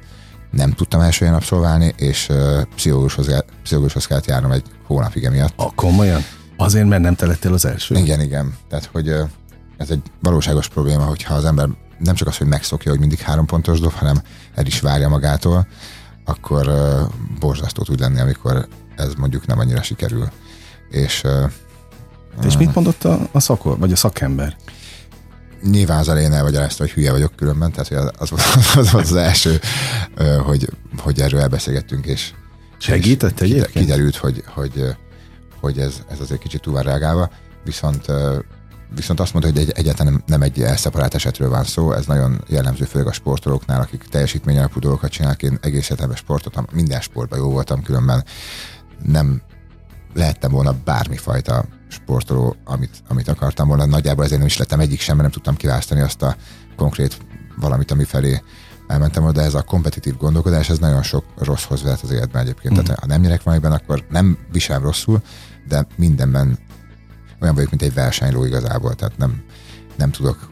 nem 0.52 0.72
tudtam 0.72 1.02
első 1.02 1.26
ilyen 1.26 1.36
abszolválni, 1.38 1.94
és 1.98 2.28
uh, 2.30 2.62
pszichológushoz, 2.76 3.44
pszichológushoz 3.64 4.06
kellett 4.06 4.26
járnom 4.26 4.52
egy 4.52 4.64
hónapig 4.88 5.24
emiatt. 5.24 5.54
A 5.56 5.72
komolyan? 5.76 6.22
Azért, 6.58 6.88
mert 6.88 7.02
nem 7.02 7.16
te 7.16 7.26
lettél 7.26 7.54
az 7.54 7.66
első? 7.66 7.96
Igen, 7.96 8.22
igen. 8.22 8.56
Tehát, 8.70 8.90
hogy 8.92 9.10
uh, 9.10 9.30
ez 9.78 9.90
egy 9.90 10.02
valóságos 10.22 10.68
probléma, 10.68 11.04
hogyha 11.04 11.34
az 11.34 11.46
ember 11.46 11.70
nem 12.00 12.16
csak 12.16 12.28
az, 12.28 12.38
hogy 12.38 12.48
megszokja, 12.48 12.92
hogy 12.92 13.00
mindig 13.00 13.20
három 13.20 13.46
pontos 13.46 13.80
dob, 13.80 13.94
hanem 13.94 14.22
el 14.56 14.66
is 14.66 14.80
várja 14.80 15.10
magától, 15.10 15.68
akkor 16.26 16.68
uh, 16.68 17.02
borzasztó 17.40 17.84
tud 17.84 18.00
lenni, 18.00 18.20
amikor 18.20 18.68
ez 18.96 19.14
mondjuk 19.14 19.46
nem 19.46 19.60
annyira 19.60 19.82
sikerül. 19.82 20.28
És, 20.90 21.22
uh, 21.24 21.52
és 22.46 22.58
mit 22.58 22.76
mondott 22.76 23.04
a, 23.04 23.28
a 23.32 23.40
szakor, 23.40 23.78
vagy 23.78 23.92
a 23.92 23.96
szakember? 23.96 24.56
Nyilván 25.62 26.00
az 26.00 26.10
elején 26.10 26.34
elmagyarázta, 26.34 26.84
hogy 26.84 26.92
hülye 26.92 27.12
vagyok 27.12 27.36
különben, 27.36 27.72
tehát 27.72 28.16
az 28.18 28.30
volt 28.30 28.44
az, 28.76 28.92
volt 28.92 29.06
az 29.06 29.16
első, 29.16 29.60
hogy, 30.44 30.70
hogy 30.98 31.20
erről 31.20 31.40
elbeszélgettünk, 31.40 32.06
és 32.06 32.34
Segített 32.78 33.42
és 33.42 33.50
egyébként? 33.50 33.86
Kiderült, 33.86 34.16
hogy, 34.16 34.44
hogy, 34.48 34.96
hogy 35.60 35.80
ez, 35.80 36.02
ez 36.10 36.20
azért 36.20 36.42
kicsit 36.42 36.62
túl 36.62 36.84
van 36.84 37.30
viszont 37.64 38.06
viszont 38.96 39.20
azt 39.20 39.34
mondta, 39.34 39.52
hogy 39.52 39.62
egy, 39.62 39.72
egyáltalán 39.76 40.14
nem, 40.14 40.24
nem 40.26 40.42
egy 40.42 40.62
elszeparált 40.62 41.14
esetről 41.14 41.50
van 41.50 41.64
szó, 41.64 41.92
ez 41.92 42.06
nagyon 42.06 42.44
jellemző 42.48 42.86
főleg 42.86 43.08
a 43.08 43.12
sportolóknál, 43.12 43.82
akik 43.82 44.04
teljesítmény 44.04 44.58
alapú 44.58 44.80
dolgokat 44.80 45.12
csinálnak, 45.12 45.44
én 45.44 45.58
egész 45.62 45.90
életemben 45.90 46.18
sportoltam, 46.18 46.66
minden 46.72 47.02
sportban 47.02 47.40
jó 47.40 47.50
voltam, 47.50 47.84
különben 47.84 48.24
nem 49.04 49.42
lehettem 50.14 50.52
volna 50.52 50.76
bármifajta 50.84 51.66
sportoló, 51.92 52.56
amit, 52.66 53.04
amit 53.08 53.28
akartam 53.28 53.68
volna. 53.68 53.86
Nagyjából 53.86 54.24
ezért 54.24 54.40
nem 54.40 54.48
is 54.48 54.58
lettem 54.58 54.80
egyik 54.80 55.00
sem, 55.00 55.16
mert 55.16 55.28
nem 55.28 55.42
tudtam 55.42 55.56
kiválasztani 55.56 56.02
azt 56.02 56.22
a 56.22 56.36
konkrét 56.76 57.18
valamit, 57.60 57.92
ami 57.92 58.04
felé 58.04 58.42
elmentem 58.88 59.24
oda, 59.24 59.32
de 59.32 59.42
ez 59.42 59.54
a 59.54 59.62
kompetitív 59.62 60.18
gondolkodás, 60.18 60.70
ez 60.70 60.78
nagyon 60.78 61.04
sok 61.04 61.26
rosszhoz 61.38 61.84
vezet 61.84 62.02
az 62.02 62.12
életben 62.12 62.42
egyébként. 62.42 62.74
Mm. 62.74 62.84
Tehát 62.84 63.00
ha 63.00 63.06
nem 63.06 63.22
nyerek 63.22 63.44
valamiben, 63.44 63.72
akkor 63.72 64.06
nem 64.10 64.38
viselem 64.52 64.82
rosszul, 64.82 65.22
de 65.68 65.88
mindenben 65.96 66.58
olyan 67.42 67.56
vagyok, 67.56 67.70
mint 67.70 67.82
egy 67.82 67.94
versenyló 67.94 68.46
igazából, 68.46 68.94
tehát 68.94 69.18
nem, 69.18 69.44
nem 69.98 70.12
tudok 70.12 70.50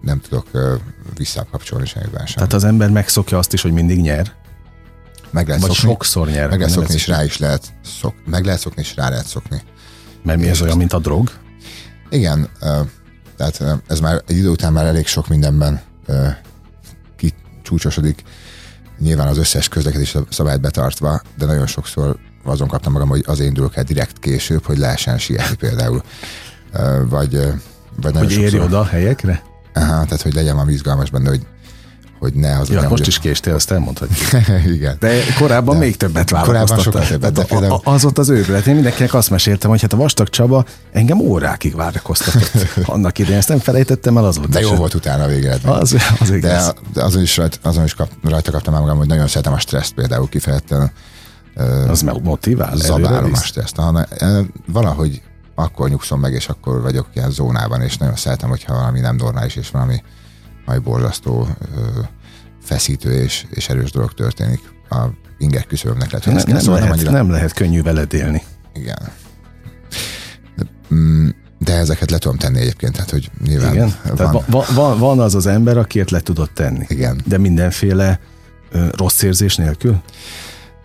nem 0.00 0.20
tudok 0.20 0.46
uh, 0.52 0.72
visszakapcsolni 1.16 1.86
semmiben 1.86 2.26
sem. 2.26 2.36
Tehát 2.36 2.52
az 2.52 2.64
ember 2.64 2.90
megszokja 2.90 3.38
azt 3.38 3.52
is, 3.52 3.62
hogy 3.62 3.72
mindig 3.72 4.00
nyer? 4.00 4.32
Meg 5.30 5.46
lehet 5.46 5.62
Vagy 5.62 5.70
szokni, 5.70 5.90
sokszor 5.90 6.28
nyer. 6.28 6.48
Meg 6.48 6.58
lehet 6.58 6.74
szokni, 6.74 6.94
és 6.94 7.06
rá 7.06 7.24
is 7.24 7.38
lehet 7.38 7.72
szok, 8.00 8.14
meg 8.26 8.44
lehet 8.44 8.60
szokni, 8.60 8.82
és 8.82 8.96
rá 8.96 9.08
lehet 9.08 9.26
szokni. 9.26 9.62
Mert 10.26 10.38
mi 10.38 10.48
ez 10.48 10.62
olyan, 10.62 10.76
mint 10.76 10.92
a 10.92 10.98
drog? 10.98 11.30
Igen, 12.10 12.48
tehát 13.36 13.82
ez 13.86 14.00
már 14.00 14.22
egy 14.26 14.36
idő 14.36 14.48
után 14.48 14.72
már 14.72 14.84
elég 14.86 15.06
sok 15.06 15.28
mindenben 15.28 15.80
kicsúcsosodik, 17.16 18.22
nyilván 18.98 19.26
az 19.28 19.38
összes 19.38 19.68
közlekedés 19.68 20.16
szabályt 20.30 20.60
betartva, 20.60 21.20
de 21.38 21.46
nagyon 21.46 21.66
sokszor 21.66 22.16
azon 22.44 22.68
kaptam 22.68 22.92
magam, 22.92 23.08
hogy 23.08 23.24
az 23.26 23.40
indulok 23.40 23.76
el 23.76 23.84
direkt 23.84 24.18
később, 24.18 24.64
hogy 24.64 24.78
lehessen 24.78 25.18
sietni 25.18 25.56
például. 25.56 26.02
Vagy, 27.08 27.34
vagy 27.96 28.12
nagyon 28.12 28.22
Hogy 28.22 28.32
érj 28.32 28.42
sokszor- 28.42 28.66
oda 28.66 28.78
a 28.78 28.84
helyekre? 28.84 29.42
Aha, 29.74 30.04
tehát, 30.04 30.22
hogy 30.22 30.34
legyen 30.34 30.54
valami 30.54 30.72
izgalmas 30.72 31.10
benne, 31.10 31.28
hogy, 31.28 31.46
hogy 32.30 32.40
ne 32.40 32.58
az 32.58 32.68
Ja, 32.68 32.80
nem, 32.80 32.90
most 32.90 33.06
is 33.06 33.18
késtél, 33.18 33.54
azt 33.54 33.70
elmondhatjuk. 33.70 34.42
Igen. 34.76 34.96
De 35.00 35.18
korábban 35.38 35.74
De- 35.78 35.84
még 35.84 35.96
többet 35.96 36.30
Korábban 36.42 36.78
sokkal 36.78 37.06
többet, 37.06 37.32
de 37.32 37.44
például- 37.44 37.80
a- 37.84 37.92
Az 37.92 38.02
volt 38.02 38.18
az 38.18 38.28
őrület. 38.28 38.66
Én 38.66 38.74
mindenkinek 38.74 39.14
azt 39.14 39.30
meséltem, 39.30 39.70
hogy 39.70 39.80
hát 39.80 39.92
a 39.92 39.96
Vastag 39.96 40.28
Csaba 40.28 40.64
engem 40.92 41.20
órákig 41.20 41.74
várakoztatott 41.76 42.50
annak 42.94 43.18
idején. 43.18 43.38
Ezt 43.38 43.48
nem 43.48 43.58
felejtettem 43.58 44.16
el 44.16 44.24
azóta 44.24 44.48
De 44.48 44.60
jó 44.60 44.74
volt 44.74 44.94
utána 44.94 45.22
a 45.22 45.26
végeredmény. 45.26 45.72
Az, 45.74 45.96
az 46.20 46.30
igaz. 46.30 46.74
De, 46.92 47.02
azon 47.02 47.22
is, 47.22 47.36
rajta, 47.36 47.56
azon 47.62 47.84
is 47.84 47.94
kap, 47.94 48.10
rajta 48.22 48.50
kaptam 48.50 48.74
el 48.74 48.80
magam, 48.80 48.96
hogy 48.96 49.06
nagyon 49.08 49.26
szeretem 49.26 49.52
a 49.52 49.58
stresszt 49.58 49.92
például 49.94 50.28
kifejezetten. 50.28 50.90
Az 51.88 52.02
meg 52.02 52.22
motivál. 52.22 52.76
zabálom 52.76 53.32
a 53.32 53.36
stresszt. 53.36 53.76
Ha, 53.76 54.06
ö, 54.18 54.40
valahogy 54.66 55.22
akkor 55.54 55.88
nyugszom 55.88 56.20
meg, 56.20 56.32
és 56.32 56.48
akkor 56.48 56.80
vagyok 56.82 57.06
ilyen 57.14 57.30
zónában, 57.30 57.80
és 57.80 57.96
nagyon 57.96 58.16
szeretem, 58.16 58.48
hogyha 58.48 58.74
valami 58.74 59.00
nem 59.00 59.16
normális, 59.16 59.56
és 59.56 59.70
valami, 59.70 60.02
valami 60.66 60.84
borzasztó, 60.84 61.48
feszítő 62.62 63.12
és, 63.12 63.44
és 63.50 63.68
erős 63.68 63.90
dolog 63.90 64.14
történik. 64.14 64.60
A 64.90 64.96
inger 65.38 65.66
küszöbömnek 65.66 66.10
lehet, 66.10 66.24
hogy 66.24 66.34
Nem, 66.34 66.44
kell 66.44 66.52
nem, 66.54 66.62
szólnom 66.62 66.82
lehet, 66.82 66.96
annyira. 66.96 67.10
nem 67.10 67.30
lehet 67.30 67.52
könnyű 67.52 67.82
veled 67.82 68.12
élni. 68.14 68.42
Igen. 68.74 68.98
De, 70.56 70.64
mm, 70.94 71.28
de 71.58 71.72
ezeket 71.76 72.10
le 72.10 72.18
tudom 72.18 72.36
tenni 72.36 72.58
egyébként, 72.60 72.92
tehát 72.92 73.10
hogy 73.10 73.30
nyilván 73.44 73.72
Igen? 73.74 73.94
Tehát 74.02 74.32
van, 74.32 74.44
van, 74.46 74.64
van, 74.74 74.98
van 74.98 75.20
az 75.20 75.34
az 75.34 75.46
ember, 75.46 75.76
akiért 75.78 76.10
le 76.10 76.20
tudod 76.20 76.50
tenni. 76.50 76.84
Igen. 76.88 77.20
De 77.26 77.38
mindenféle 77.38 78.20
ö, 78.70 78.86
rossz 78.96 79.22
érzés 79.22 79.56
nélkül? 79.56 80.02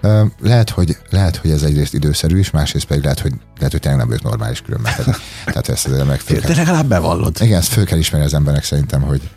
Ö, 0.01 0.25
Lehet 0.39 0.69
hogy, 0.69 0.97
lehet, 1.09 1.35
hogy 1.35 1.51
ez 1.51 1.63
egyrészt 1.63 1.93
időszerű 1.93 2.39
is, 2.39 2.49
másrészt 2.51 2.85
pedig 2.85 3.03
lehet, 3.03 3.19
hogy, 3.19 3.33
lehet, 3.55 3.71
hogy 3.71 3.81
tényleg 3.81 3.99
nem 3.99 4.07
vagyok 4.07 4.23
normális 4.23 4.61
különben. 4.61 4.93
Tehát, 4.95 5.19
tehát 5.45 5.69
ezt 5.69 5.87
az 5.87 6.07
meg 6.07 6.19
föl 6.19 6.39
De 6.39 6.45
kell, 6.47 6.55
legalább 6.55 6.85
bevallod. 6.87 7.37
igen, 7.41 7.57
ezt 7.59 7.71
föl 7.71 7.85
kell 7.85 7.97
ismerni 7.97 8.25
az 8.25 8.33
embernek 8.33 8.63
szerintem, 8.63 9.01
hogy, 9.01 9.29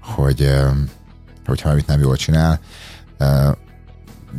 hogy, 0.00 0.42
ö, 0.42 0.68
hogy 1.44 1.60
valamit 1.62 1.86
nem 1.86 2.00
jól 2.00 2.16
csinál. 2.16 2.60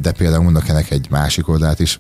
De 0.01 0.11
például 0.11 0.43
mondok 0.43 0.67
ennek 0.67 0.91
egy 0.91 1.07
másik 1.09 1.47
oldalt 1.47 1.79
is, 1.79 1.99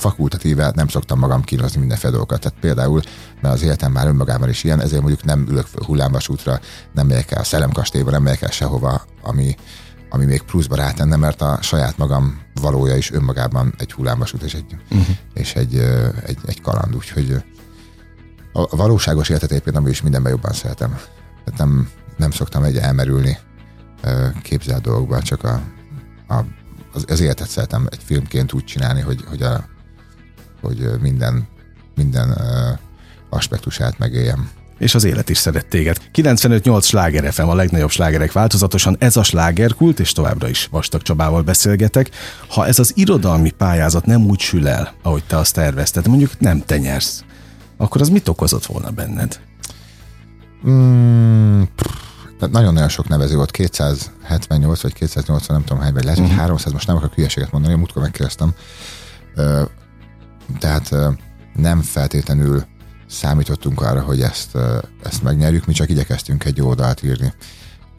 fakultatíve 0.00 0.72
nem 0.74 0.88
szoktam 0.88 1.18
magam 1.18 1.42
kínozni 1.42 1.80
mindenféle 1.80 2.10
dolgokat. 2.10 2.40
Tehát 2.40 2.58
például, 2.58 3.00
mert 3.40 3.54
az 3.54 3.62
életem 3.62 3.92
már 3.92 4.06
önmagában 4.06 4.48
is 4.48 4.64
ilyen, 4.64 4.80
ezért 4.80 5.00
mondjuk 5.00 5.24
nem 5.24 5.46
ülök 5.48 5.66
hullámvasútra, 5.84 6.60
nem 6.92 7.06
megyek 7.06 7.30
el 7.30 7.40
a 7.40 7.44
szellemkastélyba, 7.44 8.10
nem 8.10 8.22
megyek 8.22 8.42
el 8.42 8.50
sehova, 8.50 9.04
ami, 9.22 9.54
ami 10.10 10.24
még 10.24 10.42
pluszba 10.42 10.76
rátenne, 10.76 11.16
mert 11.16 11.42
a 11.42 11.58
saját 11.62 11.96
magam 11.96 12.40
valója 12.54 12.96
is 12.96 13.12
önmagában 13.12 13.74
egy 13.78 13.92
hullámvasút 13.92 14.42
és 14.42 14.54
egy, 14.54 14.76
uh-huh. 14.90 15.16
és 15.34 15.54
egy, 15.54 15.74
egy, 16.26 16.38
egy 16.46 16.60
kaland. 16.60 16.94
Úgyhogy 16.94 17.42
a 18.52 18.76
valóságos 18.76 19.28
életet 19.28 19.50
éppen 19.50 19.74
amúgy 19.74 19.90
is 19.90 20.02
mindenben 20.02 20.32
jobban 20.32 20.52
szeretem. 20.52 20.98
Tehát 21.44 21.58
nem, 21.58 21.88
nem 22.20 22.30
szoktam 22.30 22.62
egy 22.62 22.76
elmerülni 22.76 23.38
képzelt 24.42 24.82
dolgokban, 24.82 25.20
csak 25.20 25.44
a, 25.44 25.60
a, 26.28 26.44
az, 26.92 27.04
az 27.08 27.20
életet 27.20 27.48
szeretem 27.48 27.86
egy 27.90 28.00
filmként 28.04 28.52
úgy 28.52 28.64
csinálni, 28.64 29.00
hogy, 29.00 29.24
hogy, 29.28 29.42
a, 29.42 29.64
hogy 30.60 30.90
minden, 31.00 31.48
minden 31.94 32.38
aspektusát 33.30 33.98
megéljem. 33.98 34.50
És 34.78 34.94
az 34.94 35.04
élet 35.04 35.28
is 35.28 35.38
szeret 35.38 35.66
téged. 35.66 35.96
95-8 36.14 36.84
sláger 36.84 37.32
FM, 37.32 37.48
a 37.48 37.54
legnagyobb 37.54 37.90
slágerek 37.90 38.32
változatosan. 38.32 38.96
Ez 38.98 39.16
a 39.16 39.22
slágerkult, 39.22 40.00
és 40.00 40.12
továbbra 40.12 40.48
is 40.48 40.66
Vastag 40.70 41.02
Csabával 41.02 41.42
beszélgetek. 41.42 42.10
Ha 42.48 42.66
ez 42.66 42.78
az 42.78 42.92
irodalmi 42.96 43.50
pályázat 43.50 44.06
nem 44.06 44.26
úgy 44.26 44.40
sül 44.40 44.68
el, 44.68 44.94
ahogy 45.02 45.24
te 45.24 45.36
azt 45.36 45.54
tervezted, 45.54 46.06
mondjuk 46.06 46.40
nem 46.40 46.62
te 46.66 46.78
nyersz, 46.78 47.24
akkor 47.76 48.00
az 48.00 48.08
mit 48.08 48.28
okozott 48.28 48.66
volna 48.66 48.90
benned? 48.90 49.40
Mm, 50.68 51.62
pff, 51.76 52.09
tehát 52.40 52.54
nagyon-nagyon 52.54 52.88
sok 52.88 53.08
nevező 53.08 53.36
volt, 53.36 53.50
278 53.50 54.80
vagy 54.82 54.92
280, 54.92 55.56
nem 55.56 55.64
tudom 55.64 55.82
hány, 55.82 55.92
vagy 55.92 56.04
lehet, 56.04 56.18
hogy 56.18 56.30
300, 56.30 56.72
most 56.72 56.86
nem 56.86 56.96
akarok 56.96 57.14
hülyeséget 57.14 57.52
mondani, 57.52 57.74
múltkor 57.74 58.02
megkérdeztem. 58.02 58.54
Tehát 60.58 60.94
nem 61.54 61.80
feltétlenül 61.82 62.64
számítottunk 63.06 63.80
arra, 63.80 64.00
hogy 64.00 64.20
ezt, 64.20 64.58
ezt 65.02 65.22
megnyerjük, 65.22 65.66
mi 65.66 65.72
csak 65.72 65.90
igyekeztünk 65.90 66.44
egy 66.44 66.56
jó 66.56 66.68
oldalt 66.68 67.02
írni. 67.02 67.32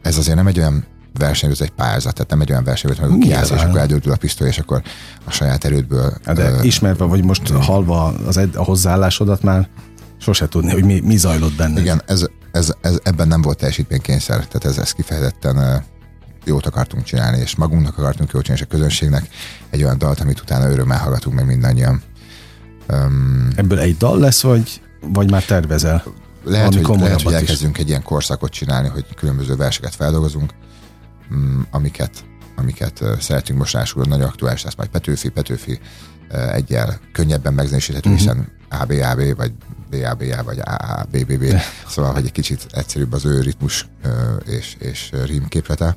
Ez 0.02 0.16
azért 0.18 0.36
nem 0.36 0.46
egy 0.46 0.58
olyan 0.58 0.86
verseny, 1.18 1.50
ez 1.50 1.60
egy 1.60 1.70
pályázat, 1.70 2.14
tehát 2.14 2.30
nem 2.30 2.40
egy 2.40 2.50
olyan 2.50 2.64
verseny, 2.64 2.96
hogy 2.96 3.18
kiállsz, 3.18 3.50
és 3.50 3.62
akkor 3.62 3.78
eldődül 3.78 4.12
a 4.12 4.16
pisztoly, 4.16 4.48
és 4.48 4.58
akkor 4.58 4.82
a 5.24 5.30
saját 5.30 5.64
erődből 5.64 6.12
Hát 6.24 6.36
De 6.36 6.50
ö, 6.50 6.62
ismerve, 6.62 7.04
vagy 7.04 7.24
most 7.24 7.48
halva 7.48 8.04
az 8.04 8.36
ed- 8.36 8.56
a 8.56 8.62
hozzáállásodat 8.62 9.42
már 9.42 9.68
sose 10.18 10.48
tudni, 10.48 10.72
hogy 10.72 10.84
mi, 10.84 11.00
mi 11.00 11.16
zajlott 11.16 11.54
benned. 11.56 11.78
Igen, 11.78 12.02
ez, 12.06 12.26
ez, 12.52 12.74
ez, 12.80 12.98
ebben 13.02 13.28
nem 13.28 13.42
volt 13.42 13.58
teljesítménykényszer, 13.58 14.36
tehát 14.36 14.64
ez, 14.64 14.78
ez 14.78 14.92
kifejezetten 14.92 15.84
jót 16.44 16.66
akartunk 16.66 17.04
csinálni, 17.04 17.38
és 17.38 17.56
magunknak 17.56 17.98
akartunk 17.98 18.30
jót 18.32 18.42
csinálni, 18.42 18.64
és 18.64 18.72
a 18.72 18.76
közönségnek 18.76 19.28
egy 19.70 19.82
olyan 19.82 19.98
dalt, 19.98 20.20
amit 20.20 20.40
utána 20.40 20.70
örömmel 20.70 20.98
hallgatunk 20.98 21.36
meg 21.36 21.46
mindannyian. 21.46 22.02
Um, 22.88 23.48
Ebből 23.56 23.78
egy 23.78 23.96
dal 23.96 24.18
lesz, 24.18 24.42
vagy, 24.42 24.82
vagy 25.00 25.30
már 25.30 25.44
tervezel? 25.44 26.04
lehet, 26.44 26.74
hogy, 26.74 26.98
lehet, 26.98 27.22
hogy 27.22 27.32
is. 27.32 27.38
elkezdünk 27.38 27.78
egy 27.78 27.88
ilyen 27.88 28.02
korszakot 28.02 28.52
csinálni, 28.52 28.88
hogy 28.88 29.14
különböző 29.14 29.56
verseket 29.56 29.94
feldolgozunk, 29.94 30.52
mm, 31.34 31.60
amiket, 31.70 32.24
amiket 32.56 33.00
ö, 33.00 33.12
szeretünk 33.18 33.58
most 33.58 33.72
rásul, 33.72 34.04
nagyon 34.04 34.26
aktuális 34.26 34.62
lesz 34.62 34.74
majd 34.74 34.88
Petőfi, 34.88 35.28
Petőfi 35.28 35.80
ö, 36.28 36.48
egyel 36.48 37.00
könnyebben 37.12 37.54
megzenésíthető, 37.54 38.10
uh-huh. 38.10 38.24
hiszen 38.24 38.52
ABAB, 38.70 39.36
vagy 39.36 39.52
BABA, 39.92 40.42
vagy 40.44 40.58
AABBB, 40.64 41.44
szóval, 41.88 42.12
hogy 42.12 42.24
egy 42.24 42.32
kicsit 42.32 42.66
egyszerűbb 42.70 43.12
az 43.12 43.24
ő 43.24 43.40
ritmus 43.40 43.86
és, 44.46 44.76
és 44.78 45.10
rím 45.24 45.48
képlete. 45.48 45.96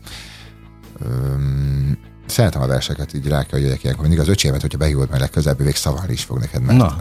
Szeretem 2.28 2.62
a 2.62 2.68
verseket, 2.68 3.14
így 3.14 3.28
rá 3.28 3.44
kell 3.44 3.60
jöjjek 3.60 3.84
ilyenkor. 3.84 4.06
Mindig 4.06 4.22
az 4.22 4.28
öcsémet, 4.28 4.62
hogyha 4.62 4.78
behívod 4.78 5.10
meg 5.10 5.20
legközelebb, 5.20 5.60
még 5.60 5.76
szavalni 5.76 6.14
is 6.14 6.24
fog 6.24 6.40
neked, 6.40 6.62
mert 6.62 6.78
Na. 6.78 6.96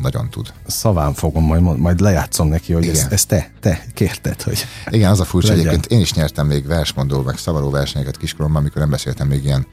nagyon 0.00 0.30
tud. 0.30 0.52
Szaván 0.66 1.14
fogom, 1.14 1.44
majd, 1.44 1.78
majd 1.78 2.00
lejátszom 2.00 2.48
neki, 2.48 2.72
hogy 2.72 2.86
ezt, 2.88 3.00
Igen. 3.00 3.12
ezt 3.12 3.28
te, 3.28 3.50
te 3.60 3.84
kérted, 3.94 4.42
hogy 4.42 4.66
Igen, 4.90 5.10
az 5.10 5.20
a 5.20 5.24
furcsa 5.24 5.48
Legyen. 5.48 5.66
egyébként. 5.66 5.92
Én 5.92 6.00
is 6.00 6.14
nyertem 6.14 6.46
még 6.46 6.66
versmondó, 6.66 7.22
meg 7.22 7.38
szavaró 7.38 7.70
versenyeket 7.70 8.16
kiskoromban, 8.16 8.60
amikor 8.60 8.80
nem 8.80 8.90
beszéltem 8.90 9.28
még 9.28 9.44
ilyen 9.44 9.66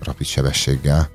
rapid 0.00 0.26
sebességgel. 0.26 1.08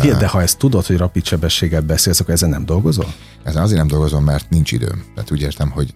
Figyelj, 0.00 0.18
de 0.18 0.26
ha 0.26 0.42
ezt 0.42 0.58
tudod, 0.58 0.86
hogy 0.86 0.96
rapid 0.96 1.24
sebességgel 1.24 1.80
beszélsz, 1.80 2.20
akkor 2.20 2.34
ezen 2.34 2.48
nem 2.48 2.64
dolgozol? 2.64 3.14
Ezen 3.44 3.62
azért 3.62 3.78
nem 3.78 3.86
dolgozom, 3.86 4.24
mert 4.24 4.50
nincs 4.50 4.72
időm. 4.72 5.04
Tehát 5.14 5.30
úgy 5.30 5.40
értem, 5.40 5.70
hogy 5.70 5.94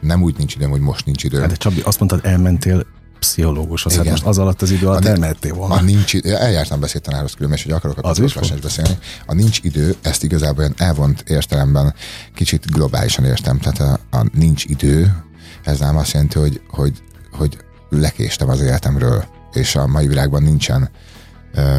nem 0.00 0.22
úgy 0.22 0.34
nincs 0.38 0.54
időm, 0.54 0.70
hogy 0.70 0.80
most 0.80 1.04
nincs 1.04 1.24
időm. 1.24 1.40
Hát 1.40 1.48
de 1.48 1.56
Csabi, 1.56 1.80
azt 1.80 1.98
mondtad, 1.98 2.20
elmentél 2.24 2.86
pszichológushoz, 3.18 3.92
hát 3.92 4.00
Igen. 4.00 4.12
most 4.12 4.26
az 4.26 4.38
alatt 4.38 4.62
az 4.62 4.70
idő 4.70 4.86
alatt 4.86 5.04
elmentél 5.04 5.54
volna. 5.54 5.74
A 5.74 5.80
nincs 5.80 6.12
idő, 6.12 6.36
eljártam 6.36 6.80
beszédtanárhoz 6.80 7.34
különben, 7.34 7.58
és 7.58 7.64
hogy 7.64 7.72
akarok 7.72 7.98
a 7.98 8.22
is 8.22 8.34
beszélni. 8.62 8.98
A 9.26 9.34
nincs 9.34 9.58
idő, 9.62 9.94
ezt 10.02 10.22
igazából 10.22 10.58
olyan 10.58 10.74
elvont 10.76 11.24
értelemben 11.26 11.94
kicsit 12.34 12.70
globálisan 12.70 13.24
értem. 13.24 13.58
Tehát 13.58 13.80
a, 14.10 14.16
a 14.16 14.26
nincs 14.32 14.64
idő, 14.64 15.22
ez 15.64 15.78
nem 15.78 15.96
azt 15.96 16.12
jelenti, 16.12 16.38
hogy, 16.38 16.60
hogy, 16.70 17.02
hogy 17.32 17.56
lekéstem 17.88 18.48
az 18.48 18.60
életemről, 18.60 19.24
és 19.52 19.76
a 19.76 19.86
mai 19.86 20.06
világban 20.06 20.42
nincsen 20.42 20.90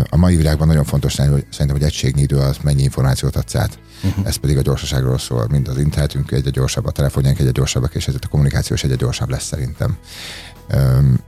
a 0.09 0.17
mai 0.17 0.35
világban 0.35 0.67
nagyon 0.67 0.83
fontos 0.83 1.15
hogy 1.15 1.45
szerintem, 1.49 1.77
hogy 1.77 1.83
egységnyi 1.83 2.21
idő 2.21 2.37
az 2.37 2.57
mennyi 2.61 2.83
információt 2.83 3.35
adsz 3.35 3.55
át. 3.55 3.79
Uh-huh. 4.03 4.27
Ez 4.27 4.35
pedig 4.35 4.57
a 4.57 4.61
gyorsaságról 4.61 5.17
szól. 5.17 5.47
Mind 5.49 5.67
az 5.67 5.77
internetünk 5.77 6.31
egyre 6.31 6.49
gyorsabb, 6.49 6.85
a 6.85 6.91
telefonjaink 6.91 7.39
egyre 7.39 7.51
gyorsabbak, 7.51 7.95
és 7.95 8.07
ezért 8.07 8.25
a 8.25 8.27
kommunikáció 8.27 8.75
is 8.75 8.83
egyre 8.83 8.95
gyorsabb 8.95 9.29
lesz 9.29 9.45
szerintem. 9.45 9.97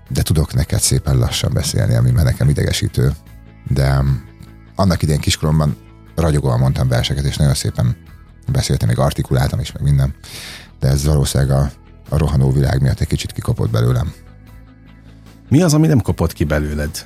De 0.09 0.21
tudok 0.21 0.53
neked 0.53 0.79
szépen 0.79 1.17
lassan 1.17 1.53
beszélni, 1.53 1.95
ami 1.95 2.11
már 2.11 2.25
nekem 2.25 2.49
idegesítő. 2.49 3.11
De 3.67 4.03
annak 4.75 5.01
idején 5.01 5.21
kiskoromban 5.21 5.77
ragyogóan 6.15 6.59
mondtam 6.59 6.87
verseket, 6.87 7.23
és 7.23 7.37
nagyon 7.37 7.53
szépen 7.53 7.95
beszéltem, 8.51 8.87
még 8.87 8.99
artikuláltam 8.99 9.59
is, 9.59 9.71
meg 9.71 9.83
minden. 9.83 10.13
De 10.79 10.87
ez 10.87 11.05
valószínűleg 11.05 11.57
a, 11.57 11.71
a 12.09 12.17
rohanó 12.17 12.51
világ 12.51 12.81
miatt 12.81 12.99
egy 12.99 13.07
kicsit 13.07 13.31
kikopott 13.31 13.69
belőlem. 13.69 14.13
Mi 15.49 15.61
az, 15.61 15.73
ami 15.73 15.87
nem 15.87 16.01
kopott 16.01 16.33
ki 16.33 16.43
belőled, 16.43 17.05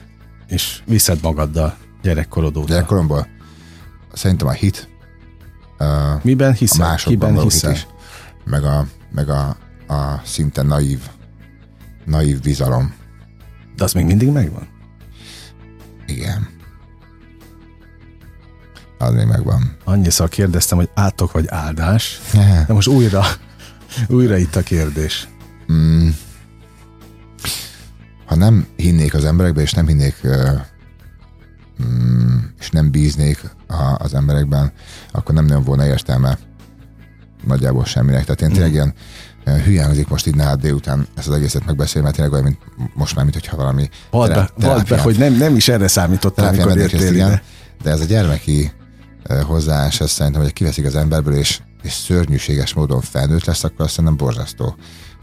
és 0.53 0.81
viszed 0.85 1.19
magaddal 1.21 1.77
gyerekkorod 2.01 2.57
óta? 2.57 2.67
Gyerekkoromból 2.67 3.27
szerintem 4.13 4.47
a 4.47 4.51
hit, 4.51 4.89
ö, 5.77 6.13
Miben 6.21 6.49
a 6.49 6.53
hiszel? 6.53 6.87
másokban 6.87 7.13
Kiben 7.13 7.33
való 7.33 7.43
hit 7.43 7.51
hiszel? 7.51 7.71
is, 7.71 7.87
meg 8.45 8.63
a, 8.63 8.85
meg 9.11 9.29
a, 9.29 9.47
a 9.87 10.21
szinte 10.23 10.61
naív, 10.61 10.99
naív 12.05 12.41
bizalom. 12.41 12.93
De 13.75 13.83
az 13.83 13.93
még 13.93 14.05
mindig 14.05 14.29
megvan? 14.29 14.67
Igen. 16.07 16.47
Az 18.97 19.13
még 19.13 19.25
megvan. 19.25 19.77
Annyiszor 19.83 20.29
kérdeztem, 20.29 20.77
hogy 20.77 20.89
átok 20.93 21.31
vagy 21.31 21.45
áldás, 21.47 22.21
de 22.67 22.73
most 22.73 22.87
újra, 22.87 23.23
újra 24.07 24.37
itt 24.37 24.55
a 24.55 24.61
kérdés. 24.61 25.27
Mm. 25.71 26.09
Ha 28.25 28.35
nem 28.35 28.67
hinnék 28.75 29.13
az 29.13 29.25
emberekbe, 29.25 29.61
és 29.61 29.73
nem 29.73 29.87
hinnék 29.87 30.15
mm, 31.83 32.37
és 32.59 32.69
nem 32.69 32.91
bíznék 32.91 33.49
az 33.97 34.13
emberekben, 34.13 34.71
akkor 35.11 35.35
nem 35.35 35.45
nagyon 35.45 35.63
volna 35.63 35.85
értelme 35.85 36.37
nagyjából 37.45 37.85
semminek. 37.85 38.25
Tehát 38.25 38.41
én 38.41 38.49
tényleg 38.49 38.69
mm. 38.69 38.73
ilyen 38.73 38.93
hülye 39.63 39.83
hangzik 39.83 40.07
most 40.07 40.27
így 40.27 40.35
nálad 40.35 40.59
délután 40.59 41.07
ezt 41.15 41.27
az 41.27 41.35
egészet 41.35 41.65
megbeszélni, 41.65 42.03
mert 42.03 42.15
tényleg 42.15 42.33
olyan, 42.33 42.45
mint 42.45 42.59
most 42.93 43.15
már, 43.15 43.25
mintha 43.25 43.57
valami 43.57 43.89
Vald 44.11 44.33
be, 44.33 44.49
vald 44.55 44.87
be, 44.87 44.99
hogy 44.99 45.17
nem, 45.17 45.33
nem 45.33 45.55
is 45.55 45.67
erre 45.67 45.87
számítottam, 45.87 46.47
amikor 46.47 46.77
értél 46.77 47.13
igen, 47.13 47.41
De 47.83 47.91
ez 47.91 48.01
a 48.01 48.05
gyermeki 48.05 48.71
hozzáállás, 49.43 49.99
ez 49.99 50.11
szerintem, 50.11 50.41
hogy 50.41 50.53
kiveszik 50.53 50.85
az 50.85 50.95
emberből, 50.95 51.35
és, 51.35 51.59
és 51.81 51.93
szörnyűséges 51.93 52.73
módon 52.73 53.01
felnőtt 53.01 53.45
lesz, 53.45 53.63
akkor 53.63 53.85
azt 53.85 54.01
nem 54.01 54.17
borzasztó. 54.17 54.75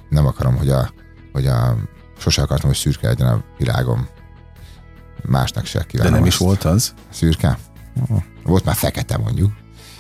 Nem 0.09 0.27
akarom, 0.27 0.57
hogy 0.57 0.69
a, 0.69 0.93
hogy 1.33 1.47
a 1.47 1.77
sose 2.21 2.43
akartam, 2.43 2.69
hogy 2.69 2.79
szürke 2.79 3.07
legyen 3.07 3.27
a 3.27 3.43
világom. 3.59 4.09
Másnak 5.23 5.65
se 5.65 5.85
kívánom. 5.85 6.13
De 6.13 6.19
nem 6.19 6.29
is 6.29 6.37
volt 6.37 6.65
az? 6.65 6.95
Szürke? 7.13 7.59
Volt 8.43 8.65
már 8.65 8.75
fekete 8.75 9.17
mondjuk. 9.17 9.53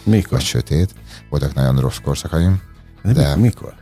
Mikor? 0.02 0.30
Vagy 0.30 0.42
sötét. 0.42 0.94
Voltak 1.28 1.54
nagyon 1.54 1.80
rossz 1.80 1.98
korszakaim. 2.02 2.62
De, 3.02 3.12
de 3.12 3.36
mikor? 3.36 3.74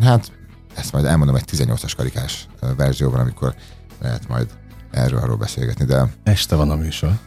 Hát 0.00 0.32
ezt 0.74 0.92
majd 0.92 1.04
elmondom 1.04 1.36
egy 1.36 1.44
18-as 1.52 1.92
karikás 1.96 2.48
verzióban, 2.76 3.20
amikor 3.20 3.54
lehet 4.00 4.28
majd 4.28 4.48
erről 4.90 5.18
arról 5.18 5.36
beszélgetni, 5.36 5.84
de... 5.84 6.14
Este 6.22 6.56
van 6.56 6.70
a 6.70 6.76
műsor. 6.76 7.18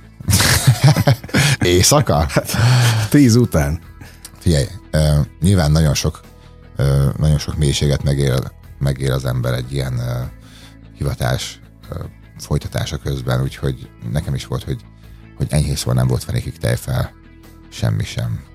Éjszaka? 1.60 2.26
Hát, 2.30 2.56
tíz 3.10 3.36
után. 3.36 3.80
Figyelj, 4.40 4.66
uh, 4.92 5.26
nyilván 5.42 5.72
nagyon 5.72 5.94
sok, 5.94 6.22
uh, 6.78 7.14
nagyon 7.18 7.38
sok 7.38 7.58
mélységet 7.58 8.04
megél, 8.04 8.52
megél 8.80 9.12
az 9.12 9.26
ember 9.26 9.54
egy 9.54 9.74
ilyen 9.74 9.94
uh, 9.94 10.37
hivatás 10.98 11.60
folytatása 12.38 12.98
közben, 12.98 13.42
úgyhogy 13.42 13.90
nekem 14.12 14.34
is 14.34 14.46
volt, 14.46 14.64
hogy, 14.64 14.82
hogy 15.38 15.48
enyhészor 15.50 15.94
nem 15.94 16.08
volt 16.08 16.24
fenékig 16.24 16.58
tejfel, 16.58 17.12
semmi 17.70 18.04
sem 18.04 18.46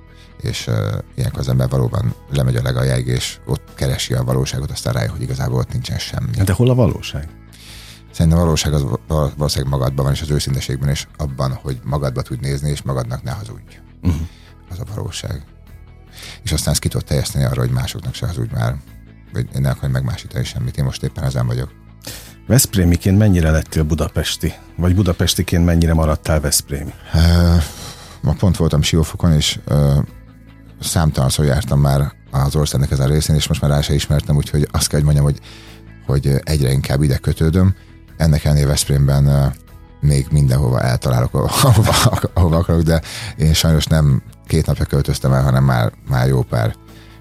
és 0.42 0.66
uh, 0.66 0.98
ilyenkor 1.14 1.38
az 1.38 1.48
ember 1.48 1.68
valóban 1.68 2.14
lemegy 2.30 2.56
a 2.56 2.62
legaljáig, 2.62 3.06
és 3.06 3.38
ott 3.46 3.74
keresi 3.74 4.14
a 4.14 4.24
valóságot, 4.24 4.70
aztán 4.70 4.92
rájön, 4.92 5.10
hogy 5.10 5.22
igazából 5.22 5.58
ott 5.58 5.72
nincsen 5.72 5.98
semmi. 5.98 6.30
De 6.44 6.52
hol 6.52 6.70
a 6.70 6.74
valóság? 6.74 7.28
Szerintem 8.10 8.40
a 8.40 8.42
valóság 8.42 8.72
az 8.72 8.84
valószínűleg 9.06 9.72
magadban 9.72 10.04
van, 10.04 10.14
és 10.14 10.20
az 10.20 10.30
őszinteségben, 10.30 10.88
és 10.88 11.06
abban, 11.16 11.52
hogy 11.52 11.80
magadba 11.84 12.22
tud 12.22 12.40
nézni, 12.40 12.70
és 12.70 12.82
magadnak 12.82 13.22
ne 13.22 13.30
hazudj. 13.30 13.78
Uh-huh. 14.02 14.20
Az 14.70 14.78
a 14.80 14.84
valóság. 14.94 15.44
És 16.42 16.52
aztán 16.52 16.72
ezt 16.72 16.82
ki 16.82 16.88
tudod 16.88 17.06
teljeszteni 17.06 17.44
arra, 17.44 17.60
hogy 17.60 17.70
másoknak 17.70 18.14
se 18.14 18.26
hazudj 18.26 18.54
már, 18.54 18.76
vagy 19.32 19.48
ne 19.52 19.70
akarj 19.70 19.92
megmásítani 19.92 20.44
semmit. 20.44 20.76
Én 20.76 20.84
most 20.84 21.02
éppen 21.02 21.24
ezen 21.24 21.46
vagyok. 21.46 21.81
Veszprémiként 22.46 23.18
mennyire 23.18 23.50
lettél 23.50 23.82
budapesti? 23.82 24.54
Vagy 24.76 24.94
budapestiként 24.94 25.64
mennyire 25.64 25.94
maradtál 25.94 26.40
Veszprémi? 26.40 26.92
Uh, 27.14 27.62
ma 28.20 28.32
pont 28.32 28.56
voltam 28.56 28.82
Siófokon, 28.82 29.32
és 29.32 29.58
uh, 29.68 29.96
számtalanszor 30.80 31.44
jártam 31.44 31.80
már 31.80 32.12
az 32.30 32.56
országnak 32.56 32.90
ezen 32.90 33.08
részén, 33.08 33.36
és 33.36 33.48
most 33.48 33.60
már 33.60 33.70
rá 33.70 33.80
se 33.80 33.94
ismertem, 33.94 34.36
úgyhogy 34.36 34.68
azt 34.70 34.88
kell, 34.88 35.02
hogy 35.02 35.14
mondjam, 35.14 35.24
hogy, 35.26 35.38
hogy 36.06 36.40
egyre 36.42 36.72
inkább 36.72 37.02
ide 37.02 37.16
kötődöm. 37.16 37.74
Ennek 38.16 38.44
ellenére 38.44 38.66
Veszprémben 38.66 39.52
még 40.00 40.26
mindenhova 40.30 40.80
eltalálok, 40.80 41.34
ahova, 41.34 41.92
ahova 42.34 42.56
akarok, 42.56 42.82
de 42.82 43.02
én 43.36 43.54
sajnos 43.54 43.84
nem 43.84 44.22
két 44.46 44.66
napja 44.66 44.84
költöztem 44.84 45.32
el, 45.32 45.42
hanem 45.42 45.64
már, 45.64 45.92
már 46.08 46.28
jó 46.28 46.42
pár, 46.42 46.74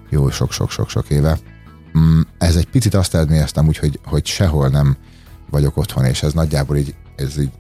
jó 0.09 0.29
sok-sok-sok-sok 0.29 1.09
éve. 1.09 1.37
Mm, 1.97 2.21
ez 2.37 2.55
egy 2.55 2.67
picit 2.67 2.93
azt 2.93 3.15
eredményeztem 3.15 3.67
úgy, 3.67 3.77
hogy, 3.77 3.99
hogy 4.03 4.25
sehol 4.25 4.67
nem 4.67 4.97
vagyok 5.51 5.77
otthon, 5.77 6.05
és 6.05 6.23
ez 6.23 6.33
nagyjából 6.33 6.77
így, 6.77 6.95
ez 7.15 7.39
így 7.39 7.51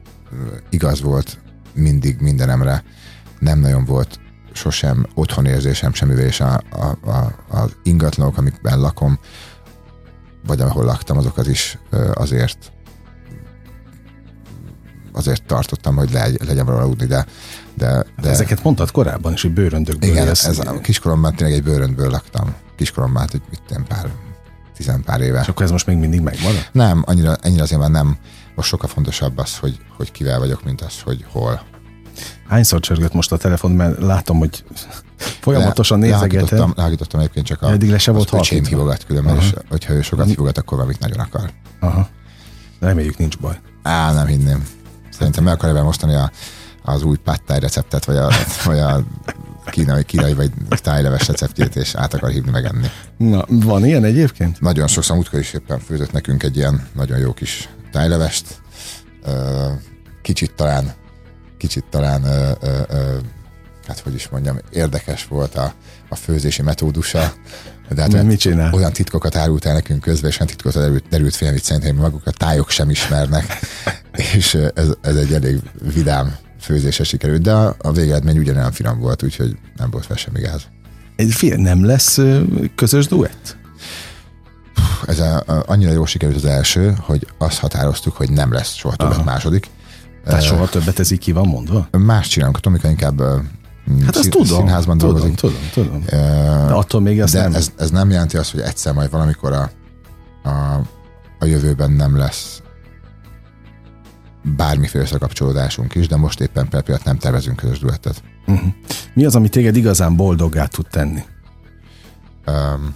igaz 0.69 1.01
volt 1.01 1.39
mindig 1.73 2.19
mindenemre. 2.19 2.83
Nem 3.39 3.59
nagyon 3.59 3.85
volt 3.85 4.19
sosem 4.53 5.05
otthonérzésem 5.13 5.93
semmivel, 5.93 6.25
és 6.25 6.39
a, 6.39 6.61
a, 6.71 7.09
a, 7.09 7.35
az 7.49 7.75
ingatlanok, 7.83 8.37
amikben 8.37 8.79
lakom, 8.79 9.19
vagy 10.45 10.61
ahol 10.61 10.85
laktam, 10.85 11.17
azokat 11.17 11.47
is 11.47 11.77
azért 12.13 12.71
azért 15.13 15.43
tartottam, 15.43 15.95
hogy 15.95 16.11
le, 16.11 16.27
legyen 16.45 16.65
valahol 16.65 16.85
aludni, 16.85 17.05
de, 17.05 17.25
de, 17.73 17.87
hát 17.87 18.05
de... 18.21 18.29
Ezeket 18.29 18.63
mondtad 18.63 18.91
korábban 18.91 19.33
is, 19.33 19.41
hogy 19.41 19.51
bőröndökből 19.51 20.09
Igen, 20.09 20.27
ez 20.27 20.59
a 20.59 20.79
kiskoromban 20.79 21.35
tényleg 21.35 21.55
egy 21.55 21.63
bőröndből 21.63 22.09
laktam. 22.09 22.55
Kiskoromban, 22.75 23.21
hát 23.21 23.33
itt 23.33 23.79
pár, 23.87 24.09
tizen 24.81 25.03
pár 25.03 25.21
éve. 25.21 25.39
És 25.39 25.47
akkor 25.47 25.65
ez 25.65 25.71
most 25.71 25.85
még 25.85 25.97
mindig 25.97 26.21
megmarad? 26.21 26.69
Nem, 26.71 27.03
annyira, 27.05 27.33
annyira 27.41 27.63
azért 27.63 27.81
már 27.81 27.89
nem. 27.89 28.17
Most 28.55 28.69
sokkal 28.69 28.89
fontosabb 28.89 29.37
az, 29.37 29.57
hogy, 29.57 29.79
hogy 29.97 30.11
kivel 30.11 30.39
vagyok, 30.39 30.63
mint 30.63 30.81
az, 30.81 31.01
hogy 31.03 31.25
hol. 31.31 31.61
Hányszor 32.47 32.79
csörgött 32.79 33.13
most 33.13 33.31
a 33.31 33.37
telefon, 33.37 33.71
mert 33.71 34.01
látom, 34.01 34.37
hogy 34.37 34.63
folyamatosan 35.17 35.99
le, 35.99 36.05
nézegeted. 36.05 36.63
Leállítottam 36.75 37.19
egyébként 37.19 37.45
csak 37.45 37.61
a, 37.61 37.71
Eddig 37.71 37.89
le 37.89 37.97
se 37.97 38.11
volt 38.11 38.29
halkítva. 38.29 38.67
hívogat 38.67 39.05
különben, 39.05 39.37
és 39.37 39.53
hogyha 39.69 39.93
ő 39.93 40.01
sokat 40.01 40.25
hívogat, 40.25 40.57
akkor 40.57 40.77
valamit 40.77 40.99
nagyon 40.99 41.19
akar. 41.19 41.51
Aha. 41.79 42.07
Reméljük 42.79 43.17
nincs 43.17 43.37
baj. 43.37 43.59
Á, 43.83 44.13
nem 44.13 44.25
hinném. 44.25 44.67
Szerintem 45.09 45.43
meg 45.43 45.53
akarja 45.53 45.83
mosztani 45.83 46.13
a, 46.13 46.31
az 46.83 47.03
új 47.03 47.17
pattáj 47.17 47.59
receptet, 47.59 48.05
vagy 48.05 48.17
a, 48.17 48.29
vagy 48.65 48.79
a 48.79 49.03
kínai, 49.71 50.03
kínai 50.03 50.33
vagy 50.33 50.51
tájleves 50.69 51.27
receptjét, 51.27 51.75
és 51.75 51.95
át 51.95 52.13
akar 52.13 52.29
hívni 52.29 52.51
megenni. 52.51 52.87
Na, 53.17 53.45
van 53.47 53.85
ilyen 53.85 54.03
egyébként? 54.03 54.59
Nagyon 54.61 54.87
sokszor 54.87 55.15
múltkor 55.15 55.39
is 55.39 55.53
éppen 55.53 55.79
főzött 55.79 56.11
nekünk 56.11 56.43
egy 56.43 56.57
ilyen 56.57 56.87
nagyon 56.95 57.17
jó 57.17 57.33
kis 57.33 57.69
tájlevest. 57.91 58.61
Kicsit 60.21 60.53
talán 60.55 60.93
kicsit 61.61 61.85
talán, 61.89 62.23
hát 63.87 63.99
hogy 64.03 64.13
is 64.13 64.29
mondjam, 64.29 64.57
érdekes 64.71 65.25
volt 65.25 65.55
a, 65.55 65.73
a 66.09 66.15
főzési 66.15 66.61
metódusa. 66.61 67.33
De 67.89 68.01
hát 68.01 68.23
mit 68.23 68.39
csinál? 68.39 68.73
Olyan 68.73 68.93
titkokat 68.93 69.35
árult 69.35 69.65
el 69.65 69.73
nekünk 69.73 70.01
közben, 70.01 70.29
és 70.29 70.35
olyan 70.35 70.47
titkokat 70.47 70.81
derült, 70.81 71.03
derült 71.09 71.35
fél, 71.35 71.47
amit 71.47 71.63
szerintem 71.63 71.95
maguk 71.95 72.21
a 72.25 72.31
tájok 72.31 72.69
sem 72.69 72.89
ismernek, 72.89 73.59
és 74.35 74.53
ez, 74.53 74.87
ez 75.01 75.15
egy 75.15 75.33
elég 75.33 75.59
vidám 75.93 76.35
főzése 76.61 77.03
sikerült, 77.03 77.41
de 77.41 77.53
a, 77.53 77.91
végeredmény 77.91 78.37
ugyanolyan 78.37 78.71
finom 78.71 78.99
volt, 78.99 79.23
úgyhogy 79.23 79.57
nem 79.77 79.89
volt 79.89 80.05
fel 80.05 80.15
semmi 80.15 80.39
gáz. 80.39 80.61
Egy 81.15 81.33
fél, 81.33 81.55
nem 81.55 81.85
lesz 81.85 82.19
közös 82.75 83.07
duett? 83.07 83.57
Ez 85.07 85.19
a, 85.19 85.43
a, 85.45 85.63
annyira 85.65 85.91
jól 85.91 86.07
sikerült 86.07 86.37
az 86.37 86.45
első, 86.45 86.95
hogy 86.99 87.27
azt 87.37 87.59
határoztuk, 87.59 88.15
hogy 88.15 88.31
nem 88.31 88.51
lesz 88.51 88.73
soha 88.73 88.95
többet 88.95 89.25
második, 89.25 89.67
tehát 90.25 90.43
soha 90.43 90.69
többet 90.69 90.99
ez 90.99 91.11
így 91.11 91.19
ki 91.19 91.31
van 91.31 91.47
mondva? 91.47 91.87
Más 91.91 92.27
csinálunk, 92.27 92.59
Tomika 92.59 92.89
inkább 92.89 93.21
Hát 94.05 94.15
ezt 94.15 94.29
tudom, 94.29 94.57
színházban 94.57 94.97
tudom, 94.97 95.13
dolgozik. 95.13 95.37
Tudom, 95.39 95.57
tudom. 95.73 96.03
De 96.05 96.73
attól 96.73 97.01
még 97.01 97.19
ez 97.19 97.31
de 97.31 97.41
nem... 97.41 97.53
Ez, 97.53 97.71
ez 97.77 97.89
nem 97.89 98.09
jelenti 98.09 98.37
azt, 98.37 98.51
hogy 98.51 98.59
egyszer 98.59 98.93
majd 98.93 99.09
valamikor 99.09 99.53
a, 99.53 99.71
a, 100.43 100.81
a 101.39 101.45
jövőben 101.45 101.91
nem 101.91 102.17
lesz 102.17 102.60
bármiféle 104.43 105.03
összekapcsolódásunk 105.03 105.95
is, 105.95 106.07
de 106.07 106.15
most 106.15 106.39
éppen 106.39 106.69
per 106.69 106.81
pillanat 106.81 107.05
nem 107.05 107.17
tervezünk 107.17 107.55
közös 107.55 107.79
duettet. 107.79 108.23
Uh-huh. 108.47 108.73
Mi 109.13 109.25
az, 109.25 109.35
ami 109.35 109.49
téged 109.49 109.75
igazán 109.75 110.15
boldoggá 110.15 110.65
tud 110.65 110.87
tenni? 110.87 111.23
Um, 112.47 112.95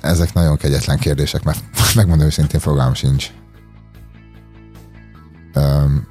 ezek 0.00 0.32
nagyon 0.32 0.56
kegyetlen 0.56 0.98
kérdések, 0.98 1.42
mert 1.42 1.64
megmondom 1.94 2.26
őszintén 2.26 2.60
fogalmam 2.60 2.94
sincs. 2.94 3.30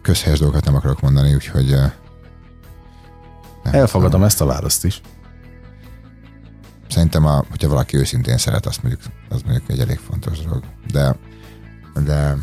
Közhelyes 0.02 0.40
dolgokat 0.40 0.66
nem 0.66 0.76
akarok 0.76 1.02
mondani, 1.02 1.34
úgyhogy... 1.34 1.70
Nem 3.64 3.74
Elfogadom 3.74 4.12
tudom. 4.12 4.26
ezt 4.26 4.42
a 4.42 4.46
választ 4.46 4.86
is. 4.86 5.02
Szerintem, 6.92 7.26
a, 7.26 7.46
hogyha 7.50 7.68
valaki 7.68 7.98
őszintén 7.98 8.38
szeret, 8.38 8.66
azt 8.66 8.84
mondjuk, 8.84 9.04
az 9.30 9.42
mondjuk 9.42 9.70
egy 9.70 9.80
elég 9.80 9.98
fontos 9.98 10.40
dolog. 10.40 10.64
De, 10.92 11.16
de 12.04 12.38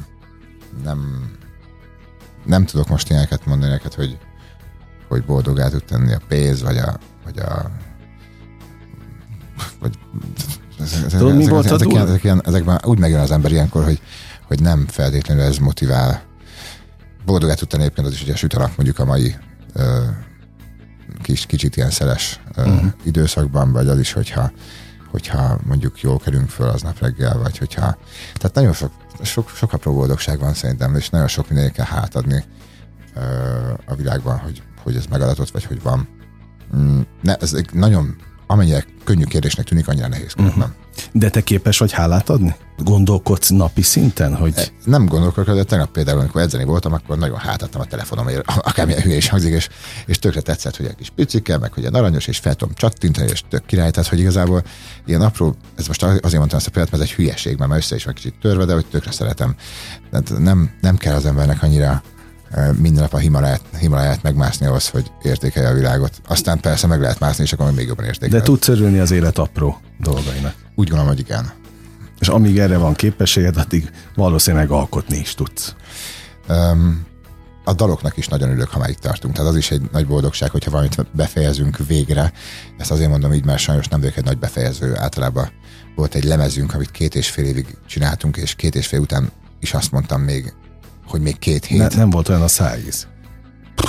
nem, 0.85 1.31
nem 2.45 2.65
tudok 2.65 2.89
most 2.89 3.11
ilyeneket 3.11 3.47
mondani 3.47 3.73
neked, 3.73 3.95
hogy, 3.95 4.19
hogy 5.09 5.25
boldogá 5.25 5.69
tud 5.69 5.85
tenni 5.85 6.13
a 6.13 6.21
pénz, 6.29 6.63
vagy 6.63 6.77
a, 6.77 6.99
vagy 7.25 7.39
a 7.39 7.71
vagy 9.81 9.99
Tudod, 11.09 11.37
mi 11.37 11.47
volt 11.47 11.65
ezek, 11.67 11.89
ezek, 11.89 12.09
ezek, 12.09 12.25
ilyen, 12.25 12.43
ezekben 12.45 12.81
úgy 12.85 12.99
megjön 12.99 13.21
az 13.21 13.31
ember 13.31 13.53
ilyenkor, 13.53 13.85
hogy, 13.85 14.01
hogy 14.47 14.61
nem 14.61 14.87
feltétlenül 14.87 15.43
ez 15.43 15.59
motivál. 15.59 16.23
Boldogát 17.25 17.59
tudtam 17.59 17.81
egyébként 17.81 18.07
az 18.07 18.13
is, 18.13 18.21
hogy 18.21 18.31
a 18.31 18.37
süt 18.37 18.57
mondjuk 18.59 18.99
a 18.99 19.05
mai 19.05 19.37
ö, 19.73 20.03
kis, 21.23 21.47
kicsit 21.47 21.77
ilyen 21.77 21.91
szeles 21.91 22.41
uh-huh. 22.57 22.93
időszakban, 23.05 23.73
vagy 23.73 23.89
az 23.89 23.99
is, 23.99 24.13
hogyha, 24.13 24.51
hogyha 25.11 25.59
mondjuk 25.65 26.01
jól 26.01 26.19
kerünk 26.19 26.49
föl 26.49 26.69
aznap 26.69 26.99
reggel, 27.01 27.39
vagy 27.39 27.59
hogyha... 27.59 27.97
Tehát 28.35 28.55
nagyon 28.55 28.73
sok, 28.73 28.93
sok, 29.23 29.49
sok 29.49 29.73
apró 29.73 29.95
boldogság 29.95 30.39
van 30.39 30.55
szerintem, 30.55 30.95
és 30.95 31.09
nagyon 31.09 31.29
sok 31.29 31.49
mindenki 31.49 31.75
kell 31.75 31.87
hátadni 31.87 32.45
ö, 33.15 33.21
a 33.87 33.95
világban, 33.95 34.39
hogy, 34.39 34.63
hogy 34.83 34.97
ez 34.97 35.07
megadatott, 35.07 35.51
vagy 35.51 35.65
hogy 35.65 35.83
van. 35.83 36.09
Mm, 36.77 37.01
ne, 37.23 37.37
ez 37.37 37.53
egy 37.53 37.69
nagyon 37.73 38.17
amennyire 38.47 38.85
könnyű 39.05 39.25
kérdésnek 39.25 39.67
tűnik, 39.67 39.89
annyira 39.89 40.09
nehéz. 40.09 40.35
Uh-huh. 40.39 40.65
De 41.13 41.31
te 41.31 41.41
képes 41.41 41.79
vagy 41.79 41.93
hálát 41.93 42.29
adni? 42.29 42.55
Gondolkodsz 42.77 43.49
napi 43.49 43.83
szinten, 43.83 44.35
hogy... 44.37 44.53
E, 44.57 44.63
nem 44.85 45.07
gondolkodok, 45.07 45.55
de 45.55 45.63
tegnap 45.63 45.91
például, 45.91 46.19
amikor 46.19 46.41
edzeni 46.41 46.65
voltam, 46.65 46.93
akkor 46.93 47.19
nagyon 47.19 47.39
hátadtam 47.39 47.81
a 47.81 47.85
telefonomért, 47.85 48.43
akármilyen 48.71 49.03
hülye 49.03 49.17
is 49.17 49.29
hangzik, 49.29 49.53
és, 49.53 49.69
és 50.07 50.19
tökre 50.19 50.41
tetszett, 50.41 50.77
hogy 50.77 50.87
egy 50.87 50.95
kis 50.95 51.11
picike, 51.11 51.59
meg 51.59 51.73
hogy 51.73 51.85
a 51.85 51.91
aranyos, 51.93 52.27
és 52.27 52.39
fel 52.39 52.55
tudom 52.55 52.75
csattintani, 52.75 53.31
és 53.31 53.43
tök 53.49 53.67
király, 53.67 53.91
tehát 53.91 54.09
hogy 54.09 54.19
igazából 54.19 54.63
ilyen 55.07 55.21
apró, 55.21 55.55
ez 55.77 55.87
most 55.87 56.03
azért 56.03 56.39
mondtam 56.39 56.59
ezt 56.59 56.67
a 56.67 56.71
példát, 56.71 56.91
mert 56.93 57.03
ez 57.03 57.09
egy 57.09 57.15
hülyeség, 57.15 57.57
mert 57.57 57.73
össze 57.73 57.95
is 57.95 58.05
van 58.05 58.15
kicsit 58.15 58.35
törve, 58.41 58.65
de 58.65 58.75
hogy 58.75 58.87
tökre 58.87 59.11
szeretem. 59.11 59.55
Tehát 60.11 60.39
nem, 60.39 60.71
nem 60.81 60.97
kell 60.97 61.15
az 61.15 61.27
embernek 61.27 61.63
annyira 61.63 62.03
minden 62.77 63.03
nap 63.03 63.13
a 63.13 63.19
Himaláját, 63.19 63.63
Himaláját 63.79 64.23
megmászni 64.23 64.67
ahhoz, 64.67 64.89
hogy 64.89 65.13
értékelje 65.23 65.69
a 65.69 65.75
világot. 65.75 66.21
Aztán 66.27 66.61
persze 66.61 66.87
meg 66.87 67.01
lehet 67.01 67.19
mászni, 67.19 67.45
és 67.45 67.53
akkor 67.53 67.73
még 67.73 67.87
jobban 67.87 68.05
értékelje. 68.05 68.39
De 68.39 68.43
tudsz 68.45 68.69
örülni 68.69 68.99
az 68.99 69.11
élet 69.11 69.39
apró 69.39 69.81
dolgainak. 69.99 70.55
Úgy 70.75 70.89
gondolom, 70.89 71.07
hogy 71.07 71.19
igen. 71.19 71.53
És 72.21 72.29
amíg 72.29 72.59
erre 72.59 72.77
van 72.77 72.95
képességed, 72.95 73.57
addig 73.57 73.91
valószínűleg 74.15 74.71
alkotni 74.71 75.17
is 75.17 75.35
tudsz. 75.35 75.75
Um, 76.49 77.07
a 77.65 77.73
daloknak 77.73 78.17
is 78.17 78.29
nagyon 78.29 78.49
örülök, 78.49 78.69
ha 78.69 78.79
már 78.79 78.89
itt 78.89 78.99
tartunk. 78.99 79.35
Tehát 79.35 79.51
az 79.51 79.57
is 79.57 79.71
egy 79.71 79.83
nagy 79.93 80.07
boldogság, 80.07 80.51
hogyha 80.51 80.71
valamit 80.71 81.07
befejezünk 81.13 81.77
végre. 81.87 82.33
Ezt 82.79 82.91
azért 82.91 83.11
mondom 83.11 83.33
így, 83.33 83.45
mert 83.45 83.59
sajnos 83.59 83.89
nem 83.89 84.01
vagyok 84.01 84.17
egy 84.17 84.25
nagy 84.25 84.39
befejező. 84.39 84.97
Általában 84.97 85.51
volt 85.97 86.15
egy 86.15 86.25
lemezünk, 86.25 86.75
amit 86.75 86.91
két 86.91 87.15
és 87.15 87.31
fél 87.31 87.45
évig 87.45 87.77
csináltunk, 87.87 88.37
és 88.37 88.55
két 88.55 88.75
és 88.75 88.87
fél 88.87 89.01
után 89.01 89.31
is 89.61 89.75
azt 89.75 89.93
mondtam 89.93 90.21
még, 90.21 90.55
hogy 91.09 91.21
még 91.21 91.39
két 91.39 91.65
hét. 91.65 91.79
Ne, 91.79 91.89
nem 91.97 92.11
volt 92.11 92.29
olyan 92.29 92.43
a 92.43 92.49
szájíz. 92.49 93.07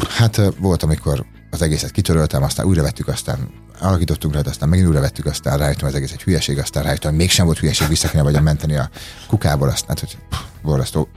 Hát 0.09 0.41
volt, 0.59 0.83
amikor 0.83 1.25
az 1.49 1.61
egészet 1.61 1.91
kitöröltem, 1.91 2.43
aztán 2.43 2.65
újra 2.65 2.81
vettük, 2.81 3.07
aztán 3.07 3.49
alakítottunk 3.79 4.33
rá, 4.33 4.41
aztán 4.45 4.69
megint 4.69 4.87
újra 4.87 4.99
vettük, 4.99 5.25
aztán 5.25 5.57
rájöttem, 5.57 5.87
az 5.87 5.95
egész 5.95 6.11
egy 6.11 6.23
hülyeség, 6.23 6.57
aztán 6.57 6.83
rájöttem, 6.83 7.09
hogy 7.09 7.19
mégsem 7.19 7.45
volt 7.45 7.57
hülyeség, 7.57 7.87
vissza 7.87 8.07
kéne 8.07 8.23
vagy 8.23 8.41
menteni 8.41 8.75
a 8.75 8.89
kukából, 9.27 9.69
aztán, 9.69 9.97
hogy 9.99 10.17
borzasztó. 10.61 11.07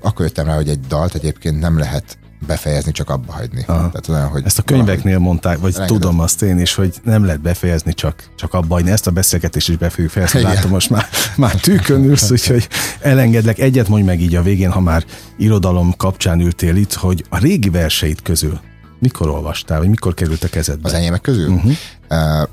Akkor 0.00 0.26
jöttem 0.26 0.46
rá, 0.46 0.54
hogy 0.54 0.68
egy 0.68 0.80
dalt 0.80 1.14
egyébként 1.14 1.60
nem 1.60 1.78
lehet 1.78 2.18
befejezni, 2.46 2.92
csak 2.92 3.10
abba 3.10 3.32
hagyni. 3.32 3.64
Tehát 3.64 4.08
olyan, 4.08 4.28
hogy 4.28 4.42
Ezt 4.44 4.58
a 4.58 4.62
könyveknél 4.62 5.18
mondták, 5.18 5.58
vagy 5.58 5.72
rengeteg. 5.72 5.98
tudom 5.98 6.20
azt 6.20 6.42
én 6.42 6.58
is, 6.58 6.74
hogy 6.74 6.94
nem 7.04 7.24
lehet 7.24 7.40
befejezni, 7.40 7.94
csak, 7.94 8.30
csak 8.36 8.54
abba 8.54 8.74
hagyni. 8.74 8.90
Ezt 8.90 9.06
a 9.06 9.10
beszélgetést 9.10 9.68
is 9.68 9.76
be 9.76 9.90
fogjuk 9.90 10.10
fejezni. 10.10 10.40
Látom, 10.40 10.70
most 10.70 10.90
már, 10.90 11.06
már 11.36 11.54
tűkön 11.54 12.04
ülsz, 12.04 12.30
úgyhogy 12.36 12.68
elengedlek. 13.00 13.58
Egyet 13.58 13.88
mondj 13.88 14.06
meg 14.06 14.20
így 14.20 14.34
a 14.34 14.42
végén, 14.42 14.70
ha 14.70 14.80
már 14.80 15.04
irodalom 15.36 15.94
kapcsán 15.96 16.40
ültél 16.40 16.76
itt, 16.76 16.92
hogy 16.92 17.24
a 17.28 17.38
régi 17.38 17.70
verseit 17.70 18.22
közül 18.22 18.60
mikor 18.98 19.28
olvastál, 19.28 19.78
vagy 19.78 19.88
mikor 19.88 20.14
került 20.14 20.44
a 20.44 20.48
kezedbe? 20.48 20.88
Az 20.88 20.94
enyémek 20.94 21.20
közül? 21.20 21.50
Uh-huh. 21.50 21.72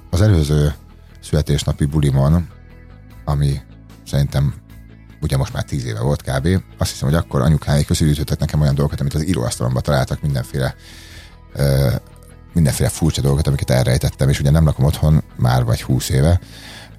Az 0.09 0.21
előző 0.21 0.73
születésnapi 1.21 1.85
bulimon, 1.85 2.47
ami 3.25 3.61
szerintem 4.07 4.53
ugye 5.21 5.37
most 5.37 5.53
már 5.53 5.63
tíz 5.63 5.85
éve 5.85 5.99
volt 5.99 6.21
kb. 6.21 6.47
Azt 6.77 6.91
hiszem, 6.91 7.09
hogy 7.09 7.17
akkor 7.17 7.41
anyukáik 7.41 7.89
összegyűjtöttek 7.89 8.39
nekem 8.39 8.61
olyan 8.61 8.75
dolgokat, 8.75 8.99
amit 8.99 9.13
az 9.13 9.27
íróasztalomban 9.27 9.83
találtak 9.83 10.21
mindenféle 10.21 10.75
mindenféle 12.53 12.89
furcsa 12.89 13.21
dolgokat, 13.21 13.47
amiket 13.47 13.69
elrejtettem, 13.69 14.29
és 14.29 14.39
ugye 14.39 14.49
nem 14.49 14.65
lakom 14.65 14.85
otthon 14.85 15.23
már 15.35 15.63
vagy 15.63 15.81
húsz 15.81 16.09
éve. 16.09 16.39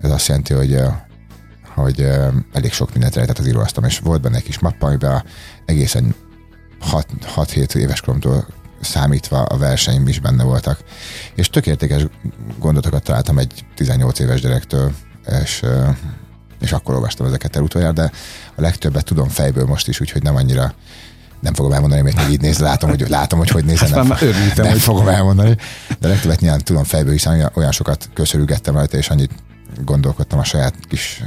Ez 0.01 0.11
azt 0.11 0.27
jelenti, 0.27 0.55
hogy 0.55 0.83
hogy 1.75 2.01
elég 2.53 2.73
sok 2.73 2.93
mindent 2.93 3.15
rejtett 3.15 3.39
az 3.39 3.47
íróasztalom, 3.47 3.89
és 3.89 3.99
volt 3.99 4.21
benne 4.21 4.37
egy 4.37 4.43
kis 4.43 4.59
mappa, 4.59 4.87
amiben 4.87 5.23
egészen 5.65 6.15
6-7 7.37 7.75
éves 7.75 8.01
koromtól 8.01 8.47
számítva 8.81 9.43
a 9.43 9.57
versenyim 9.57 10.09
is 10.09 10.21
benne 10.21 10.45
voltak. 10.45 10.79
És 11.35 11.51
tök 11.51 11.67
értékes 11.67 12.07
gondolatokat 12.59 13.03
találtam 13.03 13.39
egy 13.39 13.65
18 13.75 14.19
éves 14.19 14.41
gyerektől, 14.41 14.93
és, 15.43 15.63
és 16.61 16.73
akkor 16.73 16.95
olvastam 16.95 17.27
ezeket 17.27 17.57
el 17.57 17.63
utoljára, 17.63 17.93
de 17.93 18.11
a 18.55 18.61
legtöbbet 18.61 19.05
tudom 19.05 19.29
fejből 19.29 19.65
most 19.65 19.89
is, 19.89 20.01
úgyhogy 20.01 20.23
nem 20.23 20.37
annyira 20.37 20.75
nem 21.41 21.55
fogom 21.55 21.73
elmondani, 21.73 22.03
mert 22.03 22.31
így 22.31 22.41
néz, 22.41 22.59
látom, 22.59 22.91
hogy, 22.91 23.09
látom, 23.09 23.39
hogy 23.39 23.49
hogy 23.49 23.65
nézem, 23.65 23.91
nem, 23.91 24.17
örültem, 24.21 24.65
nem 24.65 24.71
hogy 24.71 24.81
fogom 24.81 25.09
elmondani, 25.09 25.57
de 26.01 26.09
legtöbbet 26.09 26.41
nyilván 26.41 26.65
tudom 26.65 26.85
fejből, 26.85 27.13
hiszen 27.13 27.51
olyan 27.55 27.73
sokat 27.73 28.09
köszörülgettem 28.15 28.75
rajta, 28.75 28.97
és 28.97 29.09
annyit 29.09 29.31
gondolkodtam 29.85 30.39
a 30.39 30.45
saját 30.45 30.75
kis 30.89 31.23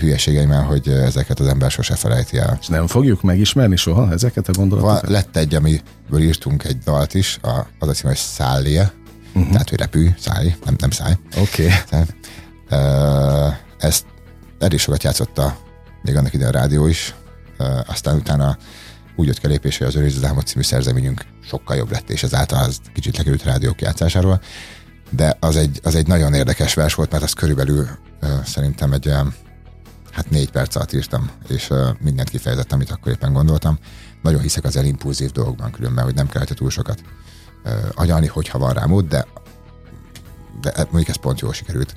hülyeségeimmel, 0.00 0.62
hogy 0.62 0.88
ezeket 0.88 1.40
az 1.40 1.46
ember 1.46 1.70
sose 1.70 1.94
felejti 1.94 2.38
el. 2.38 2.58
És 2.60 2.66
nem 2.66 2.86
fogjuk 2.86 3.22
megismerni 3.22 3.76
soha 3.76 4.12
ezeket 4.12 4.48
a 4.48 4.52
gondolatokat? 4.52 5.00
Va, 5.00 5.10
lett 5.10 5.36
egy, 5.36 5.54
amiből 5.54 6.20
írtunk 6.20 6.64
egy 6.64 6.78
dalt 6.78 7.14
is, 7.14 7.38
a, 7.42 7.66
az 7.78 7.88
a 7.88 7.92
cím, 7.92 8.08
hogy 8.08 8.16
Szállia, 8.16 8.92
uh-huh. 9.34 9.52
tehát, 9.52 9.68
hogy 9.68 9.78
repülj, 9.78 10.14
szállj, 10.18 10.54
nem, 10.64 10.74
nem 10.78 10.90
szállj. 10.90 11.14
Oké. 11.36 11.72
Okay. 11.86 12.04
Ezt 13.78 14.04
elég 14.62 14.78
sokat 14.78 15.02
játszotta 15.02 15.58
még 16.02 16.16
annak 16.16 16.34
ide 16.34 16.46
a 16.46 16.50
rádió 16.50 16.86
is, 16.86 17.14
aztán 17.86 18.16
utána 18.16 18.56
úgy 19.16 19.26
jött 19.26 19.38
ki 19.38 19.46
a 19.46 19.48
lépés, 19.48 19.78
hogy 19.78 19.86
az 19.86 19.96
Őriz 19.96 20.24
Álmod 20.24 20.46
című 20.46 20.62
szerzeményünk 20.62 21.24
sokkal 21.44 21.76
jobb 21.76 21.90
lett, 21.90 22.10
és 22.10 22.22
ezáltal 22.22 22.64
az 22.64 22.80
kicsit 22.94 23.16
lekerült 23.16 23.44
rádiók 23.44 23.80
játszásáról. 23.80 24.40
De 25.10 25.36
az 25.40 25.56
egy, 25.56 25.80
az 25.82 25.94
egy 25.94 26.06
nagyon 26.06 26.34
érdekes 26.34 26.74
vers 26.74 26.94
volt, 26.94 27.10
mert 27.10 27.22
az 27.22 27.32
körülbelül 27.32 27.88
szerintem 28.44 28.92
egy 28.92 29.12
hát 30.10 30.30
négy 30.30 30.50
perc 30.50 30.74
alatt 30.74 30.92
írtam, 30.92 31.30
és 31.48 31.70
mindent 32.00 32.30
kifejezett, 32.30 32.72
amit 32.72 32.90
akkor 32.90 33.12
éppen 33.12 33.32
gondoltam. 33.32 33.78
Nagyon 34.22 34.40
hiszek 34.40 34.64
az 34.64 34.76
elimpulzív 34.76 35.30
dolgokban 35.30 35.70
különben, 35.70 36.04
hogy 36.04 36.14
nem 36.14 36.28
kellett 36.28 36.48
túl 36.48 36.70
sokat 36.70 37.02
agyalni, 37.94 38.26
hogyha 38.26 38.58
van 38.58 38.72
rá 38.72 38.84
mód, 38.84 39.08
de, 39.08 39.26
de 40.60 40.72
mondjuk 40.76 41.08
ez 41.08 41.16
pont 41.16 41.40
jól 41.40 41.52
sikerült. 41.52 41.94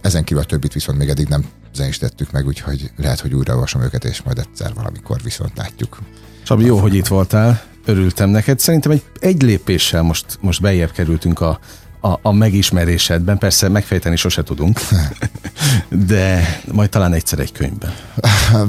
Ezen 0.00 0.24
kívül 0.24 0.42
a 0.42 0.46
többit 0.46 0.72
viszont 0.72 0.98
még 0.98 1.08
eddig 1.08 1.28
nem 1.28 1.44
zenisítettük 1.74 2.30
meg, 2.30 2.46
úgyhogy 2.46 2.90
lehet, 2.96 3.20
hogy 3.20 3.34
újra 3.34 3.54
olvasom 3.54 3.82
őket, 3.82 4.04
és 4.04 4.22
majd 4.22 4.38
egyszer 4.38 4.74
valamikor 4.74 5.20
viszont 5.22 5.56
látjuk. 5.56 5.98
Sabi, 6.42 6.64
jó, 6.64 6.78
hogy 6.78 6.94
itt 6.94 7.06
voltál, 7.06 7.62
örültem 7.84 8.28
neked. 8.28 8.58
Szerintem 8.58 8.90
egy, 8.90 9.02
egy 9.18 9.42
lépéssel 9.42 10.02
most, 10.02 10.38
most 10.40 10.60
bejebb 10.60 10.90
kerültünk 10.90 11.40
a, 11.40 11.58
a, 12.00 12.18
a 12.22 12.32
megismerésedben. 12.32 13.38
Persze 13.38 13.68
megfejteni 13.68 14.16
sose 14.16 14.42
tudunk, 14.42 14.80
de 16.08 16.60
majd 16.72 16.90
talán 16.90 17.12
egyszer 17.12 17.38
egy 17.38 17.52
könyvben. 17.52 17.92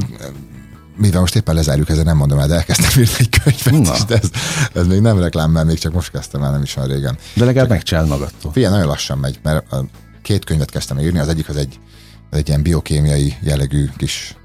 Mivel 0.98 1.20
most 1.20 1.36
éppen 1.36 1.56
lezárjuk, 1.56 1.90
ezzel 1.90 2.04
nem 2.04 2.18
mondom 2.18 2.40
el, 2.40 2.48
de 2.48 2.56
elkezdtem 2.56 3.02
írni 3.02 3.14
egy 3.18 3.30
könyvet 3.44 3.88
Na. 3.88 3.94
is, 3.94 4.06
de 4.06 4.16
ez, 4.16 4.30
ez 4.74 4.88
még 4.88 5.00
nem 5.00 5.20
reklám, 5.20 5.52
mert 5.52 5.66
még 5.66 5.78
csak 5.80 5.94
most 5.94 6.12
kezdtem 6.12 6.44
el, 6.44 6.52
nem 6.52 6.62
is 6.62 6.74
van 6.74 6.88
régen. 6.88 7.18
De 7.34 7.46
legalább 7.46 7.70
megcsinál 7.70 8.06
magadtól. 8.06 8.52
Figyelj, 8.52 8.74
nagyon 8.74 8.88
lassan 8.88 9.18
megy, 9.18 9.40
mert 9.44 9.66
két 10.22 10.46
könyvet 10.46 10.72
kezdtem 10.72 11.00
írni, 11.00 11.20
az 11.20 11.28
egyik 11.28 11.50
az 11.50 11.56
egy, 11.56 11.80
az 12.30 12.38
egy 12.38 12.48
ilyen 12.48 12.62
biokémiai 12.62 13.38
jellegű 13.42 13.90
kis 13.98 14.36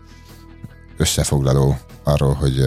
összefoglaló 0.96 1.78
arról, 2.02 2.34
hogy 2.34 2.66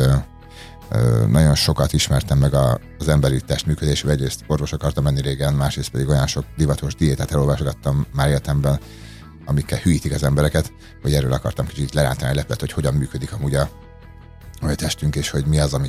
nagyon 1.27 1.55
sokat 1.55 1.93
ismertem 1.93 2.37
meg 2.37 2.53
az 2.99 3.07
emberi 3.07 3.41
testműködésű, 3.41 4.07
egyrészt 4.07 4.43
orvos 4.47 4.73
akartam 4.73 5.03
menni 5.03 5.21
régen, 5.21 5.53
másrészt 5.53 5.89
pedig 5.89 6.07
olyan 6.07 6.27
sok 6.27 6.45
divatos 6.57 6.95
diétát 6.95 7.31
elolvasgattam 7.31 8.05
már 8.13 8.27
életemben, 8.27 8.79
amikkel 9.45 9.79
hűítik 9.79 10.13
az 10.13 10.23
embereket, 10.23 10.71
hogy 11.01 11.13
erről 11.13 11.33
akartam 11.33 11.67
kicsit 11.67 11.93
lerántani 11.93 12.35
leplet, 12.35 12.59
hogy 12.59 12.71
hogyan 12.71 12.93
működik 12.93 13.33
amúgy 13.33 13.55
a, 13.55 13.69
a 14.61 14.75
testünk, 14.75 15.15
és 15.15 15.29
hogy 15.29 15.45
mi 15.45 15.59
az, 15.59 15.73
ami, 15.73 15.87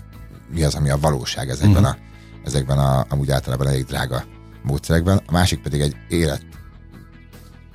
mi 0.52 0.62
az, 0.62 0.74
ami 0.74 0.90
a 0.90 0.98
valóság 0.98 1.48
ezekben, 1.48 1.82
uh-huh. 1.82 1.88
a, 1.88 2.44
ezekben 2.44 2.78
a, 2.78 3.04
amúgy 3.08 3.30
általában 3.30 3.66
elég 3.66 3.84
drága 3.84 4.24
módszerekben. 4.62 5.22
A 5.26 5.32
másik 5.32 5.62
pedig 5.62 5.80
egy 5.80 5.96
élet, 6.08 6.42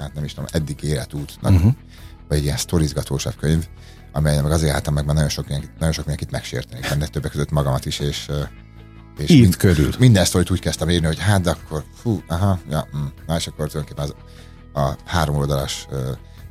hát 0.06 0.14
nem 0.14 0.24
is 0.24 0.34
tudom, 0.34 0.50
eddig 0.52 0.84
életútnak, 0.84 1.52
uh-huh. 1.52 1.74
vagy 2.28 2.38
egy 2.38 2.44
ilyen 2.44 2.58
sztorizgatósabb 2.58 3.36
könyv, 3.36 3.68
amelyen 4.12 4.44
meg 4.44 4.52
azért 4.52 4.74
álltam 4.74 4.94
meg, 4.94 5.06
mert 5.06 5.16
nagyon 5.16 5.30
sok, 5.30 5.48
nagyon 5.48 5.92
sok 5.92 6.06
mindenkit 6.06 6.32
megsérteni, 6.32 6.88
benne 6.90 7.08
többek 7.08 7.32
között 7.32 7.52
magamat 7.52 7.86
is, 7.86 8.00
és, 8.00 8.28
és 9.18 9.30
mind, 9.30 9.56
körül. 9.56 9.94
Minden 10.00 10.26
sztorit 10.26 10.50
úgy 10.50 10.60
kezdtem 10.60 10.90
írni, 10.90 11.06
hogy 11.06 11.20
hát, 11.20 11.42
de 11.42 11.50
akkor 11.50 11.84
fú, 12.02 12.24
aha, 12.28 12.60
ja, 12.70 12.88
mm. 12.98 13.06
Na, 13.28 13.36
és 13.36 13.48
akkor 13.48 13.70
tulajdonképpen 13.70 14.06
az, 14.06 14.14
a 14.84 14.96
három 15.06 15.36
oldalas 15.36 15.88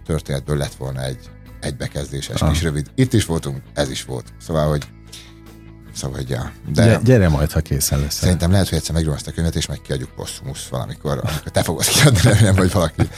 történetből 0.05 0.57
lett 0.57 0.75
volna 0.75 1.03
egy 1.03 1.31
egybekezdéses 1.61 2.43
ah. 2.43 2.51
kis 2.51 2.63
rövid. 2.63 2.91
Itt 2.95 3.13
is 3.13 3.25
voltunk, 3.25 3.63
ez 3.75 3.91
is 3.91 4.05
volt. 4.05 4.33
Szóval, 4.41 4.69
hogy 4.69 4.87
Szóval, 5.95 6.17
hogy 6.17 6.31
ja. 6.31 6.53
De 6.75 7.01
gyere 7.05 7.29
majd, 7.29 7.53
ha 7.53 7.61
készen 7.61 8.01
lesz. 8.01 8.15
Szerintem 8.15 8.51
lehet, 8.51 8.69
hogy 8.69 8.79
egyszer 8.79 8.95
megírom 8.95 9.15
ezt 9.15 9.27
a 9.27 9.33
könyvet, 9.33 9.57
és 9.57 9.67
megkiadjuk 9.67 10.11
posszumus 10.11 10.69
valamikor, 10.69 11.13
amikor 11.13 11.51
te 11.51 11.63
fogod 11.63 11.85
kiadni, 11.85 12.41
nem 12.41 12.55
vagy 12.55 12.73
valaki. 12.73 13.09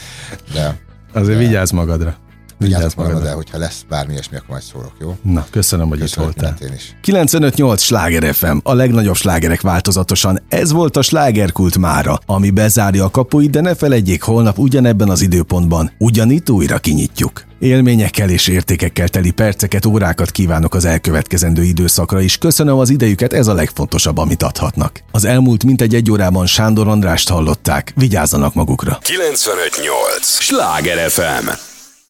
De, 0.53 0.77
Azért 1.13 1.37
de, 1.37 1.45
vigyázz 1.45 1.71
magadra. 1.71 2.17
Vigyázz 2.57 2.93
magadra, 2.95 3.19
de 3.19 3.31
hogyha 3.31 3.57
lesz 3.57 3.85
bármi 3.89 4.11
ilyesmi, 4.13 4.35
akkor 4.35 4.49
majd 4.49 4.63
szólok, 4.63 4.91
jó? 4.99 5.17
Na, 5.21 5.45
köszönöm, 5.49 5.87
hogy 5.87 5.99
köszönöm, 5.99 6.29
itt 6.29 6.39
voltál. 6.39 6.57
Én 6.67 6.73
is. 6.73 6.95
95.8 7.05 7.79
Sláger 7.79 8.33
FM, 8.33 8.57
a 8.63 8.73
legnagyobb 8.73 9.15
slágerek 9.15 9.61
változatosan. 9.61 10.41
Ez 10.49 10.71
volt 10.71 10.97
a 10.97 11.01
slágerkult 11.01 11.77
mára, 11.77 12.19
ami 12.25 12.49
bezárja 12.49 13.03
a 13.03 13.09
kapuit, 13.09 13.49
de 13.49 13.61
ne 13.61 13.75
felejtjék, 13.75 14.21
holnap 14.21 14.57
ugyanebben 14.57 15.09
az 15.09 15.21
időpontban 15.21 15.91
ugyanitt 15.97 16.49
újra 16.49 16.77
kinyitjuk. 16.77 17.45
Élményekkel 17.59 18.29
és 18.29 18.47
értékekkel 18.47 19.07
teli 19.07 19.31
perceket, 19.31 19.85
órákat 19.85 20.31
kívánok 20.31 20.75
az 20.75 20.85
elkövetkezendő 20.85 21.63
időszakra 21.63 22.21
is. 22.21 22.37
Köszönöm 22.37 22.77
az 22.77 22.89
idejüket, 22.89 23.33
ez 23.33 23.47
a 23.47 23.53
legfontosabb, 23.53 24.17
amit 24.17 24.43
adhatnak. 24.43 25.03
Az 25.11 25.25
elmúlt 25.25 25.63
mintegy 25.63 25.95
egy 25.95 26.11
órában 26.11 26.45
Sándor 26.45 26.87
Andrást 26.87 27.29
hallották. 27.29 27.93
Vigyázzanak 27.95 28.53
magukra. 28.53 28.97
958! 29.01 30.39
Sláger 30.39 31.09
FM! 31.09 31.75